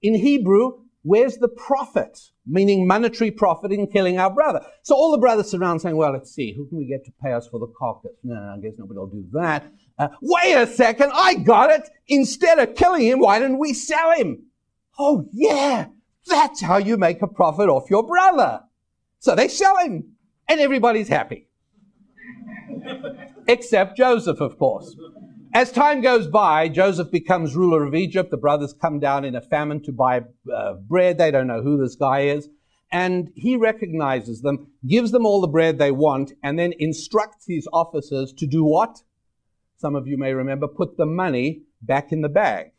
In 0.00 0.14
Hebrew, 0.14 0.84
where's 1.02 1.36
the 1.36 1.48
profit? 1.48 2.18
Meaning 2.46 2.86
monetary 2.86 3.30
profit 3.30 3.72
in 3.72 3.86
killing 3.86 4.18
our 4.18 4.30
brother. 4.30 4.60
So 4.82 4.94
all 4.94 5.12
the 5.12 5.18
brothers 5.18 5.52
around 5.54 5.80
saying, 5.80 5.96
well, 5.96 6.12
let's 6.12 6.34
see, 6.34 6.54
who 6.56 6.66
can 6.68 6.78
we 6.78 6.86
get 6.86 7.04
to 7.04 7.12
pay 7.22 7.32
us 7.32 7.46
for 7.48 7.60
the 7.60 7.72
carcass? 7.78 8.12
No, 8.24 8.34
I 8.34 8.60
guess 8.60 8.72
nobody 8.78 8.98
will 8.98 9.06
do 9.06 9.24
that. 9.32 9.70
Uh, 9.98 10.08
wait 10.22 10.54
a 10.54 10.66
second, 10.66 11.10
I 11.14 11.34
got 11.34 11.70
it. 11.70 11.88
Instead 12.06 12.58
of 12.58 12.74
killing 12.74 13.02
him, 13.02 13.20
why 13.20 13.38
didn't 13.38 13.58
we 13.58 13.74
sell 13.74 14.12
him? 14.12 14.44
Oh 14.98 15.28
yeah, 15.32 15.86
that's 16.26 16.62
how 16.62 16.78
you 16.78 16.96
make 16.96 17.22
a 17.22 17.26
profit 17.26 17.68
off 17.68 17.90
your 17.90 18.06
brother. 18.06 18.62
So 19.18 19.34
they 19.34 19.48
sell 19.48 19.76
him, 19.78 20.12
and 20.48 20.60
everybody's 20.60 21.08
happy. 21.08 21.48
Except 23.46 23.96
Joseph, 23.96 24.40
of 24.40 24.58
course. 24.58 24.96
As 25.58 25.72
time 25.72 26.02
goes 26.02 26.28
by, 26.28 26.68
Joseph 26.68 27.10
becomes 27.10 27.56
ruler 27.56 27.82
of 27.82 27.92
Egypt. 27.92 28.30
The 28.30 28.36
brothers 28.36 28.72
come 28.80 29.00
down 29.00 29.24
in 29.24 29.34
a 29.34 29.40
famine 29.40 29.82
to 29.82 29.90
buy 29.90 30.20
uh, 30.54 30.74
bread. 30.74 31.18
They 31.18 31.32
don't 31.32 31.48
know 31.48 31.62
who 31.62 31.76
this 31.76 31.96
guy 31.96 32.26
is. 32.26 32.48
And 32.92 33.32
he 33.34 33.56
recognizes 33.56 34.42
them, 34.42 34.68
gives 34.86 35.10
them 35.10 35.26
all 35.26 35.40
the 35.40 35.48
bread 35.48 35.80
they 35.80 35.90
want, 35.90 36.30
and 36.44 36.56
then 36.56 36.74
instructs 36.78 37.46
his 37.48 37.66
officers 37.72 38.32
to 38.34 38.46
do 38.46 38.62
what? 38.62 39.02
Some 39.78 39.96
of 39.96 40.06
you 40.06 40.16
may 40.16 40.32
remember, 40.32 40.68
put 40.68 40.96
the 40.96 41.06
money 41.06 41.62
back 41.82 42.12
in 42.12 42.20
the 42.20 42.28
bag. 42.28 42.70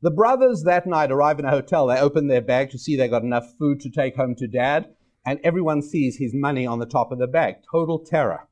The 0.00 0.12
brothers 0.12 0.62
that 0.62 0.86
night 0.86 1.10
arrive 1.10 1.40
in 1.40 1.44
a 1.44 1.50
hotel. 1.50 1.88
They 1.88 1.98
open 1.98 2.28
their 2.28 2.40
bag 2.40 2.70
to 2.70 2.78
see 2.78 2.94
they 2.94 3.08
got 3.08 3.24
enough 3.24 3.52
food 3.58 3.80
to 3.80 3.90
take 3.90 4.14
home 4.14 4.36
to 4.36 4.46
dad 4.46 4.94
and 5.26 5.40
everyone 5.42 5.82
sees 5.82 6.18
his 6.18 6.34
money 6.34 6.68
on 6.68 6.78
the 6.78 6.86
top 6.86 7.10
of 7.10 7.18
the 7.18 7.26
bag. 7.26 7.56
Total 7.68 7.98
terror. 7.98 8.46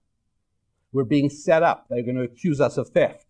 We're 0.93 1.05
being 1.05 1.31
set 1.31 1.63
up. 1.63 1.87
They're 1.89 2.03
going 2.03 2.17
to 2.17 2.23
accuse 2.23 2.61
us 2.61 2.77
of 2.77 2.89
theft. 2.89 3.28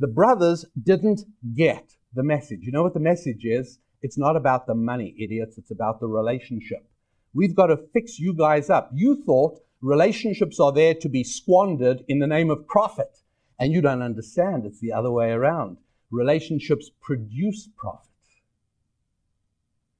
The 0.00 0.08
brothers 0.08 0.64
didn't 0.82 1.20
get 1.54 1.94
the 2.14 2.22
message. 2.22 2.60
You 2.62 2.72
know 2.72 2.82
what 2.82 2.94
the 2.94 3.00
message 3.00 3.44
is? 3.44 3.78
It's 4.00 4.16
not 4.16 4.34
about 4.34 4.66
the 4.66 4.74
money, 4.74 5.14
idiots. 5.18 5.58
It's 5.58 5.70
about 5.70 6.00
the 6.00 6.08
relationship. 6.08 6.88
We've 7.34 7.54
got 7.54 7.66
to 7.66 7.76
fix 7.92 8.18
you 8.18 8.34
guys 8.34 8.70
up. 8.70 8.90
You 8.94 9.22
thought 9.26 9.60
relationships 9.82 10.58
are 10.58 10.72
there 10.72 10.94
to 10.94 11.08
be 11.10 11.22
squandered 11.22 12.02
in 12.08 12.18
the 12.18 12.26
name 12.26 12.48
of 12.48 12.66
profit. 12.66 13.18
And 13.58 13.74
you 13.74 13.82
don't 13.82 14.00
understand. 14.00 14.64
It's 14.64 14.80
the 14.80 14.92
other 14.92 15.10
way 15.10 15.32
around. 15.32 15.76
Relationships 16.10 16.90
produce 17.02 17.68
profit. 17.76 18.08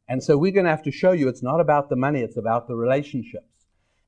And 0.09 0.25
so 0.25 0.39
we're 0.39 0.51
going 0.51 0.65
to 0.65 0.71
have 0.71 0.83
to 0.85 0.91
show 0.91 1.13
you 1.13 1.29
it's 1.29 1.43
not 1.43 1.61
about 1.61 1.91
the 1.91 1.95
money, 1.95 2.23
it's 2.23 2.39
about 2.39 2.69
the 2.69 2.75
relationships. 2.75 3.45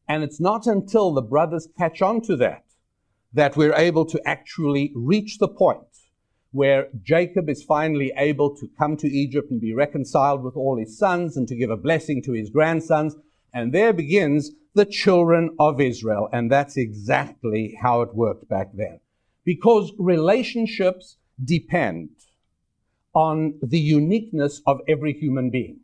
And 0.08 0.24
it's 0.24 0.40
not 0.40 0.66
until 0.66 1.12
the 1.12 1.20
brothers 1.20 1.68
catch 1.78 2.00
on 2.00 2.22
to 2.22 2.36
that 2.36 2.64
that 3.34 3.56
we're 3.56 3.74
able 3.74 4.04
to 4.06 4.20
actually 4.26 4.92
reach 4.94 5.38
the 5.38 5.48
point 5.48 5.80
where 6.52 6.88
Jacob 7.02 7.48
is 7.48 7.62
finally 7.62 8.12
able 8.16 8.54
to 8.54 8.68
come 8.78 8.96
to 8.98 9.08
Egypt 9.08 9.50
and 9.50 9.60
be 9.60 9.74
reconciled 9.74 10.42
with 10.42 10.54
all 10.54 10.76
his 10.78 10.98
sons 10.98 11.36
and 11.36 11.48
to 11.48 11.56
give 11.56 11.70
a 11.70 11.76
blessing 11.76 12.22
to 12.22 12.32
his 12.32 12.50
grandsons. 12.50 13.16
And 13.54 13.72
there 13.72 13.92
begins 13.92 14.50
the 14.74 14.84
children 14.84 15.56
of 15.58 15.80
Israel. 15.80 16.28
And 16.32 16.52
that's 16.52 16.76
exactly 16.76 17.76
how 17.80 18.02
it 18.02 18.14
worked 18.14 18.48
back 18.48 18.68
then. 18.74 19.00
Because 19.44 19.92
relationships 19.98 21.16
depend 21.42 22.10
on 23.14 23.58
the 23.62 23.80
uniqueness 23.80 24.60
of 24.66 24.80
every 24.86 25.14
human 25.14 25.50
being. 25.50 25.80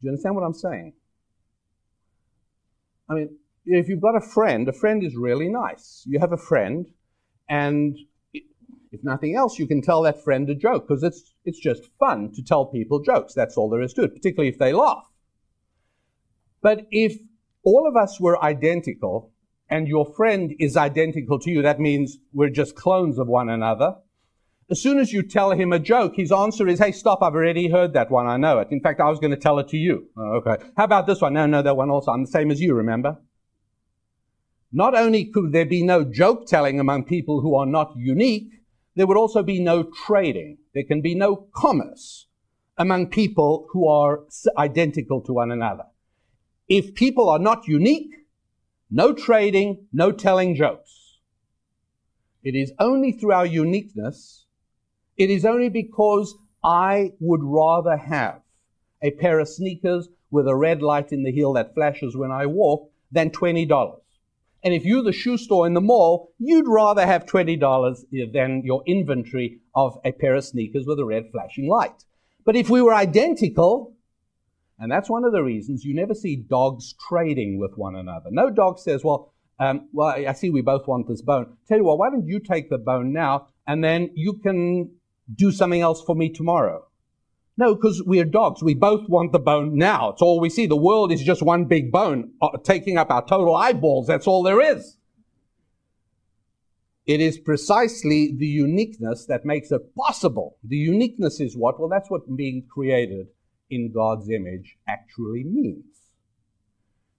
Do 0.00 0.06
you 0.06 0.10
understand 0.10 0.34
what 0.34 0.44
I'm 0.44 0.54
saying? 0.54 0.92
I 3.08 3.14
mean, 3.14 3.36
if 3.64 3.88
you've 3.88 4.00
got 4.00 4.16
a 4.16 4.20
friend, 4.20 4.68
a 4.68 4.72
friend 4.72 5.04
is 5.04 5.16
really 5.16 5.48
nice. 5.48 6.02
You 6.06 6.18
have 6.20 6.32
a 6.32 6.36
friend, 6.36 6.86
and 7.48 7.96
if 8.32 9.02
nothing 9.02 9.34
else, 9.36 9.58
you 9.58 9.66
can 9.66 9.80
tell 9.80 10.02
that 10.02 10.22
friend 10.22 10.50
a 10.50 10.54
joke 10.54 10.86
because 10.86 11.02
it's, 11.02 11.32
it's 11.44 11.58
just 11.58 11.88
fun 11.98 12.32
to 12.34 12.42
tell 12.42 12.66
people 12.66 13.00
jokes. 13.00 13.34
That's 13.34 13.56
all 13.56 13.70
there 13.70 13.82
is 13.82 13.94
to 13.94 14.02
it, 14.02 14.14
particularly 14.14 14.48
if 14.48 14.58
they 14.58 14.72
laugh. 14.72 15.08
But 16.60 16.86
if 16.90 17.18
all 17.64 17.88
of 17.88 17.96
us 17.96 18.20
were 18.20 18.42
identical 18.44 19.32
and 19.70 19.88
your 19.88 20.04
friend 20.14 20.52
is 20.58 20.76
identical 20.76 21.38
to 21.38 21.50
you, 21.50 21.62
that 21.62 21.80
means 21.80 22.18
we're 22.32 22.50
just 22.50 22.76
clones 22.76 23.18
of 23.18 23.28
one 23.28 23.48
another, 23.48 23.96
As 24.72 24.80
soon 24.80 24.98
as 24.98 25.12
you 25.12 25.22
tell 25.22 25.50
him 25.50 25.70
a 25.70 25.78
joke, 25.78 26.14
his 26.16 26.32
answer 26.32 26.66
is, 26.66 26.78
hey, 26.78 26.92
stop, 26.92 27.22
I've 27.22 27.34
already 27.34 27.68
heard 27.68 27.92
that 27.92 28.10
one, 28.10 28.26
I 28.26 28.38
know 28.38 28.58
it. 28.60 28.68
In 28.70 28.80
fact, 28.80 29.00
I 29.00 29.10
was 29.10 29.18
going 29.18 29.32
to 29.32 29.36
tell 29.36 29.58
it 29.58 29.68
to 29.68 29.76
you. 29.76 30.08
Oh, 30.16 30.40
okay. 30.40 30.64
How 30.78 30.84
about 30.84 31.06
this 31.06 31.20
one? 31.20 31.34
No, 31.34 31.44
no, 31.44 31.60
that 31.60 31.76
one 31.76 31.90
also. 31.90 32.10
I'm 32.10 32.24
the 32.24 32.30
same 32.30 32.50
as 32.50 32.58
you, 32.58 32.74
remember? 32.74 33.18
Not 34.72 34.94
only 34.94 35.26
could 35.26 35.52
there 35.52 35.66
be 35.66 35.82
no 35.82 36.02
joke 36.02 36.46
telling 36.46 36.80
among 36.80 37.04
people 37.04 37.42
who 37.42 37.54
are 37.54 37.66
not 37.66 37.94
unique, 37.96 38.50
there 38.94 39.06
would 39.06 39.18
also 39.18 39.42
be 39.42 39.60
no 39.60 39.82
trading. 40.06 40.58
There 40.74 40.84
can 40.84 41.02
be 41.02 41.14
no 41.14 41.48
commerce 41.54 42.26
among 42.78 43.08
people 43.08 43.68
who 43.70 43.86
are 43.86 44.20
identical 44.56 45.20
to 45.22 45.32
one 45.32 45.50
another. 45.50 45.84
If 46.68 46.94
people 46.94 47.28
are 47.28 47.38
not 47.38 47.68
unique, 47.68 48.14
no 48.90 49.12
trading, 49.12 49.86
no 49.92 50.10
telling 50.10 50.54
jokes. 50.54 51.18
It 52.42 52.54
is 52.54 52.72
only 52.78 53.12
through 53.12 53.32
our 53.32 53.46
uniqueness, 53.46 54.46
it 55.16 55.30
is 55.30 55.44
only 55.44 55.68
because 55.68 56.34
I 56.64 57.12
would 57.20 57.42
rather 57.42 57.96
have 57.96 58.40
a 59.02 59.10
pair 59.10 59.38
of 59.38 59.48
sneakers 59.48 60.08
with 60.30 60.48
a 60.48 60.54
red 60.54 60.80
light 60.82 61.12
in 61.12 61.24
the 61.24 61.32
heel 61.32 61.52
that 61.52 61.74
flashes 61.74 62.16
when 62.16 62.30
I 62.30 62.46
walk 62.46 62.90
than 63.10 63.30
$20. 63.30 64.01
And 64.64 64.72
if 64.72 64.84
you're 64.84 65.02
the 65.02 65.12
shoe 65.12 65.36
store 65.36 65.66
in 65.66 65.74
the 65.74 65.80
mall, 65.80 66.32
you'd 66.38 66.68
rather 66.68 67.04
have 67.04 67.26
$20 67.26 68.32
than 68.32 68.62
your 68.64 68.82
inventory 68.86 69.60
of 69.74 69.98
a 70.04 70.12
pair 70.12 70.34
of 70.34 70.44
sneakers 70.44 70.84
with 70.86 71.00
a 71.00 71.04
red 71.04 71.30
flashing 71.32 71.68
light. 71.68 72.04
But 72.44 72.56
if 72.56 72.70
we 72.70 72.82
were 72.82 72.94
identical, 72.94 73.96
and 74.78 74.90
that's 74.90 75.10
one 75.10 75.24
of 75.24 75.32
the 75.32 75.42
reasons 75.42 75.84
you 75.84 75.94
never 75.94 76.14
see 76.14 76.36
dogs 76.36 76.94
trading 77.08 77.58
with 77.58 77.72
one 77.76 77.96
another. 77.96 78.30
No 78.30 78.50
dog 78.50 78.78
says, 78.78 79.04
well, 79.04 79.32
um, 79.58 79.88
well, 79.92 80.08
I 80.08 80.32
see 80.32 80.50
we 80.50 80.62
both 80.62 80.86
want 80.86 81.08
this 81.08 81.22
bone. 81.22 81.56
Tell 81.68 81.78
you 81.78 81.84
what, 81.84 81.98
why 81.98 82.10
don't 82.10 82.26
you 82.26 82.40
take 82.40 82.70
the 82.70 82.78
bone 82.78 83.12
now 83.12 83.48
and 83.66 83.82
then 83.82 84.10
you 84.14 84.34
can 84.34 84.90
do 85.34 85.52
something 85.52 85.80
else 85.80 86.02
for 86.02 86.14
me 86.14 86.30
tomorrow? 86.30 86.84
No, 87.62 87.76
because 87.76 88.02
we're 88.04 88.24
dogs. 88.24 88.60
We 88.60 88.74
both 88.74 89.08
want 89.08 89.30
the 89.30 89.38
bone 89.38 89.78
now. 89.78 90.10
It's 90.10 90.20
all 90.20 90.40
we 90.40 90.50
see. 90.50 90.66
The 90.66 90.74
world 90.74 91.12
is 91.12 91.22
just 91.22 91.42
one 91.42 91.66
big 91.66 91.92
bone 91.92 92.32
uh, 92.42 92.58
taking 92.64 92.98
up 92.98 93.08
our 93.08 93.24
total 93.24 93.54
eyeballs. 93.54 94.08
That's 94.08 94.26
all 94.26 94.42
there 94.42 94.60
is. 94.60 94.96
It 97.06 97.20
is 97.20 97.38
precisely 97.38 98.34
the 98.36 98.48
uniqueness 98.48 99.26
that 99.26 99.44
makes 99.44 99.70
it 99.70 99.94
possible. 99.94 100.56
The 100.64 100.76
uniqueness 100.76 101.38
is 101.38 101.56
what? 101.56 101.78
Well, 101.78 101.88
that's 101.88 102.10
what 102.10 102.36
being 102.36 102.66
created 102.68 103.28
in 103.70 103.92
God's 103.92 104.28
image 104.28 104.76
actually 104.88 105.44
means. 105.44 105.84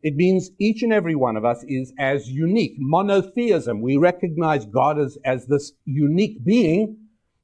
It 0.01 0.17
means 0.17 0.51
each 0.59 0.83
and 0.83 0.91
every 0.91 1.15
one 1.15 1.37
of 1.37 1.45
us 1.45 1.63
is 1.69 1.93
as 1.97 2.29
unique. 2.29 2.73
Monotheism. 2.77 3.81
We 3.81 3.95
recognize 3.95 4.65
God 4.65 4.99
as, 4.99 5.17
as 5.23 5.47
this 5.47 5.71
unique 5.85 6.43
being 6.43 6.97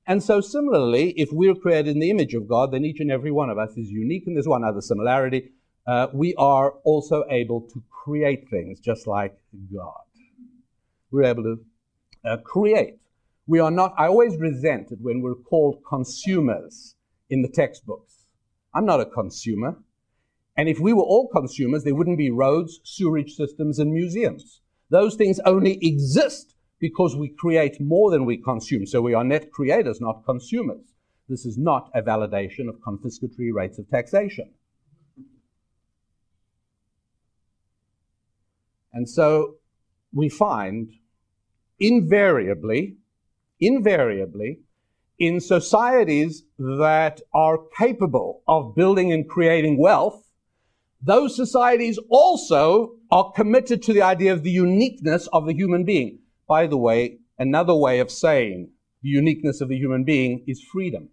and 0.10 0.24
so, 0.24 0.42
similarly, 0.42 1.12
if 1.12 1.30
we're 1.32 1.54
created 1.54 1.92
in 1.92 2.00
the 2.00 2.10
image 2.10 2.34
of 2.34 2.48
God, 2.48 2.72
then 2.72 2.84
each 2.84 3.00
and 3.00 3.12
every 3.12 3.30
one 3.30 3.52
of 3.52 3.60
us 3.60 3.78
is 3.78 3.92
unique. 3.92 4.24
And 4.26 4.36
there's 4.36 4.48
one 4.48 4.64
other 4.64 4.82
similarity. 4.82 5.52
Uh, 5.86 6.08
we 6.12 6.34
are 6.34 6.72
also 6.84 7.26
able 7.30 7.62
to 7.62 7.84
create 7.92 8.50
things 8.50 8.80
just 8.80 9.06
like 9.06 9.38
God. 9.72 10.02
We're 11.12 11.26
able 11.26 11.44
to 11.44 11.60
uh, 12.26 12.38
create. 12.38 12.96
We 13.46 13.60
are 13.60 13.70
not, 13.70 13.94
I 14.00 14.08
always 14.08 14.36
resent 14.38 14.92
it 14.92 14.98
when 15.00 15.22
we're 15.22 15.36
called 15.36 15.84
consumers 15.88 16.96
in 17.30 17.44
the 17.44 17.48
textbooks. 17.48 18.26
I'm 18.74 18.88
not 18.88 19.02
a 19.02 19.06
consumer. 19.06 19.78
And 20.58 20.68
if 20.68 20.80
we 20.80 20.92
were 20.92 21.04
all 21.04 21.28
consumers, 21.28 21.84
there 21.84 21.94
wouldn't 21.94 22.18
be 22.18 22.32
roads, 22.32 22.80
sewerage 22.84 23.36
systems, 23.36 23.78
and 23.78 23.94
museums. 23.94 24.62
Those 24.90 25.14
things 25.14 25.40
only 25.46 25.78
exist 25.84 26.56
because 26.80 27.16
we 27.16 27.30
create 27.30 27.80
more 27.80 28.10
than 28.10 28.26
we 28.26 28.38
consume. 28.38 28.86
So 28.86 29.02
we 29.02 29.14
are 29.14 29.24
net 29.24 29.52
creators, 29.52 30.00
not 30.00 30.26
consumers. 30.26 30.94
This 31.28 31.46
is 31.46 31.58
not 31.58 31.92
a 31.94 32.02
validation 32.02 32.70
of 32.70 32.76
confiscatory 32.80 33.54
rates 33.54 33.78
of 33.78 33.90
taxation. 33.90 34.52
And 38.94 39.08
so 39.08 39.56
we 40.12 40.30
find 40.30 40.92
invariably, 41.80 42.98
invariably, 43.60 44.62
in 45.20 45.40
societies 45.42 46.44
that 46.58 47.22
are 47.34 47.60
capable 47.78 48.42
of 48.48 48.74
building 48.74 49.12
and 49.12 49.30
creating 49.30 49.78
wealth, 49.78 50.24
those 51.02 51.36
societies 51.36 52.00
also 52.10 52.96
are 53.12 53.32
committed 53.34 53.84
to 53.84 53.94
the 53.94 54.02
idea 54.02 54.34
of 54.34 54.44
the 54.44 54.52
uniqueness 54.52 55.28
of 55.34 55.46
the 55.46 55.54
human 55.54 55.84
being. 55.84 56.19
By 56.50 56.66
the 56.66 56.78
way, 56.78 57.20
another 57.38 57.76
way 57.76 58.00
of 58.00 58.10
saying 58.10 58.72
the 59.04 59.10
uniqueness 59.10 59.62
of 59.62 59.70
the 59.70 59.78
human 59.78 60.04
being 60.04 60.44
is 60.48 60.60
freedom. 60.64 61.10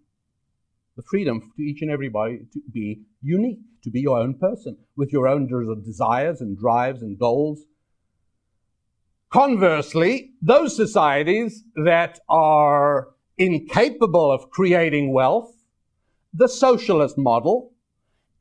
The 0.95 1.03
freedom 1.03 1.53
to 1.55 1.61
each 1.61 1.83
and 1.83 1.91
everybody 1.91 2.39
to 2.53 2.61
be 2.73 3.03
unique, 3.21 3.59
to 3.83 3.91
be 3.91 4.01
your 4.01 4.17
own 4.17 4.33
person, 4.33 4.77
with 4.95 5.13
your 5.13 5.27
own 5.27 5.47
desires 5.85 6.41
and 6.41 6.57
drives 6.57 7.03
and 7.03 7.19
goals. 7.19 7.59
Conversely, 9.29 10.31
those 10.41 10.75
societies 10.75 11.63
that 11.85 12.19
are 12.27 13.09
incapable 13.37 14.31
of 14.31 14.49
creating 14.49 15.13
wealth, 15.13 15.53
the 16.33 16.47
socialist 16.47 17.15
model, 17.15 17.73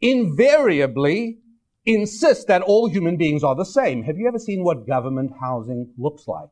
invariably 0.00 1.40
insist 1.84 2.46
that 2.46 2.62
all 2.62 2.88
human 2.88 3.18
beings 3.18 3.44
are 3.44 3.54
the 3.54 3.64
same. 3.66 4.02
Have 4.04 4.16
you 4.16 4.26
ever 4.26 4.38
seen 4.38 4.64
what 4.64 4.86
government 4.86 5.32
housing 5.38 5.92
looks 5.98 6.26
like? 6.26 6.48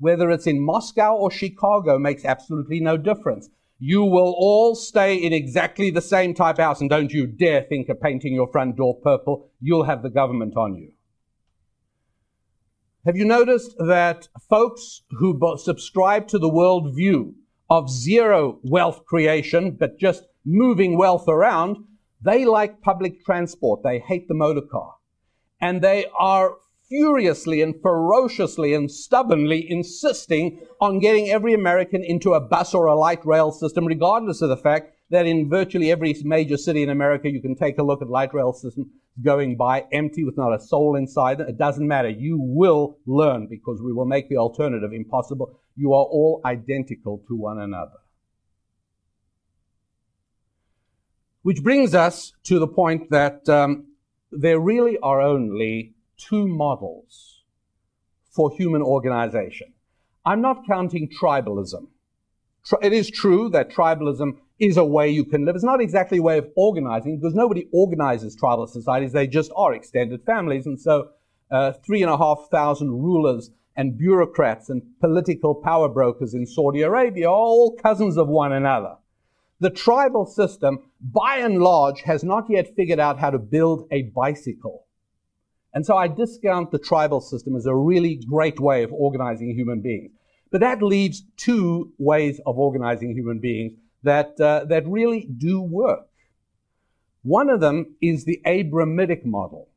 Whether 0.00 0.30
it's 0.30 0.46
in 0.46 0.64
Moscow 0.64 1.14
or 1.14 1.30
Chicago 1.30 1.98
makes 1.98 2.24
absolutely 2.24 2.80
no 2.80 2.96
difference. 2.96 3.48
You 3.78 4.02
will 4.02 4.34
all 4.36 4.74
stay 4.74 5.14
in 5.14 5.32
exactly 5.32 5.90
the 5.90 6.02
same 6.02 6.34
type 6.34 6.58
house, 6.58 6.80
and 6.80 6.90
don't 6.90 7.12
you 7.12 7.26
dare 7.26 7.62
think 7.62 7.88
of 7.88 8.00
painting 8.00 8.34
your 8.34 8.50
front 8.50 8.76
door 8.76 8.98
purple. 9.00 9.50
You'll 9.60 9.84
have 9.84 10.02
the 10.02 10.10
government 10.10 10.56
on 10.56 10.74
you. 10.74 10.92
Have 13.06 13.16
you 13.16 13.24
noticed 13.24 13.76
that 13.78 14.28
folks 14.48 15.02
who 15.10 15.40
subscribe 15.56 16.28
to 16.28 16.38
the 16.38 16.50
worldview 16.50 17.32
of 17.70 17.88
zero 17.88 18.58
wealth 18.62 19.06
creation, 19.06 19.70
but 19.70 19.98
just 19.98 20.24
moving 20.44 20.98
wealth 20.98 21.28
around, 21.28 21.78
they 22.20 22.44
like 22.44 22.82
public 22.82 23.24
transport. 23.24 23.82
They 23.82 24.00
hate 24.00 24.28
the 24.28 24.34
motor 24.34 24.60
car. 24.60 24.96
And 25.60 25.80
they 25.80 26.06
are 26.18 26.56
furiously 26.90 27.62
and 27.62 27.80
ferociously 27.80 28.74
and 28.74 28.90
stubbornly 28.90 29.64
insisting 29.70 30.60
on 30.80 30.98
getting 30.98 31.30
every 31.30 31.54
American 31.54 32.04
into 32.04 32.34
a 32.34 32.40
bus 32.40 32.74
or 32.74 32.86
a 32.86 32.96
light 32.96 33.24
rail 33.24 33.52
system, 33.52 33.86
regardless 33.86 34.42
of 34.42 34.48
the 34.48 34.56
fact 34.56 34.92
that 35.08 35.26
in 35.26 35.48
virtually 35.48 35.90
every 35.90 36.14
major 36.24 36.56
city 36.56 36.82
in 36.82 36.90
America, 36.90 37.30
you 37.30 37.40
can 37.40 37.56
take 37.56 37.78
a 37.78 37.82
look 37.82 38.02
at 38.02 38.10
light 38.10 38.34
rail 38.34 38.52
system 38.52 38.90
going 39.22 39.56
by 39.56 39.86
empty 39.92 40.24
with 40.24 40.36
not 40.36 40.52
a 40.52 40.60
soul 40.60 40.96
inside. 40.96 41.40
It 41.40 41.58
doesn't 41.58 41.86
matter. 41.86 42.08
You 42.08 42.38
will 42.40 42.98
learn 43.06 43.46
because 43.48 43.80
we 43.82 43.92
will 43.92 44.04
make 44.06 44.28
the 44.28 44.36
alternative 44.36 44.92
impossible. 44.92 45.60
You 45.76 45.92
are 45.92 46.04
all 46.04 46.40
identical 46.44 47.22
to 47.28 47.36
one 47.36 47.58
another. 47.58 47.98
Which 51.42 51.62
brings 51.62 51.94
us 51.94 52.32
to 52.44 52.58
the 52.58 52.68
point 52.68 53.10
that 53.10 53.48
um, 53.48 53.86
there 54.30 54.60
really 54.60 54.98
are 54.98 55.20
only 55.20 55.94
two 56.28 56.46
models 56.46 57.42
for 58.30 58.50
human 58.50 58.82
organization. 58.82 59.72
I'm 60.24 60.40
not 60.40 60.66
counting 60.66 61.08
tribalism. 61.08 61.88
It 62.82 62.92
is 62.92 63.10
true 63.10 63.48
that 63.50 63.70
tribalism 63.70 64.36
is 64.58 64.76
a 64.76 64.84
way 64.84 65.08
you 65.08 65.24
can 65.24 65.46
live. 65.46 65.54
It's 65.54 65.64
not 65.64 65.80
exactly 65.80 66.18
a 66.18 66.22
way 66.22 66.38
of 66.38 66.48
organizing 66.54 67.18
because 67.18 67.34
nobody 67.34 67.66
organizes 67.72 68.36
tribal 68.36 68.66
societies. 68.66 69.12
They 69.12 69.26
just 69.26 69.50
are 69.56 69.72
extended 69.72 70.22
families. 70.24 70.66
And 70.66 70.78
so, 70.78 71.08
uh, 71.50 71.72
three 71.84 72.02
and 72.02 72.10
a 72.10 72.18
half 72.18 72.48
thousand 72.50 72.90
rulers 72.90 73.50
and 73.76 73.96
bureaucrats 73.96 74.68
and 74.68 74.82
political 75.00 75.54
power 75.54 75.88
brokers 75.88 76.34
in 76.34 76.46
Saudi 76.46 76.82
Arabia 76.82 77.28
are 77.28 77.34
all 77.34 77.76
cousins 77.76 78.18
of 78.18 78.28
one 78.28 78.52
another. 78.52 78.96
The 79.60 79.70
tribal 79.70 80.26
system, 80.26 80.80
by 81.00 81.38
and 81.38 81.62
large, 81.62 82.02
has 82.02 82.22
not 82.22 82.44
yet 82.48 82.74
figured 82.76 83.00
out 83.00 83.18
how 83.18 83.30
to 83.30 83.38
build 83.38 83.88
a 83.90 84.02
bicycle. 84.02 84.86
And 85.72 85.86
so 85.86 85.96
I 85.96 86.08
discount 86.08 86.70
the 86.70 86.78
tribal 86.78 87.20
system 87.20 87.56
as 87.56 87.66
a 87.66 87.74
really 87.74 88.16
great 88.16 88.58
way 88.58 88.82
of 88.82 88.92
organizing 88.92 89.54
human 89.54 89.80
beings. 89.80 90.10
But 90.50 90.60
that 90.62 90.82
leaves 90.82 91.22
two 91.36 91.92
ways 91.98 92.40
of 92.44 92.58
organizing 92.58 93.12
human 93.12 93.38
beings 93.38 93.72
that, 94.02 94.40
uh, 94.40 94.64
that 94.64 94.86
really 94.86 95.28
do 95.38 95.60
work. 95.60 96.08
One 97.22 97.50
of 97.50 97.60
them 97.60 97.94
is 98.00 98.24
the 98.24 98.40
Abrahamic 98.46 99.24
model. 99.24 99.68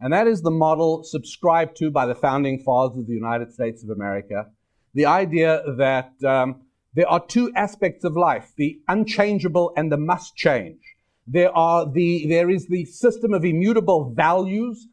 And 0.00 0.12
that 0.12 0.26
is 0.26 0.40
the 0.40 0.50
model 0.50 1.04
subscribed 1.04 1.76
to 1.76 1.90
by 1.90 2.06
the 2.06 2.14
founding 2.14 2.58
fathers 2.58 2.98
of 2.98 3.06
the 3.06 3.12
United 3.12 3.52
States 3.52 3.84
of 3.84 3.90
America. 3.90 4.46
The 4.94 5.06
idea 5.06 5.62
that 5.76 6.12
um, 6.24 6.62
there 6.94 7.08
are 7.08 7.24
two 7.24 7.52
aspects 7.54 8.02
of 8.02 8.16
life, 8.16 8.52
the 8.56 8.80
unchangeable 8.88 9.72
and 9.76 9.92
the 9.92 9.98
must 9.98 10.34
change. 10.34 10.80
There 11.26 11.56
are 11.56 11.88
the, 11.88 12.26
there 12.28 12.50
is 12.50 12.66
the 12.66 12.86
system 12.86 13.34
of 13.34 13.44
immutable 13.44 14.10
values 14.10 14.88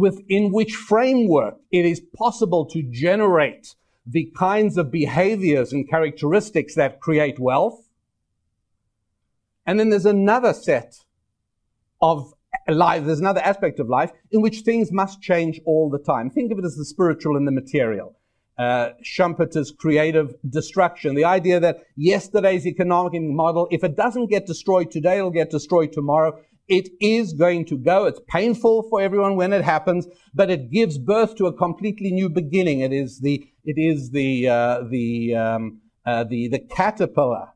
within 0.00 0.50
which 0.50 0.74
framework 0.74 1.58
it 1.70 1.84
is 1.84 2.00
possible 2.16 2.64
to 2.66 2.82
generate 2.82 3.74
the 4.06 4.32
kinds 4.36 4.76
of 4.76 4.90
behaviors 4.90 5.72
and 5.72 5.88
characteristics 5.88 6.74
that 6.74 7.00
create 7.00 7.38
wealth. 7.38 7.88
And 9.66 9.78
then 9.78 9.90
there's 9.90 10.06
another 10.06 10.52
set 10.52 11.04
of 12.00 12.32
life, 12.66 13.04
there's 13.04 13.20
another 13.20 13.42
aspect 13.42 13.78
of 13.78 13.88
life 13.88 14.10
in 14.30 14.40
which 14.40 14.60
things 14.60 14.90
must 14.90 15.20
change 15.20 15.60
all 15.64 15.90
the 15.90 15.98
time. 15.98 16.30
Think 16.30 16.50
of 16.50 16.58
it 16.58 16.64
as 16.64 16.76
the 16.76 16.84
spiritual 16.84 17.36
and 17.36 17.46
the 17.46 17.52
material. 17.52 18.16
Uh, 18.58 18.90
Schumpeter's 19.02 19.70
creative 19.70 20.34
destruction. 20.48 21.14
The 21.14 21.24
idea 21.24 21.60
that 21.60 21.84
yesterday's 21.96 22.66
economic 22.66 23.12
model, 23.22 23.68
if 23.70 23.84
it 23.84 23.96
doesn't 23.96 24.26
get 24.26 24.46
destroyed 24.46 24.90
today, 24.90 25.18
it'll 25.18 25.30
get 25.30 25.50
destroyed 25.50 25.92
tomorrow. 25.92 26.38
It 26.70 26.88
is 27.00 27.32
going 27.32 27.64
to 27.66 27.76
go. 27.76 28.06
It's 28.06 28.20
painful 28.28 28.84
for 28.88 29.00
everyone 29.00 29.34
when 29.34 29.52
it 29.52 29.64
happens, 29.64 30.06
but 30.32 30.50
it 30.50 30.70
gives 30.70 30.98
birth 30.98 31.34
to 31.36 31.46
a 31.46 31.52
completely 31.52 32.12
new 32.12 32.28
beginning. 32.28 32.78
It 32.78 32.92
is 32.92 33.18
the, 33.18 33.44
it 33.64 33.74
is 33.76 34.10
the, 34.12 34.48
uh, 34.48 34.84
the, 34.88 35.34
um, 35.34 35.80
uh, 36.06 36.22
the, 36.22 36.46
the 36.46 36.60
caterpillar 36.60 37.48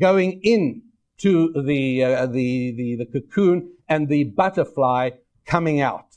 going 0.00 0.40
in 0.42 0.80
to 1.18 1.52
the, 1.66 2.02
uh, 2.02 2.24
the, 2.24 2.72
the, 2.72 2.96
the 2.96 3.06
cocoon 3.06 3.70
and 3.90 4.08
the 4.08 4.24
butterfly 4.24 5.10
coming 5.44 5.82
out. 5.82 6.16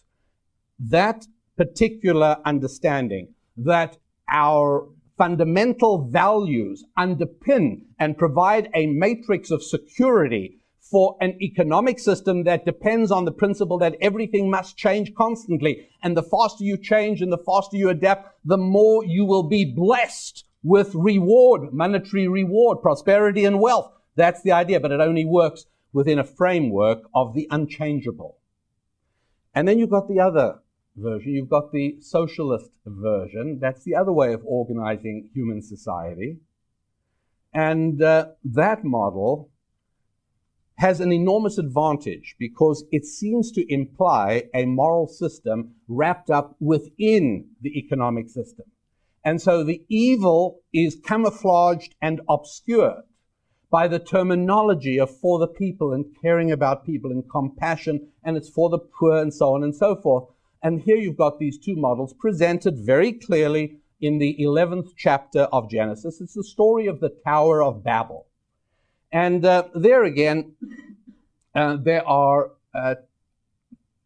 That 0.80 1.28
particular 1.58 2.38
understanding 2.46 3.34
that 3.58 3.98
our 4.32 4.88
fundamental 5.18 6.08
values 6.08 6.86
underpin 6.98 7.82
and 8.00 8.18
provide 8.18 8.70
a 8.74 8.86
matrix 8.86 9.52
of 9.52 9.62
security 9.62 10.57
for 10.90 11.18
an 11.22 11.38
economic 11.42 12.00
system 12.00 12.44
that 12.44 12.66
depends 12.66 13.12
on 13.12 13.26
the 13.26 13.32
principle 13.32 13.78
that 13.80 13.96
everything 14.02 14.50
must 14.50 14.78
change 14.78 15.14
constantly. 15.16 15.88
And 16.02 16.16
the 16.16 16.24
faster 16.24 16.64
you 16.64 16.78
change 16.78 17.22
and 17.22 17.32
the 17.32 17.38
faster 17.38 17.78
you 17.78 17.90
adapt, 17.90 18.36
the 18.46 18.58
more 18.58 19.06
you 19.06 19.26
will 19.26 19.44
be 19.44 19.66
blessed 19.66 20.46
with 20.64 20.94
reward, 20.96 21.74
monetary 21.74 22.28
reward, 22.28 22.82
prosperity 22.82 23.46
and 23.46 23.60
wealth. 23.60 23.92
That's 24.16 24.42
the 24.42 24.52
idea, 24.52 24.80
but 24.80 24.92
it 24.92 25.00
only 25.00 25.26
works 25.26 25.66
within 25.94 26.20
a 26.20 26.24
framework 26.24 27.04
of 27.14 27.34
the 27.34 27.48
unchangeable. 27.52 28.38
And 29.54 29.68
then 29.68 29.80
you've 29.80 29.90
got 29.90 30.08
the 30.08 30.20
other 30.20 30.60
version. 30.96 31.34
You've 31.34 31.50
got 31.50 31.72
the 31.72 31.98
socialist 32.02 32.72
version. 32.86 33.60
That's 33.60 33.84
the 33.84 33.96
other 33.96 34.12
way 34.12 34.34
of 34.34 34.42
organizing 34.46 35.30
human 35.34 35.62
society. 35.62 36.38
And 37.54 38.02
uh, 38.02 38.28
that 38.44 38.84
model 38.84 39.50
has 40.78 41.00
an 41.00 41.12
enormous 41.12 41.58
advantage 41.58 42.36
because 42.38 42.86
it 42.92 43.04
seems 43.04 43.52
to 43.52 43.74
imply 43.74 44.44
a 44.54 44.66
moral 44.66 45.08
system 45.08 45.74
wrapped 45.88 46.30
up 46.30 46.56
within 46.60 47.48
the 47.62 47.78
economic 47.78 48.30
system. 48.30 48.66
And 49.26 49.42
so 49.42 49.64
the 49.64 49.84
evil 49.90 50.62
is 50.72 51.02
camouflaged 51.04 51.96
and 52.02 52.22
obscured 52.30 53.04
by 53.70 53.88
the 53.88 54.00
terminology 54.00 55.00
of 55.00 55.10
for 55.20 55.40
the 55.40 55.48
people 55.48 55.92
and 55.94 56.06
caring 56.22 56.52
about 56.52 56.86
people 56.86 57.12
and 57.12 57.30
compassion, 57.30 58.08
and 58.24 58.38
it's 58.38 58.48
for 58.48 58.70
the 58.70 58.80
poor 58.80 59.18
and 59.18 59.34
so 59.34 59.56
on 59.56 59.64
and 59.64 59.76
so 59.76 59.96
forth. 59.96 60.30
And 60.64 60.82
here 60.82 60.96
you've 60.96 61.18
got 61.18 61.40
these 61.40 61.58
two 61.58 61.76
models 61.76 62.14
presented 62.14 62.78
very 62.78 63.12
clearly 63.12 63.80
in 64.00 64.20
the 64.20 64.38
11th 64.40 64.92
chapter 64.96 65.42
of 65.52 65.70
Genesis. 65.70 66.22
It's 66.22 66.36
the 66.36 66.44
story 66.44 66.88
of 66.88 67.00
the 67.00 67.10
Tower 67.26 67.64
of 67.64 67.84
Babel. 67.84 68.27
And 69.12 69.46
uh, 69.46 69.70
there 69.74 70.04
again, 70.04 70.56
uh, 71.56 71.78
there 71.82 72.06
are 72.08 72.52
uh, 72.74 72.96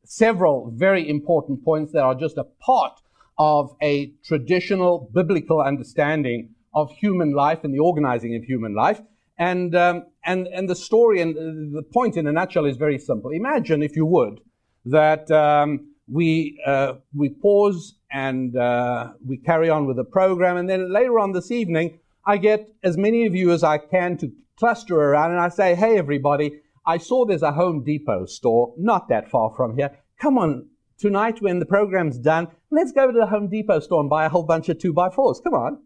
several 0.04 0.72
very 0.76 1.10
important 1.10 1.64
points 1.64 1.94
that 1.94 2.04
are 2.04 2.16
just 2.16 2.38
a 2.38 2.44
part 2.44 3.02
of 3.38 3.76
a 3.82 4.14
traditional 4.24 5.10
biblical 5.14 5.62
understanding 5.62 6.50
of 6.74 6.92
human 6.92 7.34
life 7.34 7.64
and 7.64 7.74
the 7.74 7.80
organizing 7.80 8.36
of 8.36 8.44
human 8.44 8.76
life. 8.76 9.02
And, 9.38 9.76
um, 9.76 10.06
and, 10.24 10.48
and 10.48 10.70
the 10.70 10.76
story 10.76 11.22
and 11.22 11.76
the 11.76 11.82
point 11.82 12.16
in 12.16 12.28
a 12.28 12.32
nutshell 12.32 12.66
is 12.66 12.78
very 12.78 13.00
simple. 13.00 13.32
Imagine, 13.32 13.82
if 13.82 13.96
you 13.96 14.06
would, 14.06 14.40
that 14.86 15.32
um, 15.32 15.94
we, 16.08 16.60
uh, 16.66 16.94
we 17.16 17.30
pause 17.30 17.96
and 18.12 18.56
uh, 18.56 19.14
we 19.26 19.38
carry 19.38 19.70
on 19.70 19.88
with 19.88 19.98
the 19.98 20.04
program. 20.04 20.58
And 20.58 20.70
then 20.70 20.94
later 20.94 21.18
on 21.20 21.32
this 21.32 21.50
evening, 21.50 22.00
I 22.26 22.38
get 22.38 22.74
as 22.84 22.98
many 22.98 23.26
of 23.26 23.36
you 23.36 23.52
as 23.52 23.64
I 23.64 23.78
can 23.78 24.18
to 24.18 24.32
cluster 24.58 24.96
around 24.96 25.32
and 25.32 25.40
I 25.40 25.50
say, 25.50 25.76
hey, 25.76 25.98
everybody, 25.98 26.62
I 26.86 26.98
saw 26.98 27.26
there's 27.26 27.42
a 27.42 27.54
Home 27.54 27.84
Depot 27.84 28.26
store 28.26 28.74
not 28.78 29.10
that 29.10 29.30
far 29.30 29.54
from 29.56 29.76
here. 29.76 29.98
Come 30.20 30.38
on, 30.38 30.70
tonight 30.98 31.42
when 31.42 31.60
the 31.60 31.66
program's 31.66 32.18
done, 32.18 32.48
let's 32.70 32.92
go 32.92 33.08
to 33.08 33.18
the 33.18 33.28
Home 33.28 33.50
Depot 33.50 33.80
store 33.80 34.02
and 34.02 34.10
buy 34.10 34.26
a 34.26 34.30
whole 34.30 34.44
bunch 34.44 34.70
of 34.70 34.78
two 34.78 34.94
by 34.94 35.10
fours. 35.10 35.42
Come 35.44 35.54
on. 35.54 35.82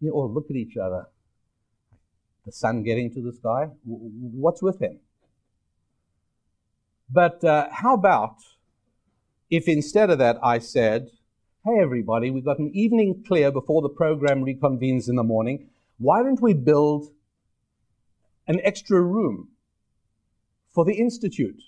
You 0.00 0.12
all 0.12 0.32
look 0.32 0.46
at 0.50 0.56
each 0.56 0.76
other. 0.76 1.06
The 2.44 2.52
sun 2.52 2.82
getting 2.82 3.12
to 3.14 3.22
the 3.22 3.32
sky? 3.32 3.70
What's 3.84 4.62
with 4.62 4.80
him? 4.80 5.00
But 7.10 7.42
uh, 7.42 7.68
how 7.72 7.94
about 7.94 8.36
if 9.50 9.68
instead 9.68 10.10
of 10.10 10.18
that 10.18 10.38
I 10.42 10.58
said, 10.58 11.10
hey, 11.66 11.82
everybody, 11.82 12.30
we've 12.30 12.44
got 12.44 12.60
an 12.60 12.70
evening 12.74 13.24
clear 13.26 13.50
before 13.50 13.82
the 13.82 13.88
program 13.88 14.44
reconvenes 14.44 15.08
in 15.08 15.16
the 15.16 15.24
morning. 15.24 15.68
Why 15.98 16.22
don't 16.22 16.40
we 16.40 16.54
build 16.54 17.08
an 18.46 18.60
extra 18.62 19.02
room 19.02 19.48
for 20.72 20.84
the 20.84 20.94
Institute? 20.94 21.60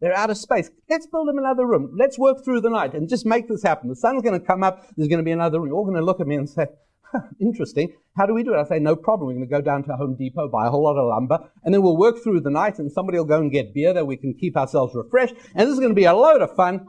They're 0.00 0.16
out 0.16 0.30
of 0.30 0.38
space. 0.38 0.70
Let's 0.88 1.06
build 1.06 1.28
them 1.28 1.36
another 1.36 1.66
room. 1.66 1.94
Let's 1.98 2.18
work 2.18 2.42
through 2.42 2.62
the 2.62 2.70
night 2.70 2.94
and 2.94 3.10
just 3.10 3.26
make 3.26 3.46
this 3.46 3.62
happen. 3.62 3.90
The 3.90 3.96
sun's 3.96 4.22
going 4.22 4.40
to 4.40 4.46
come 4.46 4.62
up. 4.62 4.86
There's 4.96 5.08
going 5.08 5.18
to 5.18 5.24
be 5.24 5.32
another 5.32 5.60
room. 5.60 5.68
You're 5.68 5.76
all 5.76 5.84
going 5.84 5.98
to 5.98 6.04
look 6.04 6.20
at 6.20 6.26
me 6.26 6.36
and 6.36 6.48
say, 6.48 6.68
interesting. 7.38 7.92
How 8.16 8.24
do 8.24 8.32
we 8.32 8.42
do 8.42 8.54
it? 8.54 8.58
I 8.58 8.64
say, 8.64 8.78
no 8.78 8.96
problem. 8.96 9.26
We're 9.26 9.34
going 9.34 9.48
to 9.48 9.54
go 9.54 9.60
down 9.60 9.82
to 9.84 9.96
Home 9.96 10.16
Depot, 10.16 10.48
buy 10.48 10.66
a 10.66 10.70
whole 10.70 10.84
lot 10.84 10.96
of 10.96 11.06
lumber, 11.08 11.50
and 11.62 11.74
then 11.74 11.82
we'll 11.82 11.98
work 11.98 12.22
through 12.24 12.40
the 12.40 12.50
night, 12.50 12.78
and 12.78 12.90
somebody 12.90 13.18
will 13.18 13.26
go 13.26 13.40
and 13.40 13.52
get 13.52 13.74
beer 13.74 13.92
that 13.92 14.06
we 14.06 14.16
can 14.16 14.32
keep 14.32 14.56
ourselves 14.56 14.94
refreshed. 14.94 15.34
And 15.54 15.68
this 15.68 15.74
is 15.74 15.78
going 15.78 15.90
to 15.90 15.94
be 15.94 16.04
a 16.04 16.14
load 16.14 16.40
of 16.40 16.56
fun. 16.56 16.86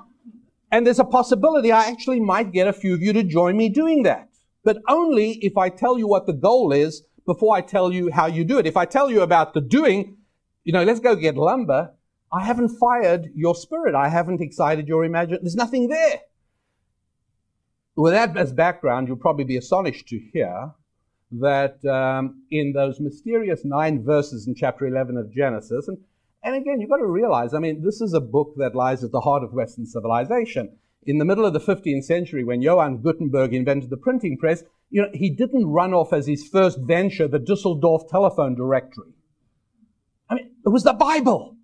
And 0.72 0.86
there's 0.86 1.00
a 1.00 1.06
possibility 1.06 1.72
I 1.72 1.86
actually 1.88 2.20
might 2.20 2.52
get 2.52 2.68
a 2.68 2.74
few 2.74 2.94
of 2.94 3.02
you 3.02 3.14
to 3.14 3.24
join 3.24 3.56
me 3.56 3.70
doing 3.70 4.04
that. 4.04 4.30
But 4.64 4.80
only 4.90 5.34
if 5.42 5.58
I 5.58 5.70
tell 5.70 5.98
you 5.98 6.08
what 6.08 6.28
the 6.28 6.34
goal 6.34 6.72
is 6.72 7.04
before 7.26 7.56
I 7.56 7.62
tell 7.62 7.92
you 7.92 8.12
how 8.12 8.26
you 8.26 8.44
do 8.44 8.58
it. 8.58 8.68
If 8.68 8.78
I 8.78 8.86
tell 8.86 9.10
you 9.10 9.22
about 9.22 9.54
the 9.54 9.62
doing, 9.62 10.18
you 10.64 10.74
know, 10.74 10.84
let's 10.84 11.00
go 11.00 11.16
get 11.16 11.36
lumber, 11.36 11.94
I 12.32 12.44
haven't 12.44 12.78
fired 12.78 13.32
your 13.34 13.56
spirit. 13.56 13.96
I 13.96 14.10
haven't 14.10 14.42
excited 14.42 14.88
your 14.88 15.06
imagination. 15.06 15.44
There's 15.44 15.56
nothing 15.56 15.88
there. 15.88 16.22
With 17.96 18.14
that 18.14 18.36
as 18.36 18.52
background, 18.52 19.08
you'll 19.08 19.18
probably 19.18 19.46
be 19.46 19.58
astonished 19.58 20.08
to 20.10 20.20
hear 20.20 20.72
that 21.32 21.84
um, 21.86 22.44
in 22.52 22.74
those 22.74 23.00
mysterious 23.00 23.66
nine 23.66 24.04
verses 24.04 24.48
in 24.48 24.56
chapter 24.56 24.86
11 24.86 25.18
of 25.18 25.34
Genesis, 25.34 25.88
and, 25.88 25.98
and 26.48 26.56
again, 26.56 26.80
you've 26.80 26.90
got 26.90 26.98
to 26.98 27.06
realize, 27.06 27.54
I 27.54 27.60
mean, 27.60 27.84
this 27.84 28.00
is 28.00 28.14
a 28.14 28.22
book 28.22 28.54
that 28.56 28.74
lies 28.74 29.04
at 29.04 29.12
the 29.12 29.20
heart 29.20 29.44
of 29.44 29.52
Western 29.52 29.86
civilization. 29.86 30.78
In 31.06 31.18
the 31.18 31.26
middle 31.26 31.46
of 31.46 31.52
the 31.52 31.60
15th 31.60 32.06
century, 32.06 32.46
when 32.46 32.62
Johann 32.62 33.02
Gutenberg 33.02 33.54
invented 33.54 33.90
the 33.90 33.98
printing 33.98 34.38
press, 34.38 34.64
you 34.90 35.02
know, 35.02 35.10
he 35.14 35.30
didn't 35.30 35.68
run 35.68 35.94
off 35.94 36.14
as 36.14 36.26
his 36.26 36.48
first 36.48 36.80
venture 36.80 37.28
the 37.28 37.38
Dusseldorf 37.38 38.08
telephone 38.10 38.56
directory. 38.56 39.12
I 40.30 40.36
mean, 40.36 40.52
it 40.66 40.70
was 40.70 40.84
the 40.84 40.94
Bible. 40.94 41.58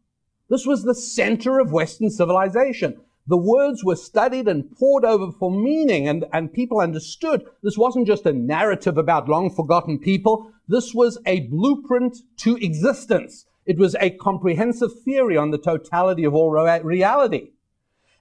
This 0.49 0.65
was 0.65 0.84
the 0.84 0.95
center 0.95 1.59
of 1.59 1.71
Western 1.71 2.09
civilization. 2.09 2.99
The 3.25 3.38
words 3.38 3.86
were 3.86 3.95
studied 3.95 4.49
and 4.49 4.69
pored 4.69 5.05
over 5.05 5.31
for 5.31 5.49
meaning, 5.49 6.09
and, 6.09 6.25
and 6.34 6.51
people 6.51 6.81
understood 6.81 7.45
this 7.63 7.77
wasn't 7.77 8.05
just 8.05 8.25
a 8.25 8.34
narrative 8.34 8.97
about 8.97 9.29
long 9.29 9.49
forgotten 9.49 9.97
people. 9.97 10.51
This 10.67 10.93
was 10.93 11.17
a 11.25 11.47
blueprint 11.47 12.17
to 12.39 12.57
existence. 12.57 13.45
It 13.66 13.78
was 13.78 13.95
a 13.99 14.09
comprehensive 14.09 14.91
theory 15.03 15.38
on 15.38 15.51
the 15.51 15.57
totality 15.57 16.24
of 16.24 16.34
all 16.34 16.51
reality. 16.51 17.51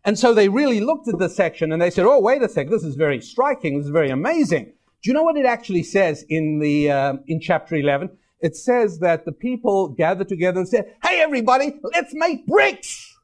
And 0.05 0.18
so 0.18 0.34
they 0.34 0.49
really 0.49 0.80
looked 0.80 1.09
at 1.09 1.18
this 1.18 1.36
section 1.36 1.72
and 1.72 1.80
they 1.80 1.90
said, 1.90 2.07
oh, 2.07 2.20
wait 2.20 2.43
a 2.43 2.49
sec, 2.49 2.70
this 2.70 2.82
is 2.82 2.97
very 2.97 3.20
striking, 3.20 3.78
this 3.78 3.86
is 3.86 3.93
very 3.93 4.11
amazing. 4.11 4.72
Do 5.03 5.11
you 5.11 5.14
know 5.14 5.22
what 5.22 5.36
it 5.36 5.47
actually 5.47 5.82
says 5.82 6.24
in 6.28 6.59
the, 6.59 6.90
uh, 6.90 7.14
in 7.26 7.40
chapter 7.40 7.76
11? 7.76 8.11
It 8.40 8.57
says 8.57 8.99
that 8.99 9.24
the 9.24 9.32
people 9.32 9.88
gathered 9.88 10.28
together 10.28 10.59
and 10.59 10.68
said, 10.68 10.95
hey, 11.03 11.20
everybody, 11.20 11.78
let's 11.95 12.12
make 12.14 12.47
bricks. 12.47 13.16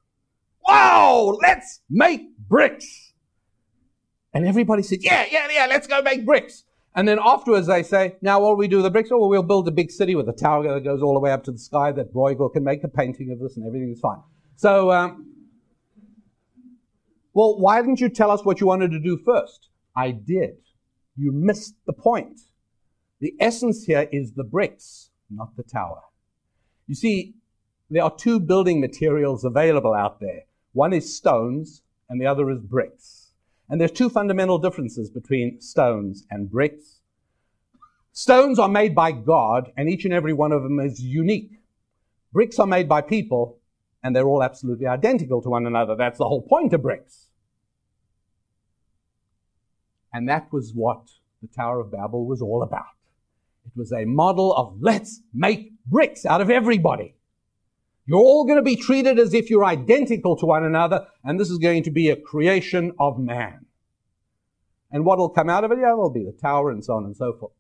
Wow, 0.67 1.37
let's 1.43 1.81
make 1.91 2.37
bricks. 2.37 3.13
And 4.33 4.47
everybody 4.47 4.83
said, 4.83 4.99
yeah, 5.03 5.27
yeah, 5.31 5.49
yeah, 5.51 5.67
let's 5.67 5.87
go 5.87 6.03
make 6.03 6.25
bricks. 6.25 6.65
And 6.99 7.07
then 7.07 7.21
afterwards 7.25 7.69
they 7.69 7.85
say, 7.85 8.17
now 8.23 8.41
what 8.41 8.55
do 8.55 8.57
we 8.57 8.67
do 8.67 8.79
with 8.79 8.85
the 8.87 8.91
bricks? 8.91 9.11
Oh, 9.13 9.19
well, 9.19 9.29
we'll 9.29 9.45
build 9.45 9.69
a 9.69 9.71
big 9.71 9.93
city 9.93 10.17
with 10.17 10.29
a 10.29 10.33
tower 10.33 10.65
that 10.65 10.81
goes 10.81 11.01
all 11.01 11.15
the 11.15 11.21
way 11.21 11.31
up 11.31 11.45
to 11.45 11.53
the 11.53 11.59
sky 11.59 11.93
that 11.93 12.13
Bruegel 12.13 12.53
can 12.53 12.65
make 12.65 12.83
a 12.83 12.89
painting 12.89 13.31
of 13.31 13.39
this 13.39 13.57
and 13.57 13.65
everything 13.65 13.93
is 13.93 14.01
fine. 14.01 14.19
So, 14.57 14.91
um, 14.91 15.33
well, 17.35 17.57
why 17.57 17.81
didn't 17.81 18.01
you 18.01 18.09
tell 18.09 18.33
us 18.33 18.45
what 18.45 18.61
you 18.61 18.67
wanted 18.67 18.91
to 18.91 18.99
do 18.99 19.17
first? 19.17 19.69
I 19.95 20.11
did. 20.11 20.57
You 21.17 21.31
missed 21.31 21.77
the 21.87 21.93
point. 21.93 22.41
The 23.21 23.33
essence 23.39 23.85
here 23.85 24.09
is 24.11 24.33
the 24.33 24.43
bricks, 24.43 25.11
not 25.31 25.57
the 25.57 25.63
tower. 25.63 26.01
You 26.89 26.97
see, 26.97 27.37
there 27.91 28.03
are 28.03 28.17
two 28.17 28.41
building 28.41 28.81
materials 28.81 29.45
available 29.45 29.95
out 29.95 30.19
there. 30.19 30.47
One 30.73 30.93
is 30.93 31.17
stones 31.17 31.83
and 32.09 32.21
the 32.21 32.27
other 32.27 32.51
is 32.51 32.59
bricks. 32.59 33.18
And 33.69 33.81
there's 33.81 33.93
two 33.93 34.09
fundamental 34.09 34.59
differences 34.59 35.11
between 35.11 35.61
stones 35.61 36.27
and 36.31 36.51
bricks. 36.51 37.01
Stones 38.13 38.59
are 38.59 38.69
made 38.69 38.95
by 38.95 39.13
God, 39.13 39.73
and 39.77 39.89
each 39.89 40.05
and 40.05 40.15
every 40.15 40.33
one 40.33 40.53
of 40.53 40.63
them 40.63 40.81
is 40.81 41.01
unique. 41.01 41.61
Bricks 42.33 42.59
are 42.59 42.67
made 42.67 42.89
by 42.89 43.01
people, 43.01 43.59
and 44.03 44.15
they're 44.17 44.27
all 44.27 44.43
absolutely 44.43 44.87
identical 44.87 45.43
to 45.43 45.51
one 45.51 45.67
another. 45.67 45.95
That's 45.97 46.19
the 46.19 46.29
whole 46.29 46.43
point 46.43 46.73
of 46.73 46.83
bricks. 46.83 47.27
And 50.13 50.29
that 50.29 50.53
was 50.53 50.73
what 50.75 51.11
the 51.43 51.49
Tower 51.49 51.81
of 51.81 51.93
Babel 51.93 52.27
was 52.27 52.41
all 52.41 52.63
about. 52.63 52.87
It 53.67 53.73
was 53.77 53.93
a 53.93 54.07
model 54.07 54.55
of 54.55 54.79
let's 54.81 55.21
make 55.35 55.73
bricks 55.87 56.25
out 56.25 56.41
of 56.41 56.51
everybody. 56.51 57.15
You're 58.09 58.21
all 58.21 58.47
going 58.47 58.57
to 58.57 58.63
be 58.63 58.75
treated 58.75 59.19
as 59.19 59.35
if 59.35 59.51
you're 59.51 59.67
identical 59.67 60.35
to 60.39 60.47
one 60.47 60.65
another, 60.65 61.07
and 61.23 61.39
this 61.39 61.51
is 61.51 61.59
going 61.59 61.83
to 61.83 61.91
be 61.91 62.09
a 62.09 62.17
creation 62.17 62.93
of 62.99 63.19
man. 63.19 63.67
And 64.91 65.05
what 65.05 65.19
will 65.19 65.29
come 65.29 65.51
out 65.51 65.63
of 65.63 65.73
it? 65.73 65.79
Yeah, 65.79 65.93
will 65.93 66.09
be 66.09 66.25
the 66.25 66.33
tower 66.33 66.71
and 66.71 66.83
so 66.83 66.95
on 66.95 67.05
and 67.05 67.15
so 67.15 67.35
forth. 67.35 67.53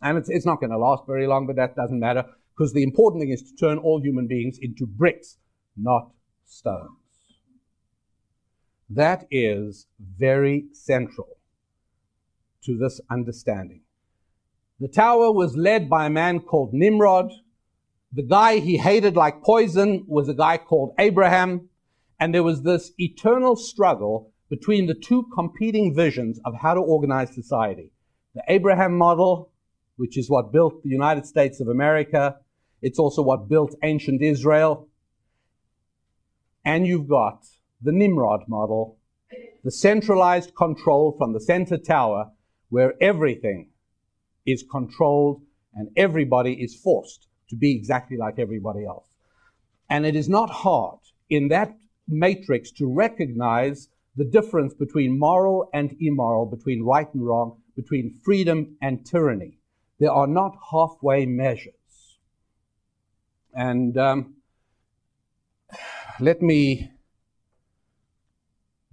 And 0.00 0.18
it's, 0.18 0.28
it's 0.28 0.44
not 0.44 0.58
going 0.58 0.70
to 0.70 0.76
last 0.76 1.04
very 1.06 1.28
long, 1.28 1.46
but 1.46 1.54
that 1.54 1.76
doesn't 1.76 2.00
matter 2.00 2.24
because 2.52 2.72
the 2.72 2.82
important 2.82 3.22
thing 3.22 3.30
is 3.30 3.42
to 3.42 3.54
turn 3.54 3.78
all 3.78 4.02
human 4.02 4.26
beings 4.26 4.58
into 4.60 4.86
bricks, 4.86 5.38
not 5.76 6.10
stones. 6.44 6.98
That 8.90 9.28
is 9.30 9.86
very 10.00 10.66
central 10.72 11.36
to 12.64 12.76
this 12.76 13.00
understanding. 13.08 13.82
The 14.80 14.88
tower 14.88 15.30
was 15.30 15.56
led 15.56 15.88
by 15.88 16.06
a 16.06 16.10
man 16.10 16.40
called 16.40 16.74
Nimrod, 16.74 17.30
the 18.14 18.22
guy 18.22 18.58
he 18.58 18.76
hated 18.76 19.16
like 19.16 19.42
poison 19.42 20.04
was 20.06 20.28
a 20.28 20.34
guy 20.34 20.58
called 20.58 20.94
Abraham. 20.98 21.68
And 22.20 22.34
there 22.34 22.42
was 22.42 22.62
this 22.62 22.92
eternal 22.98 23.56
struggle 23.56 24.32
between 24.50 24.86
the 24.86 24.94
two 24.94 25.26
competing 25.34 25.94
visions 25.94 26.38
of 26.44 26.54
how 26.60 26.74
to 26.74 26.80
organize 26.80 27.34
society. 27.34 27.90
The 28.34 28.42
Abraham 28.48 28.98
model, 28.98 29.50
which 29.96 30.18
is 30.18 30.28
what 30.28 30.52
built 30.52 30.82
the 30.82 30.90
United 30.90 31.26
States 31.26 31.58
of 31.60 31.68
America. 31.68 32.36
It's 32.82 32.98
also 32.98 33.22
what 33.22 33.48
built 33.48 33.74
ancient 33.82 34.20
Israel. 34.20 34.88
And 36.64 36.86
you've 36.86 37.08
got 37.08 37.46
the 37.80 37.92
Nimrod 37.92 38.42
model, 38.46 38.98
the 39.64 39.72
centralized 39.72 40.54
control 40.54 41.16
from 41.16 41.32
the 41.32 41.40
center 41.40 41.78
tower 41.78 42.30
where 42.68 42.94
everything 43.00 43.70
is 44.44 44.64
controlled 44.70 45.42
and 45.74 45.88
everybody 45.96 46.52
is 46.52 46.76
forced 46.76 47.26
to 47.52 47.56
be 47.56 47.70
exactly 47.70 48.16
like 48.16 48.38
everybody 48.38 48.86
else. 48.86 49.06
And 49.90 50.06
it 50.06 50.16
is 50.16 50.26
not 50.26 50.48
hard 50.48 51.00
in 51.28 51.48
that 51.48 51.76
matrix 52.08 52.70
to 52.72 52.86
recognize 52.86 53.88
the 54.16 54.24
difference 54.24 54.72
between 54.72 55.18
moral 55.18 55.68
and 55.74 55.94
immoral, 56.00 56.46
between 56.46 56.82
right 56.82 57.12
and 57.12 57.26
wrong, 57.26 57.58
between 57.76 58.18
freedom 58.24 58.76
and 58.80 59.04
tyranny. 59.04 59.58
There 60.00 60.10
are 60.10 60.26
not 60.26 60.56
halfway 60.70 61.26
measures. 61.26 61.74
And 63.54 63.98
um, 63.98 64.36
let 66.20 66.40
me 66.40 66.90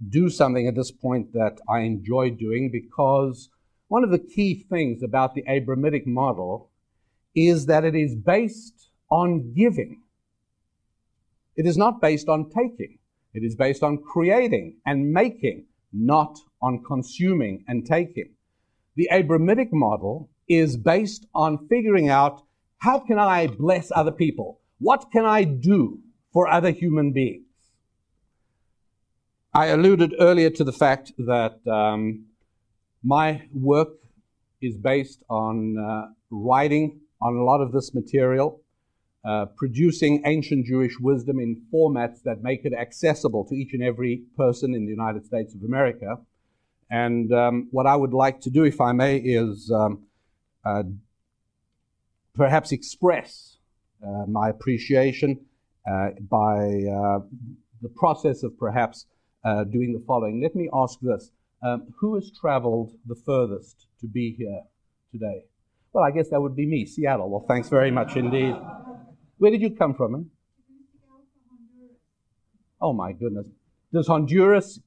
do 0.06 0.28
something 0.28 0.68
at 0.68 0.74
this 0.74 0.90
point 0.90 1.32
that 1.32 1.58
I 1.66 1.80
enjoy 1.80 2.30
doing 2.30 2.70
because 2.70 3.48
one 3.88 4.04
of 4.04 4.10
the 4.10 4.18
key 4.18 4.66
things 4.68 5.02
about 5.02 5.34
the 5.34 5.44
Abrahamic 5.48 6.06
model 6.06 6.69
is 7.34 7.66
that 7.66 7.84
it 7.84 7.94
is 7.94 8.14
based 8.14 8.90
on 9.10 9.52
giving. 9.54 10.02
It 11.56 11.66
is 11.66 11.76
not 11.76 12.00
based 12.00 12.28
on 12.28 12.50
taking. 12.50 12.98
It 13.34 13.44
is 13.44 13.54
based 13.54 13.82
on 13.82 13.98
creating 13.98 14.78
and 14.86 15.12
making, 15.12 15.66
not 15.92 16.38
on 16.62 16.82
consuming 16.84 17.64
and 17.68 17.86
taking. 17.86 18.34
The 18.96 19.08
Abrahamic 19.12 19.72
model 19.72 20.30
is 20.48 20.76
based 20.76 21.26
on 21.34 21.68
figuring 21.68 22.08
out 22.08 22.42
how 22.78 22.98
can 22.98 23.18
I 23.18 23.46
bless 23.46 23.92
other 23.94 24.10
people? 24.10 24.60
What 24.78 25.10
can 25.12 25.24
I 25.24 25.44
do 25.44 26.00
for 26.32 26.48
other 26.48 26.70
human 26.70 27.12
beings? 27.12 27.44
I 29.52 29.66
alluded 29.66 30.14
earlier 30.18 30.50
to 30.50 30.64
the 30.64 30.72
fact 30.72 31.12
that 31.18 31.58
um, 31.66 32.26
my 33.02 33.42
work 33.52 33.88
is 34.62 34.76
based 34.76 35.22
on 35.28 35.76
uh, 35.78 36.12
writing 36.30 37.00
on 37.20 37.36
a 37.36 37.44
lot 37.44 37.60
of 37.60 37.72
this 37.72 37.94
material, 37.94 38.60
uh, 39.24 39.46
producing 39.56 40.22
ancient 40.24 40.66
Jewish 40.66 40.98
wisdom 40.98 41.38
in 41.38 41.62
formats 41.72 42.22
that 42.24 42.42
make 42.42 42.64
it 42.64 42.72
accessible 42.72 43.44
to 43.46 43.54
each 43.54 43.74
and 43.74 43.82
every 43.82 44.22
person 44.36 44.74
in 44.74 44.84
the 44.86 44.90
United 44.90 45.26
States 45.26 45.54
of 45.54 45.62
America. 45.62 46.18
And 46.90 47.32
um, 47.32 47.68
what 47.70 47.86
I 47.86 47.96
would 47.96 48.12
like 48.14 48.40
to 48.42 48.50
do, 48.50 48.64
if 48.64 48.80
I 48.80 48.92
may, 48.92 49.16
is 49.18 49.70
um, 49.70 50.06
uh, 50.64 50.82
perhaps 52.34 52.72
express 52.72 53.58
uh, 54.02 54.24
my 54.26 54.48
appreciation 54.48 55.40
uh, 55.88 56.10
by 56.28 56.56
uh, 56.90 57.20
the 57.82 57.90
process 57.94 58.42
of 58.42 58.58
perhaps 58.58 59.06
uh, 59.44 59.64
doing 59.64 59.92
the 59.92 60.02
following. 60.06 60.42
Let 60.42 60.54
me 60.54 60.68
ask 60.72 60.98
this 61.00 61.30
um, 61.62 61.92
Who 61.98 62.14
has 62.14 62.30
traveled 62.30 62.92
the 63.06 63.14
furthest 63.14 63.86
to 64.00 64.06
be 64.06 64.34
here 64.36 64.62
today? 65.12 65.44
Well, 65.92 66.04
I 66.04 66.10
guess 66.12 66.28
that 66.30 66.40
would 66.40 66.54
be 66.54 66.66
me, 66.66 66.86
Seattle. 66.86 67.28
Well, 67.28 67.44
thanks 67.48 67.68
very 67.68 67.90
much 67.90 68.16
indeed. 68.16 68.54
Where 69.38 69.50
did 69.50 69.60
you 69.60 69.70
come 69.70 69.94
from? 69.94 70.14
Eh? 70.14 70.18
Oh, 72.80 72.92
my 72.92 73.12
goodness. 73.12 73.46
Does 73.92 74.06
Honduras, 74.06 74.78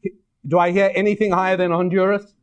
do 0.48 0.60
I 0.60 0.72
hear 0.72 0.92
anything 0.96 1.32
higher 1.32 1.58
than 1.58 1.72
Honduras? 1.72 2.34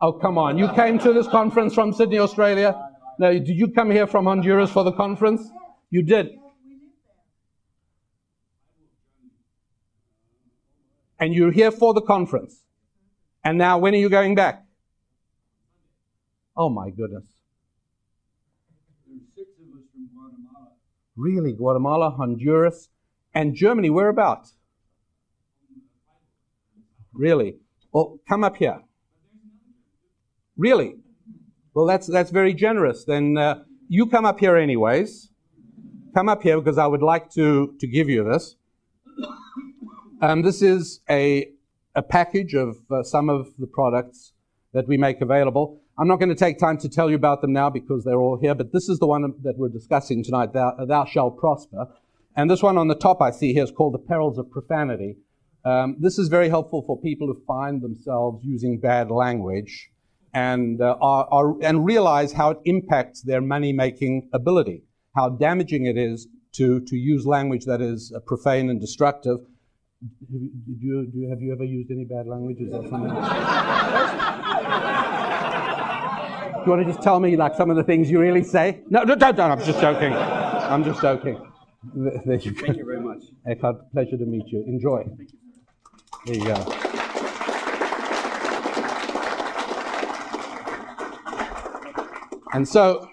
Oh, 0.00 0.12
come 0.12 0.36
on. 0.36 0.58
You 0.58 0.70
came 0.74 0.98
to 0.98 1.12
this 1.12 1.26
conference 1.26 1.74
from 1.74 1.92
Sydney, 1.92 2.18
Australia? 2.18 2.76
No, 3.18 3.32
did 3.32 3.48
you 3.48 3.68
come 3.68 3.90
here 3.90 4.06
from 4.06 4.26
Honduras 4.26 4.70
for 4.70 4.84
the 4.84 4.92
conference? 4.92 5.48
You 5.90 6.02
did. 6.02 6.30
And 11.18 11.32
you're 11.32 11.52
here 11.52 11.70
for 11.70 11.94
the 11.94 12.02
conference. 12.02 12.64
And 13.44 13.56
now, 13.56 13.78
when 13.78 13.94
are 13.94 13.98
you 13.98 14.08
going 14.08 14.34
back? 14.34 14.64
Oh 16.56 16.68
my 16.68 16.90
goodness. 16.90 17.24
There's 19.06 19.20
six 19.34 19.48
of 19.60 19.78
us 19.78 19.84
from 19.92 20.08
Guatemala. 20.14 20.72
Really? 21.16 21.52
Guatemala, 21.52 22.10
Honduras, 22.10 22.88
and 23.34 23.54
Germany. 23.54 23.90
Whereabouts? 23.90 24.56
Really? 27.14 27.56
Well, 27.92 28.18
come 28.28 28.44
up 28.44 28.56
here. 28.56 28.80
Really? 30.56 30.96
Well, 31.74 31.86
that's 31.86 32.06
that's 32.06 32.30
very 32.30 32.52
generous. 32.52 33.04
Then 33.04 33.38
uh, 33.38 33.64
you 33.88 34.06
come 34.06 34.24
up 34.24 34.40
here 34.40 34.56
anyways. 34.56 35.30
Come 36.14 36.28
up 36.28 36.42
here 36.42 36.60
because 36.60 36.76
I 36.76 36.86
would 36.86 37.02
like 37.02 37.30
to 37.32 37.74
to 37.80 37.86
give 37.86 38.08
you 38.10 38.24
this. 38.24 38.56
Um, 40.20 40.42
this 40.42 40.60
is 40.60 41.00
a 41.08 41.48
a 41.94 42.02
package 42.02 42.54
of 42.54 42.76
uh, 42.90 43.02
some 43.02 43.28
of 43.28 43.48
the 43.58 43.66
products 43.66 44.32
that 44.72 44.86
we 44.86 44.96
make 44.96 45.20
available. 45.20 45.81
I'm 46.02 46.08
not 46.08 46.18
going 46.18 46.30
to 46.30 46.34
take 46.34 46.58
time 46.58 46.78
to 46.78 46.88
tell 46.88 47.10
you 47.10 47.14
about 47.14 47.42
them 47.42 47.52
now 47.52 47.70
because 47.70 48.02
they're 48.02 48.20
all 48.20 48.36
here, 48.36 48.56
but 48.56 48.72
this 48.72 48.88
is 48.88 48.98
the 48.98 49.06
one 49.06 49.22
that 49.44 49.56
we're 49.56 49.68
discussing 49.68 50.24
tonight, 50.24 50.52
Thou, 50.52 50.84
Thou 50.84 51.04
Shalt 51.04 51.38
Prosper. 51.38 51.86
And 52.34 52.50
this 52.50 52.60
one 52.60 52.76
on 52.76 52.88
the 52.88 52.96
top 52.96 53.22
I 53.22 53.30
see 53.30 53.52
here 53.52 53.62
is 53.62 53.70
called 53.70 53.94
The 53.94 54.00
Perils 54.00 54.36
of 54.36 54.50
Profanity. 54.50 55.18
Um, 55.64 55.94
this 56.00 56.18
is 56.18 56.26
very 56.26 56.48
helpful 56.48 56.82
for 56.84 57.00
people 57.00 57.28
who 57.28 57.40
find 57.46 57.80
themselves 57.80 58.44
using 58.44 58.80
bad 58.80 59.12
language 59.12 59.92
and, 60.34 60.80
uh, 60.80 60.96
are, 61.00 61.28
are, 61.30 61.54
and 61.62 61.84
realize 61.84 62.32
how 62.32 62.50
it 62.50 62.58
impacts 62.64 63.22
their 63.22 63.40
money 63.40 63.72
making 63.72 64.28
ability, 64.32 64.82
how 65.14 65.28
damaging 65.28 65.86
it 65.86 65.96
is 65.96 66.26
to, 66.54 66.80
to 66.80 66.96
use 66.96 67.26
language 67.26 67.64
that 67.66 67.80
is 67.80 68.12
uh, 68.12 68.18
profane 68.26 68.70
and 68.70 68.80
destructive. 68.80 69.38
Did 70.32 70.80
you, 70.80 71.06
do 71.06 71.20
you, 71.20 71.30
have 71.30 71.40
you 71.40 71.52
ever 71.52 71.62
used 71.62 71.92
any 71.92 72.06
bad 72.06 72.26
language? 72.26 72.56
Is 72.58 72.72
that 72.72 72.90
something? 72.90 73.12
You 76.64 76.70
want 76.70 76.86
to 76.86 76.92
just 76.92 77.02
tell 77.02 77.18
me 77.18 77.36
like 77.36 77.56
some 77.56 77.70
of 77.70 77.76
the 77.76 77.82
things 77.82 78.08
you 78.08 78.20
really 78.20 78.44
say? 78.44 78.82
No, 78.88 79.02
no, 79.02 79.16
don't, 79.16 79.36
don't. 79.36 79.50
I'm 79.50 79.64
just 79.64 79.80
joking. 79.80 80.12
I'm 80.12 80.84
just 80.84 81.02
joking. 81.02 81.44
There 81.92 82.36
you 82.36 82.52
Thank 82.54 82.76
you 82.76 82.84
very 82.84 83.00
much. 83.00 83.24
Eckhart, 83.44 83.90
pleasure 83.90 84.16
to 84.16 84.24
meet 84.24 84.46
you. 84.46 84.62
Enjoy. 84.68 85.04
There 86.24 86.36
you 86.36 86.44
go. 86.44 86.54
And 92.52 92.68
so, 92.68 93.10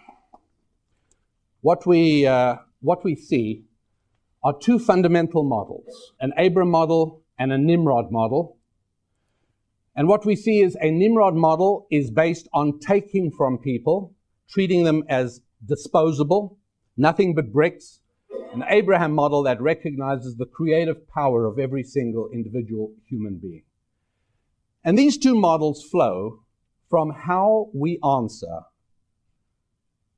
what 1.61 1.87
we 1.87 2.27
uh, 2.27 2.57
what 2.81 3.03
we 3.03 3.15
see 3.15 3.63
are 4.43 4.53
two 4.59 4.77
fundamental 4.77 5.43
models: 5.43 6.13
an 6.19 6.33
Abram 6.37 6.69
model 6.69 7.23
and 7.39 7.51
a 7.51 7.57
Nimrod 7.57 8.11
model. 8.11 8.58
And 9.99 10.07
what 10.07 10.25
we 10.25 10.37
see 10.37 10.61
is 10.61 10.77
a 10.79 10.91
Nimrod 10.91 11.35
model 11.35 11.85
is 11.91 12.09
based 12.09 12.47
on 12.53 12.79
taking 12.79 13.31
from 13.31 13.57
people, 13.57 14.15
treating 14.49 14.85
them 14.85 15.03
as 15.09 15.41
disposable, 15.65 16.57
nothing 16.95 17.35
but 17.35 17.51
bricks. 17.51 17.99
An 18.53 18.63
Abraham 18.69 19.11
model 19.11 19.43
that 19.43 19.61
recognizes 19.61 20.37
the 20.37 20.45
creative 20.45 21.05
power 21.09 21.45
of 21.45 21.59
every 21.59 21.83
single 21.83 22.29
individual 22.33 22.93
human 23.09 23.39
being. 23.39 23.63
And 24.85 24.97
these 24.97 25.17
two 25.17 25.35
models 25.35 25.83
flow 25.83 26.43
from 26.89 27.09
how 27.09 27.69
we 27.73 27.99
answer 28.01 28.61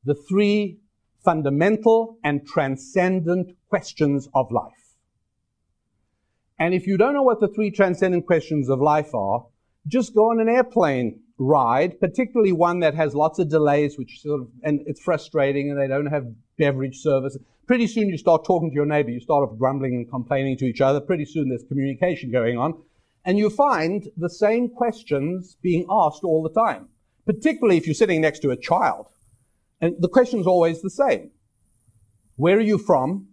the 0.06 0.14
three 0.14 0.78
fundamental 1.26 2.20
and 2.24 2.46
transcendent 2.46 3.56
questions 3.68 4.30
of 4.36 4.52
life. 4.52 4.94
And 6.60 6.76
if 6.76 6.86
you 6.86 7.00
don't 7.00 7.16
know 7.16 7.24
what 7.24 7.40
the 7.40 7.48
three 7.48 7.72
transcendent 7.72 8.28
questions 8.28 8.70
of 8.70 8.80
life 8.80 9.16
are, 9.16 9.48
just 9.88 10.14
go 10.16 10.30
on 10.30 10.40
an 10.40 10.50
airplane 10.50 11.22
ride, 11.38 12.00
particularly 12.00 12.52
one 12.52 12.80
that 12.82 12.94
has 12.94 13.16
lots 13.16 13.40
of 13.40 13.50
delays, 13.50 13.98
which 13.98 14.22
sort 14.22 14.42
of, 14.42 14.48
and 14.64 14.82
it's 14.86 15.02
frustrating 15.02 15.72
and 15.72 15.80
they 15.80 15.88
don't 15.88 16.06
have 16.08 16.26
beverage 16.58 16.98
service. 17.00 17.38
Pretty 17.66 17.88
soon 17.88 18.10
you 18.10 18.18
start 18.18 18.46
talking 18.46 18.70
to 18.70 18.76
your 18.76 18.86
neighbor, 18.86 19.10
you 19.10 19.20
start 19.20 19.50
off 19.50 19.58
grumbling 19.58 19.96
and 19.96 20.10
complaining 20.10 20.58
to 20.58 20.66
each 20.66 20.82
other. 20.82 21.00
Pretty 21.00 21.26
soon 21.26 21.50
there's 21.50 21.64
communication 21.68 22.32
going 22.32 22.58
on. 22.58 22.74
And 23.26 23.38
you 23.38 23.50
find 23.50 24.08
the 24.18 24.30
same 24.30 24.70
questions 24.70 25.58
being 25.62 25.86
asked 25.90 26.24
all 26.24 26.44
the 26.44 26.50
time, 26.50 26.90
particularly 27.26 27.78
if 27.78 27.86
you're 27.86 27.94
sitting 27.94 28.22
next 28.22 28.40
to 28.40 28.52
a 28.52 28.58
child. 28.58 29.08
And 29.80 29.96
the 30.00 30.10
question's 30.10 30.48
always 30.48 30.82
the 30.82 30.90
same. 30.90 31.32
Where 32.36 32.58
are 32.58 32.62
you 32.62 32.78
from? 32.78 33.28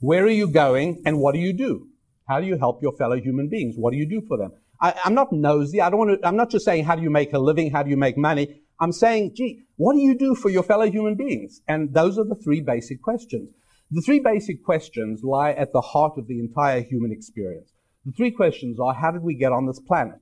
Where 0.00 0.24
are 0.24 0.30
you 0.30 0.48
going? 0.48 1.02
And 1.04 1.18
what 1.18 1.34
do 1.34 1.40
you 1.40 1.52
do? 1.52 1.88
How 2.28 2.40
do 2.40 2.46
you 2.46 2.56
help 2.56 2.82
your 2.82 2.92
fellow 2.92 3.20
human 3.20 3.48
beings? 3.48 3.74
What 3.76 3.92
do 3.92 3.98
you 3.98 4.08
do 4.08 4.20
for 4.26 4.36
them? 4.36 4.52
I, 4.82 4.94
am 5.04 5.14
not 5.14 5.32
nosy. 5.32 5.80
I 5.80 5.88
don't 5.88 5.98
want 6.00 6.20
to, 6.20 6.26
I'm 6.26 6.36
not 6.36 6.50
just 6.50 6.64
saying 6.64 6.84
how 6.84 6.96
do 6.96 7.02
you 7.02 7.10
make 7.10 7.32
a 7.32 7.38
living? 7.38 7.70
How 7.70 7.82
do 7.84 7.90
you 7.90 7.96
make 7.96 8.18
money? 8.18 8.62
I'm 8.80 8.92
saying, 8.92 9.32
gee, 9.36 9.62
what 9.76 9.94
do 9.94 10.00
you 10.00 10.18
do 10.18 10.34
for 10.34 10.50
your 10.50 10.64
fellow 10.64 10.90
human 10.90 11.14
beings? 11.14 11.62
And 11.68 11.94
those 11.94 12.18
are 12.18 12.24
the 12.24 12.34
three 12.34 12.60
basic 12.60 13.00
questions. 13.00 13.48
The 13.92 14.00
three 14.00 14.18
basic 14.18 14.64
questions 14.64 15.22
lie 15.22 15.52
at 15.52 15.72
the 15.72 15.80
heart 15.80 16.14
of 16.18 16.26
the 16.26 16.40
entire 16.40 16.80
human 16.80 17.12
experience. 17.12 17.72
The 18.04 18.12
three 18.12 18.32
questions 18.32 18.80
are, 18.80 18.92
how 18.92 19.12
did 19.12 19.22
we 19.22 19.34
get 19.34 19.52
on 19.52 19.66
this 19.66 19.78
planet? 19.78 20.18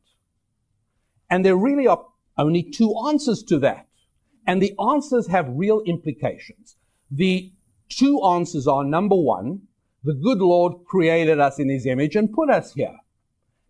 And 1.30 1.44
there 1.44 1.56
really 1.56 1.86
are 1.86 2.04
only 2.36 2.62
two 2.62 2.94
answers 3.08 3.42
to 3.44 3.58
that. 3.60 3.86
And 4.46 4.60
the 4.60 4.74
answers 4.78 5.28
have 5.28 5.46
real 5.48 5.80
implications. 5.86 6.76
The 7.10 7.52
two 7.88 8.22
answers 8.22 8.66
are 8.66 8.84
number 8.84 9.16
one, 9.16 9.62
the 10.04 10.14
good 10.14 10.38
Lord 10.38 10.84
created 10.86 11.40
us 11.40 11.58
in 11.58 11.68
his 11.68 11.86
image 11.86 12.16
and 12.16 12.32
put 12.32 12.50
us 12.50 12.74
here. 12.74 12.96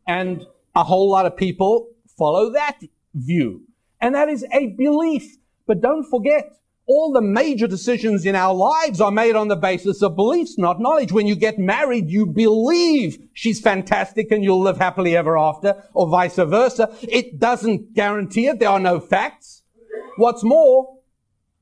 And 0.06 0.46
a 0.74 0.84
whole 0.84 1.10
lot 1.10 1.26
of 1.26 1.36
people 1.36 1.88
follow 2.16 2.52
that 2.52 2.80
view. 3.14 3.62
And 4.00 4.14
that 4.14 4.28
is 4.28 4.44
a 4.52 4.68
belief. 4.68 5.36
But 5.66 5.80
don't 5.80 6.04
forget, 6.04 6.52
all 6.86 7.12
the 7.12 7.20
major 7.20 7.68
decisions 7.68 8.26
in 8.26 8.34
our 8.34 8.52
lives 8.52 9.00
are 9.00 9.12
made 9.12 9.36
on 9.36 9.48
the 9.48 9.56
basis 9.56 10.02
of 10.02 10.16
beliefs, 10.16 10.58
not 10.58 10.80
knowledge. 10.80 11.12
When 11.12 11.26
you 11.26 11.36
get 11.36 11.58
married, 11.58 12.10
you 12.10 12.26
believe 12.26 13.18
she's 13.32 13.60
fantastic 13.60 14.32
and 14.32 14.42
you'll 14.42 14.60
live 14.60 14.78
happily 14.78 15.16
ever 15.16 15.38
after, 15.38 15.84
or 15.94 16.08
vice 16.08 16.36
versa. 16.36 16.92
It 17.02 17.38
doesn't 17.38 17.94
guarantee 17.94 18.48
it. 18.48 18.58
There 18.58 18.68
are 18.68 18.80
no 18.80 18.98
facts. 18.98 19.62
What's 20.16 20.42
more, 20.42 20.98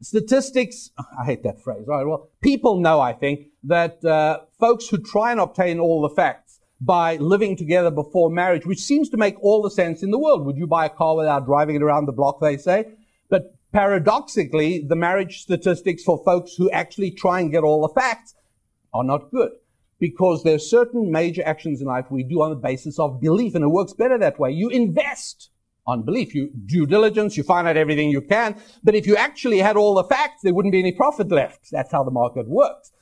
statistics, 0.00 0.90
I 0.98 1.26
hate 1.26 1.42
that 1.42 1.60
phrase, 1.60 1.84
right? 1.86 2.06
Well, 2.06 2.30
people 2.40 2.80
know, 2.80 2.98
I 2.98 3.12
think, 3.12 3.48
that 3.64 4.02
uh, 4.04 4.40
folks 4.58 4.88
who 4.88 4.96
try 4.96 5.32
and 5.32 5.40
obtain 5.40 5.78
all 5.78 6.00
the 6.00 6.14
facts 6.14 6.47
by 6.80 7.16
living 7.16 7.56
together 7.56 7.90
before 7.90 8.30
marriage, 8.30 8.64
which 8.64 8.80
seems 8.80 9.08
to 9.10 9.16
make 9.16 9.34
all 9.42 9.62
the 9.62 9.70
sense 9.70 10.02
in 10.02 10.10
the 10.10 10.18
world. 10.18 10.46
Would 10.46 10.56
you 10.56 10.66
buy 10.66 10.86
a 10.86 10.90
car 10.90 11.16
without 11.16 11.44
driving 11.44 11.76
it 11.76 11.82
around 11.82 12.06
the 12.06 12.12
block, 12.12 12.40
they 12.40 12.56
say? 12.56 12.86
But 13.28 13.54
paradoxically, 13.72 14.84
the 14.86 14.96
marriage 14.96 15.42
statistics 15.42 16.04
for 16.04 16.22
folks 16.24 16.54
who 16.54 16.70
actually 16.70 17.10
try 17.10 17.40
and 17.40 17.50
get 17.50 17.64
all 17.64 17.82
the 17.82 18.00
facts 18.00 18.34
are 18.94 19.04
not 19.04 19.30
good 19.30 19.50
because 19.98 20.44
there 20.44 20.54
are 20.54 20.60
certain 20.60 21.10
major 21.10 21.42
actions 21.44 21.80
in 21.80 21.88
life 21.88 22.06
we 22.10 22.22
do 22.22 22.40
on 22.42 22.50
the 22.50 22.56
basis 22.56 22.98
of 22.98 23.20
belief 23.20 23.54
and 23.54 23.64
it 23.64 23.68
works 23.68 23.92
better 23.92 24.16
that 24.18 24.38
way. 24.38 24.50
You 24.50 24.68
invest 24.68 25.50
on 25.88 26.02
belief. 26.02 26.34
You 26.34 26.50
due 26.66 26.86
diligence, 26.86 27.36
you 27.36 27.42
find 27.42 27.66
out 27.66 27.76
everything 27.76 28.10
you 28.10 28.20
can. 28.20 28.60
But 28.84 28.94
if 28.94 29.06
you 29.06 29.16
actually 29.16 29.58
had 29.58 29.76
all 29.76 29.94
the 29.94 30.04
facts, 30.04 30.42
there 30.42 30.54
wouldn't 30.54 30.72
be 30.72 30.78
any 30.78 30.92
profit 30.92 31.30
left. 31.30 31.70
That's 31.72 31.90
how 31.90 32.04
the 32.04 32.10
market 32.10 32.46
works. 32.46 32.92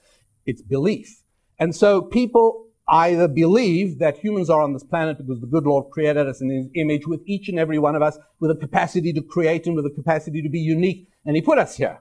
It's 0.46 0.62
belief. 0.62 1.22
And 1.58 1.74
so 1.74 2.00
people 2.00 2.65
either 2.88 3.26
believe 3.26 3.98
that 3.98 4.18
humans 4.18 4.48
are 4.48 4.62
on 4.62 4.72
this 4.72 4.84
planet 4.84 5.18
because 5.18 5.40
the 5.40 5.46
good 5.46 5.64
Lord 5.64 5.90
created 5.90 6.28
us 6.28 6.40
in 6.40 6.50
his 6.50 6.68
image 6.74 7.06
with 7.06 7.20
each 7.26 7.48
and 7.48 7.58
every 7.58 7.78
one 7.78 7.96
of 7.96 8.02
us 8.02 8.18
with 8.38 8.50
a 8.50 8.56
capacity 8.56 9.12
to 9.12 9.22
create 9.22 9.66
and 9.66 9.74
with 9.74 9.86
a 9.86 9.90
capacity 9.90 10.40
to 10.42 10.48
be 10.48 10.60
unique, 10.60 11.08
and 11.24 11.34
he 11.34 11.42
put 11.42 11.58
us 11.58 11.76
here. 11.76 12.00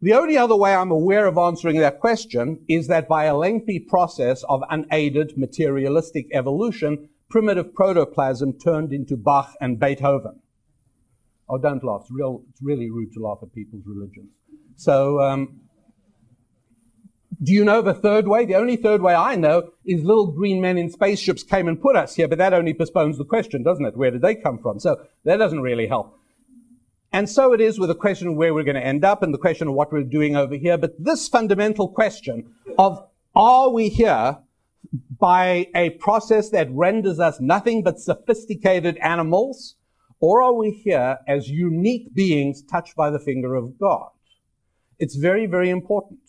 The 0.00 0.14
only 0.14 0.36
other 0.36 0.56
way 0.56 0.74
I'm 0.74 0.90
aware 0.90 1.26
of 1.26 1.38
answering 1.38 1.78
that 1.78 2.00
question 2.00 2.64
is 2.68 2.88
that 2.88 3.08
by 3.08 3.24
a 3.24 3.36
lengthy 3.36 3.78
process 3.78 4.42
of 4.48 4.62
unaided 4.68 5.38
materialistic 5.38 6.26
evolution, 6.32 7.08
primitive 7.30 7.72
protoplasm 7.72 8.58
turned 8.58 8.92
into 8.92 9.16
Bach 9.16 9.54
and 9.60 9.78
Beethoven. 9.78 10.40
Oh, 11.48 11.58
don't 11.58 11.84
laugh. 11.84 12.02
It's, 12.02 12.10
real, 12.10 12.42
it's 12.50 12.60
really 12.62 12.90
rude 12.90 13.12
to 13.12 13.20
laugh 13.20 13.38
at 13.42 13.54
people's 13.54 13.84
religions. 13.86 14.30
So, 14.74 15.20
um, 15.20 15.60
do 17.42 17.52
you 17.52 17.64
know 17.64 17.82
the 17.82 17.94
third 17.94 18.28
way? 18.28 18.44
The 18.44 18.54
only 18.54 18.76
third 18.76 19.02
way 19.02 19.14
I 19.14 19.34
know 19.36 19.70
is 19.84 20.04
little 20.04 20.30
green 20.30 20.60
men 20.60 20.78
in 20.78 20.90
spaceships 20.90 21.42
came 21.42 21.66
and 21.66 21.80
put 21.80 21.96
us 21.96 22.14
here, 22.14 22.28
but 22.28 22.38
that 22.38 22.54
only 22.54 22.72
postpones 22.72 23.18
the 23.18 23.24
question, 23.24 23.62
doesn't 23.62 23.84
it? 23.84 23.96
Where 23.96 24.10
did 24.10 24.22
they 24.22 24.34
come 24.34 24.58
from? 24.58 24.78
So 24.78 25.04
that 25.24 25.38
doesn't 25.38 25.60
really 25.60 25.88
help. 25.88 26.18
And 27.12 27.28
so 27.28 27.52
it 27.52 27.60
is 27.60 27.78
with 27.78 27.88
the 27.88 27.94
question 27.94 28.28
of 28.28 28.36
where 28.36 28.54
we're 28.54 28.64
going 28.64 28.76
to 28.76 28.86
end 28.86 29.04
up 29.04 29.22
and 29.22 29.34
the 29.34 29.38
question 29.38 29.68
of 29.68 29.74
what 29.74 29.92
we're 29.92 30.02
doing 30.02 30.36
over 30.36 30.54
here. 30.54 30.78
But 30.78 30.94
this 31.02 31.28
fundamental 31.28 31.88
question 31.88 32.54
of 32.78 33.06
are 33.34 33.70
we 33.70 33.88
here 33.88 34.38
by 35.18 35.68
a 35.74 35.90
process 35.90 36.50
that 36.50 36.70
renders 36.70 37.18
us 37.20 37.40
nothing 37.40 37.82
but 37.82 38.00
sophisticated 38.00 38.96
animals, 38.98 39.76
or 40.20 40.42
are 40.42 40.54
we 40.54 40.70
here 40.70 41.18
as 41.26 41.48
unique 41.48 42.14
beings 42.14 42.62
touched 42.62 42.96
by 42.96 43.10
the 43.10 43.18
finger 43.18 43.54
of 43.54 43.78
God? 43.78 44.10
It's 44.98 45.16
very, 45.16 45.46
very 45.46 45.70
important. 45.70 46.20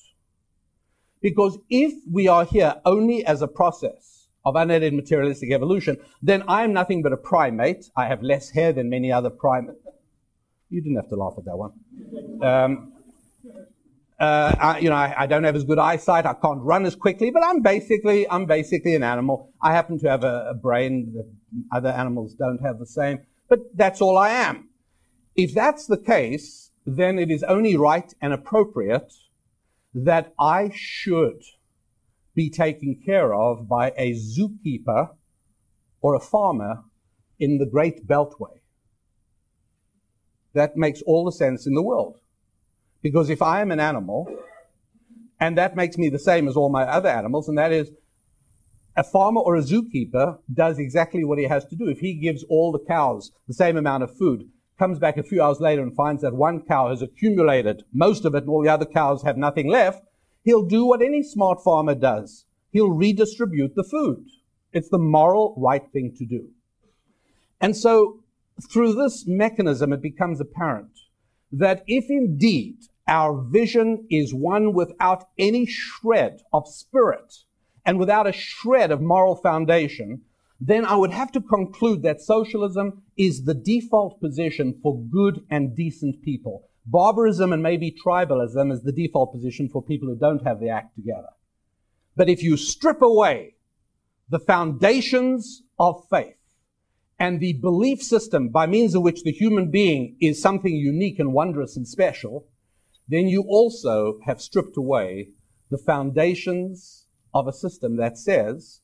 Because 1.23 1.57
if 1.69 1.93
we 2.11 2.27
are 2.27 2.43
here 2.43 2.75
only 2.85 3.25
as 3.25 3.41
a 3.41 3.47
process 3.47 4.27
of 4.45 4.57
unaided 4.57 4.93
materialistic 4.93 5.51
evolution, 5.51 5.97
then 6.21 6.43
I 6.49 6.65
am 6.65 6.73
nothing 6.73 7.01
but 7.01 7.13
a 7.13 7.17
primate. 7.17 7.85
I 7.95 8.07
have 8.07 8.21
less 8.21 8.49
hair 8.49 8.73
than 8.73 8.89
many 8.89 9.09
other 9.09 9.29
primates. 9.29 9.79
You 10.69 10.81
didn't 10.81 10.97
have 10.97 11.09
to 11.09 11.15
laugh 11.15 11.35
at 11.37 11.45
that 11.45 11.57
one. 11.57 11.71
Um, 12.43 12.93
uh, 14.19 14.55
I, 14.59 14.79
you 14.79 14.89
know, 14.89 14.95
I, 14.95 15.15
I, 15.17 15.25
don't 15.27 15.43
have 15.43 15.55
as 15.55 15.63
good 15.63 15.79
eyesight. 15.79 16.25
I 16.25 16.33
can't 16.33 16.61
run 16.61 16.85
as 16.85 16.95
quickly, 16.95 17.31
but 17.31 17.43
I'm 17.43 17.61
basically, 17.61 18.29
I'm 18.29 18.45
basically 18.45 18.95
an 18.95 19.03
animal. 19.03 19.51
I 19.61 19.71
happen 19.71 19.99
to 19.99 20.09
have 20.09 20.23
a, 20.23 20.49
a 20.49 20.53
brain 20.53 21.13
that 21.15 21.25
other 21.75 21.89
animals 21.89 22.33
don't 22.33 22.59
have 22.61 22.79
the 22.79 22.85
same, 22.85 23.19
but 23.49 23.59
that's 23.75 24.01
all 24.01 24.17
I 24.17 24.29
am. 24.29 24.69
If 25.35 25.53
that's 25.53 25.87
the 25.87 25.97
case, 25.97 26.71
then 26.85 27.17
it 27.17 27.31
is 27.31 27.43
only 27.43 27.75
right 27.77 28.13
and 28.21 28.33
appropriate 28.33 29.13
that 29.93 30.33
I 30.39 30.71
should 30.73 31.41
be 32.35 32.49
taken 32.49 32.99
care 33.05 33.33
of 33.33 33.67
by 33.67 33.93
a 33.95 34.13
zookeeper 34.13 35.09
or 36.01 36.15
a 36.15 36.19
farmer 36.19 36.83
in 37.39 37.57
the 37.57 37.65
Great 37.65 38.07
Beltway. 38.07 38.59
That 40.53 40.75
makes 40.75 41.01
all 41.03 41.25
the 41.25 41.31
sense 41.31 41.65
in 41.65 41.73
the 41.73 41.81
world. 41.81 42.19
Because 43.01 43.29
if 43.29 43.41
I 43.41 43.61
am 43.61 43.71
an 43.71 43.79
animal, 43.79 44.27
and 45.39 45.57
that 45.57 45.75
makes 45.75 45.97
me 45.97 46.09
the 46.09 46.19
same 46.19 46.47
as 46.47 46.55
all 46.55 46.69
my 46.69 46.83
other 46.83 47.09
animals, 47.09 47.47
and 47.49 47.57
that 47.57 47.71
is 47.71 47.91
a 48.95 49.03
farmer 49.03 49.41
or 49.41 49.55
a 49.55 49.61
zookeeper 49.61 50.37
does 50.53 50.79
exactly 50.79 51.23
what 51.23 51.39
he 51.39 51.45
has 51.45 51.65
to 51.65 51.75
do. 51.75 51.89
If 51.89 51.99
he 51.99 52.13
gives 52.13 52.43
all 52.43 52.71
the 52.71 52.79
cows 52.79 53.31
the 53.47 53.53
same 53.53 53.75
amount 53.75 54.03
of 54.03 54.15
food, 54.15 54.49
comes 54.77 54.99
back 54.99 55.17
a 55.17 55.23
few 55.23 55.41
hours 55.41 55.59
later 55.59 55.81
and 55.81 55.95
finds 55.95 56.21
that 56.21 56.33
one 56.33 56.61
cow 56.61 56.89
has 56.89 57.01
accumulated 57.01 57.83
most 57.93 58.25
of 58.25 58.35
it 58.35 58.43
and 58.43 58.49
all 58.49 58.63
the 58.63 58.69
other 58.69 58.85
cows 58.85 59.23
have 59.23 59.37
nothing 59.37 59.67
left, 59.69 60.03
he'll 60.43 60.65
do 60.65 60.85
what 60.85 61.01
any 61.01 61.23
smart 61.23 61.63
farmer 61.63 61.95
does. 61.95 62.45
He'll 62.71 62.91
redistribute 62.91 63.75
the 63.75 63.83
food. 63.83 64.25
It's 64.71 64.89
the 64.89 64.97
moral 64.97 65.53
right 65.57 65.83
thing 65.91 66.15
to 66.17 66.25
do. 66.25 66.49
And 67.61 67.77
so 67.77 68.23
through 68.71 68.93
this 68.93 69.25
mechanism, 69.27 69.93
it 69.93 70.01
becomes 70.01 70.39
apparent 70.39 70.99
that 71.51 71.83
if 71.87 72.09
indeed 72.09 72.77
our 73.07 73.41
vision 73.41 74.05
is 74.09 74.33
one 74.33 74.73
without 74.73 75.25
any 75.37 75.65
shred 75.65 76.41
of 76.51 76.67
spirit 76.67 77.35
and 77.85 77.99
without 77.99 78.27
a 78.27 78.31
shred 78.31 78.91
of 78.91 79.01
moral 79.01 79.35
foundation, 79.35 80.21
then 80.65 80.85
I 80.85 80.95
would 80.95 81.11
have 81.11 81.29
to 81.33 81.41
conclude 81.41 82.03
that 82.03 82.21
socialism 82.21 83.03
is 83.17 83.43
the 83.43 83.53
default 83.53 84.21
position 84.21 84.79
for 84.81 85.03
good 85.11 85.41
and 85.49 85.75
decent 85.75 86.21
people. 86.21 86.69
Barbarism 86.85 87.51
and 87.51 87.61
maybe 87.61 87.91
tribalism 87.91 88.71
is 88.71 88.81
the 88.81 88.93
default 88.93 89.33
position 89.33 89.67
for 89.67 89.83
people 89.83 90.07
who 90.07 90.15
don't 90.15 90.45
have 90.45 90.61
the 90.61 90.69
act 90.69 90.95
together. 90.95 91.29
But 92.15 92.29
if 92.29 92.43
you 92.43 92.55
strip 92.55 93.01
away 93.01 93.55
the 94.29 94.39
foundations 94.39 95.63
of 95.77 96.07
faith 96.09 96.37
and 97.19 97.41
the 97.41 97.53
belief 97.53 98.01
system 98.01 98.47
by 98.47 98.65
means 98.65 98.95
of 98.95 99.01
which 99.01 99.23
the 99.23 99.33
human 99.33 99.69
being 99.69 100.15
is 100.21 100.41
something 100.41 100.73
unique 100.73 101.19
and 101.19 101.33
wondrous 101.33 101.75
and 101.75 101.85
special, 101.85 102.47
then 103.09 103.27
you 103.27 103.43
also 103.49 104.19
have 104.25 104.41
stripped 104.41 104.77
away 104.77 105.29
the 105.69 105.77
foundations 105.77 107.07
of 107.33 107.47
a 107.47 107.53
system 107.53 107.97
that 107.97 108.17
says 108.17 108.79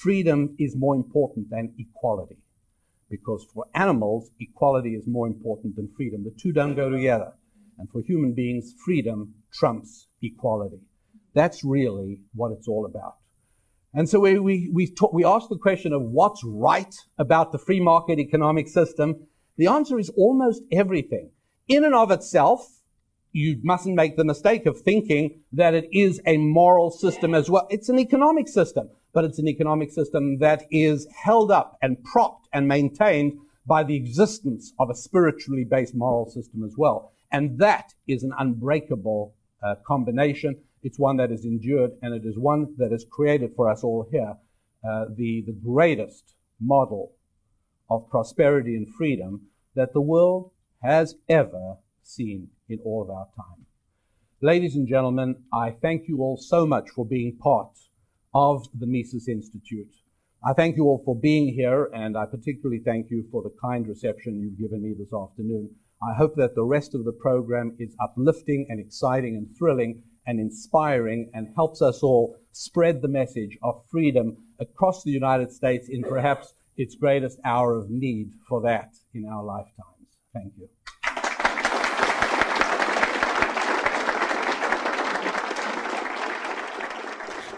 freedom 0.00 0.56
is 0.58 0.74
more 0.76 0.94
important 0.94 1.50
than 1.50 1.74
equality. 1.78 2.38
because 3.12 3.46
for 3.52 3.66
animals, 3.74 4.30
equality 4.40 4.94
is 4.94 5.04
more 5.06 5.26
important 5.26 5.76
than 5.76 5.86
freedom. 5.94 6.24
The 6.24 6.30
two 6.30 6.50
don't 6.50 6.74
go 6.74 6.88
together. 6.88 7.34
And 7.78 7.86
for 7.90 8.00
human 8.00 8.32
beings, 8.32 8.74
freedom 8.84 9.34
trumps 9.52 10.08
equality. 10.22 10.80
That's 11.34 11.62
really 11.62 12.20
what 12.34 12.52
it's 12.52 12.66
all 12.66 12.86
about. 12.86 13.16
And 13.92 14.08
so 14.08 14.18
we, 14.20 14.38
we, 14.38 14.70
we, 14.72 14.86
talk, 14.90 15.12
we 15.12 15.26
ask 15.26 15.50
the 15.50 15.58
question 15.58 15.92
of 15.92 16.00
what's 16.00 16.42
right 16.42 16.94
about 17.18 17.52
the 17.52 17.58
free 17.58 17.80
market 17.80 18.18
economic 18.18 18.66
system. 18.66 19.26
The 19.58 19.66
answer 19.66 19.98
is 19.98 20.08
almost 20.16 20.62
everything. 20.72 21.32
In 21.68 21.84
and 21.84 21.94
of 21.94 22.10
itself, 22.10 22.66
you 23.32 23.60
mustn't 23.62 23.94
make 23.94 24.16
the 24.16 24.24
mistake 24.24 24.64
of 24.64 24.80
thinking 24.80 25.40
that 25.52 25.74
it 25.74 25.88
is 25.92 26.18
a 26.26 26.38
moral 26.38 26.90
system 26.90 27.34
as 27.34 27.50
well. 27.50 27.66
It's 27.70 27.90
an 27.90 27.98
economic 27.98 28.48
system, 28.48 28.88
but 29.12 29.24
it's 29.24 29.38
an 29.38 29.48
economic 29.48 29.90
system 29.90 30.38
that 30.38 30.64
is 30.70 31.06
held 31.24 31.50
up 31.50 31.78
and 31.82 32.02
propped 32.04 32.48
and 32.52 32.66
maintained 32.66 33.38
by 33.66 33.84
the 33.84 33.96
existence 33.96 34.72
of 34.78 34.90
a 34.90 34.94
spiritually 34.94 35.64
based 35.64 35.94
moral 35.94 36.28
system 36.28 36.64
as 36.64 36.74
well. 36.76 37.12
And 37.30 37.58
that 37.58 37.94
is 38.06 38.22
an 38.22 38.32
unbreakable 38.38 39.34
uh, 39.62 39.76
combination. 39.86 40.56
It's 40.82 40.98
one 40.98 41.16
that 41.18 41.30
is 41.30 41.44
endured, 41.44 41.92
and 42.02 42.14
it 42.14 42.26
is 42.26 42.36
one 42.36 42.74
that 42.78 42.90
has 42.90 43.06
created 43.10 43.52
for 43.54 43.70
us 43.70 43.84
all 43.84 44.08
here 44.10 44.34
uh, 44.84 45.04
the, 45.16 45.44
the 45.46 45.52
greatest 45.52 46.34
model 46.60 47.12
of 47.88 48.08
prosperity 48.10 48.74
and 48.74 48.92
freedom 48.94 49.42
that 49.74 49.92
the 49.92 50.00
world 50.00 50.50
has 50.82 51.14
ever 51.28 51.76
seen 52.02 52.48
in 52.68 52.78
all 52.84 53.02
of 53.02 53.10
our 53.10 53.28
time. 53.36 53.66
Ladies 54.40 54.74
and 54.74 54.88
gentlemen, 54.88 55.36
I 55.52 55.70
thank 55.70 56.08
you 56.08 56.18
all 56.18 56.36
so 56.36 56.66
much 56.66 56.90
for 56.90 57.06
being 57.06 57.36
part 57.36 57.78
of 58.34 58.66
the 58.78 58.86
Mises 58.86 59.28
Institute. 59.28 59.94
I 60.44 60.52
thank 60.52 60.76
you 60.76 60.84
all 60.84 61.02
for 61.04 61.14
being 61.14 61.54
here, 61.54 61.88
and 61.94 62.16
I 62.16 62.26
particularly 62.26 62.80
thank 62.84 63.10
you 63.10 63.24
for 63.30 63.42
the 63.42 63.54
kind 63.62 63.86
reception 63.86 64.40
you've 64.40 64.58
given 64.58 64.82
me 64.82 64.94
this 64.98 65.12
afternoon. 65.12 65.70
I 66.02 66.14
hope 66.14 66.34
that 66.36 66.56
the 66.56 66.64
rest 66.64 66.94
of 66.94 67.04
the 67.04 67.12
program 67.12 67.76
is 67.78 67.94
uplifting 68.00 68.66
and 68.68 68.80
exciting 68.80 69.36
and 69.36 69.46
thrilling 69.56 70.02
and 70.26 70.40
inspiring 70.40 71.30
and 71.34 71.54
helps 71.54 71.80
us 71.80 72.02
all 72.02 72.36
spread 72.50 73.02
the 73.02 73.08
message 73.08 73.56
of 73.62 73.84
freedom 73.88 74.36
across 74.58 75.04
the 75.04 75.12
United 75.12 75.52
States 75.52 75.88
in 75.88 76.02
perhaps 76.02 76.54
its 76.76 76.96
greatest 76.96 77.38
hour 77.44 77.76
of 77.76 77.90
need 77.90 78.32
for 78.48 78.60
that 78.62 78.94
in 79.14 79.26
our 79.26 79.44
lifetimes. 79.44 80.08
Thank 80.32 80.54
you. 80.58 80.68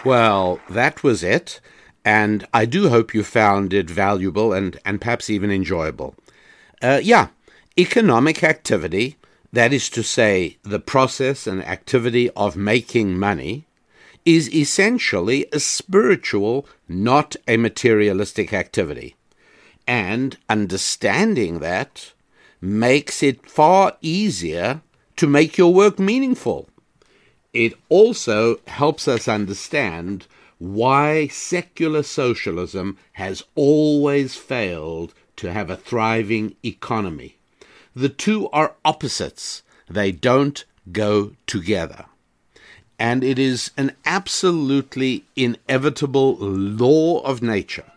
Well, 0.05 0.61
that 0.69 1.03
was 1.03 1.23
it, 1.23 1.61
and 2.05 2.47
I 2.53 2.67
do 2.67 2.91
hope 2.91 3.15
you 3.15 3.25
found 3.25 3.73
it 3.73 3.89
valuable 3.89 4.53
and, 4.53 4.79
and 4.85 5.01
perhaps 5.01 5.31
even 5.31 5.51
enjoyable. 5.51 6.15
Uh, 6.83 7.01
yeah, 7.03 7.29
economic 7.79 8.45
activity, 8.45 9.17
that 9.51 9.73
is 9.73 9.89
to 9.91 10.03
say, 10.03 10.59
the 10.63 10.79
process 10.79 11.47
and 11.47 11.65
activity 11.65 12.29
of 12.37 12.55
making 12.55 13.19
money, 13.19 13.65
is 14.27 14.55
essentially 14.55 15.47
a 15.55 15.59
spiritual, 15.61 16.67
not 16.87 17.35
a 17.49 17.57
materialistic 17.57 18.53
activity. 18.53 19.17
And 19.87 20.37
understanding 20.51 21.61
that 21.61 22.13
makes 22.61 23.23
it 23.23 23.49
far 23.49 23.97
easier 24.03 24.83
to 25.17 25.27
make 25.27 25.57
your 25.57 25.73
work 25.73 25.99
meaningful 25.99 26.69
it 27.55 27.73
also 27.89 28.59
helps 28.67 29.07
us 29.09 29.29
understand 29.29 30.27
why 30.59 31.29
secular 31.29 32.03
socialism 32.03 32.99
has 33.13 33.45
always 33.55 34.35
failed 34.35 35.15
to 35.37 35.53
have 35.53 35.71
a 35.71 35.77
thriving 35.77 36.57
economy. 36.65 37.37
The 37.95 38.09
two 38.09 38.49
are 38.51 38.75
opposites, 38.85 39.63
they 39.89 40.11
don't 40.11 40.65
go 40.91 41.33
together. 41.47 42.07
And 42.99 43.25
it 43.25 43.39
is 43.39 43.71
an 43.77 43.93
absolutely 44.05 45.25
inevitable 45.37 46.37
law 46.37 47.21
of 47.21 47.43
nature 47.43 47.91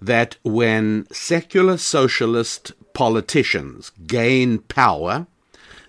that 0.00 0.36
when 0.42 1.06
secular 1.10 1.78
socialist 1.78 2.72
politicians 2.92 3.90
gain 4.06 4.58
power, 4.58 5.26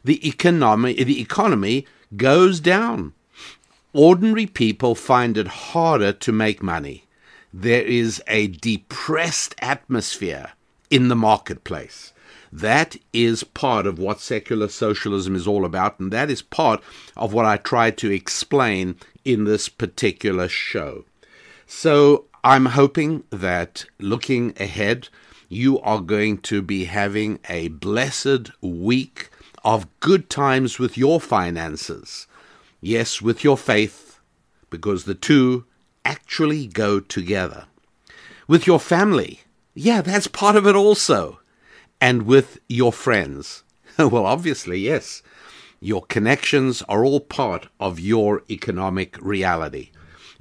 the 0.03 0.25
economy, 0.27 1.03
the 1.03 1.21
economy 1.21 1.85
goes 2.15 2.59
down. 2.59 3.13
Ordinary 3.93 4.45
people 4.45 4.95
find 4.95 5.37
it 5.37 5.47
harder 5.47 6.13
to 6.13 6.31
make 6.31 6.61
money. 6.61 7.05
There 7.53 7.81
is 7.81 8.21
a 8.27 8.47
depressed 8.47 9.55
atmosphere 9.59 10.51
in 10.89 11.07
the 11.07 11.15
marketplace. 11.15 12.13
That 12.51 12.95
is 13.11 13.43
part 13.43 13.85
of 13.85 13.99
what 13.99 14.21
secular 14.21 14.69
socialism 14.69 15.35
is 15.35 15.47
all 15.47 15.65
about, 15.65 15.99
and 15.99 16.11
that 16.13 16.29
is 16.29 16.41
part 16.41 16.81
of 17.15 17.33
what 17.33 17.45
I 17.45 17.57
try 17.57 17.91
to 17.91 18.11
explain 18.11 18.95
in 19.25 19.43
this 19.43 19.67
particular 19.67 20.47
show. 20.47 21.05
So 21.65 22.25
I'm 22.43 22.67
hoping 22.67 23.23
that 23.29 23.85
looking 23.99 24.53
ahead, 24.57 25.09
you 25.49 25.79
are 25.81 26.01
going 26.01 26.37
to 26.39 26.61
be 26.61 26.85
having 26.85 27.39
a 27.49 27.67
blessed 27.69 28.51
week 28.61 29.29
of 29.67 29.85
good 29.99 30.29
times 30.29 30.79
with 30.79 30.97
your 30.97 31.19
finances. 31.19 32.25
Yes, 32.79 33.21
with 33.21 33.43
your 33.43 33.57
faith, 33.57 34.21
because 34.69 35.03
the 35.03 35.13
two 35.13 35.65
actually 36.05 36.67
go 36.67 37.01
together. 37.01 37.65
With 38.47 38.65
your 38.65 38.79
family. 38.79 39.41
Yeah, 39.73 40.01
that's 40.01 40.27
part 40.27 40.55
of 40.55 40.65
it 40.65 40.77
also. 40.77 41.41
And 41.99 42.21
with 42.21 42.59
your 42.69 42.93
friends. 42.93 43.65
well, 43.99 44.25
obviously, 44.25 44.79
yes. 44.79 45.21
Your 45.81 46.03
connections 46.03 46.81
are 46.83 47.03
all 47.03 47.19
part 47.19 47.67
of 47.77 47.99
your 47.99 48.43
economic 48.49 49.17
reality. 49.21 49.89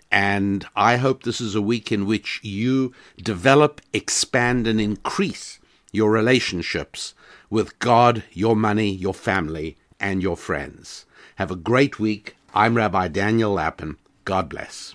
And 0.08 0.64
I 0.76 0.98
hope 0.98 1.24
this 1.24 1.40
is 1.40 1.56
a 1.56 1.60
week 1.60 1.90
in 1.90 2.06
which 2.06 2.38
you 2.44 2.92
develop, 3.20 3.80
expand, 3.92 4.68
and 4.68 4.80
increase 4.80 5.58
your 5.90 6.12
relationships 6.12 7.12
with 7.50 7.78
God, 7.78 8.24
your 8.32 8.56
money, 8.56 8.90
your 8.90 9.14
family, 9.14 9.76
and 10.00 10.22
your 10.22 10.36
friends. 10.36 11.06
Have 11.36 11.50
a 11.50 11.56
great 11.56 11.98
week. 11.98 12.36
I'm 12.54 12.76
Rabbi 12.76 13.08
Daniel 13.08 13.52
Lapin. 13.52 13.96
God 14.24 14.48
bless. 14.48 14.94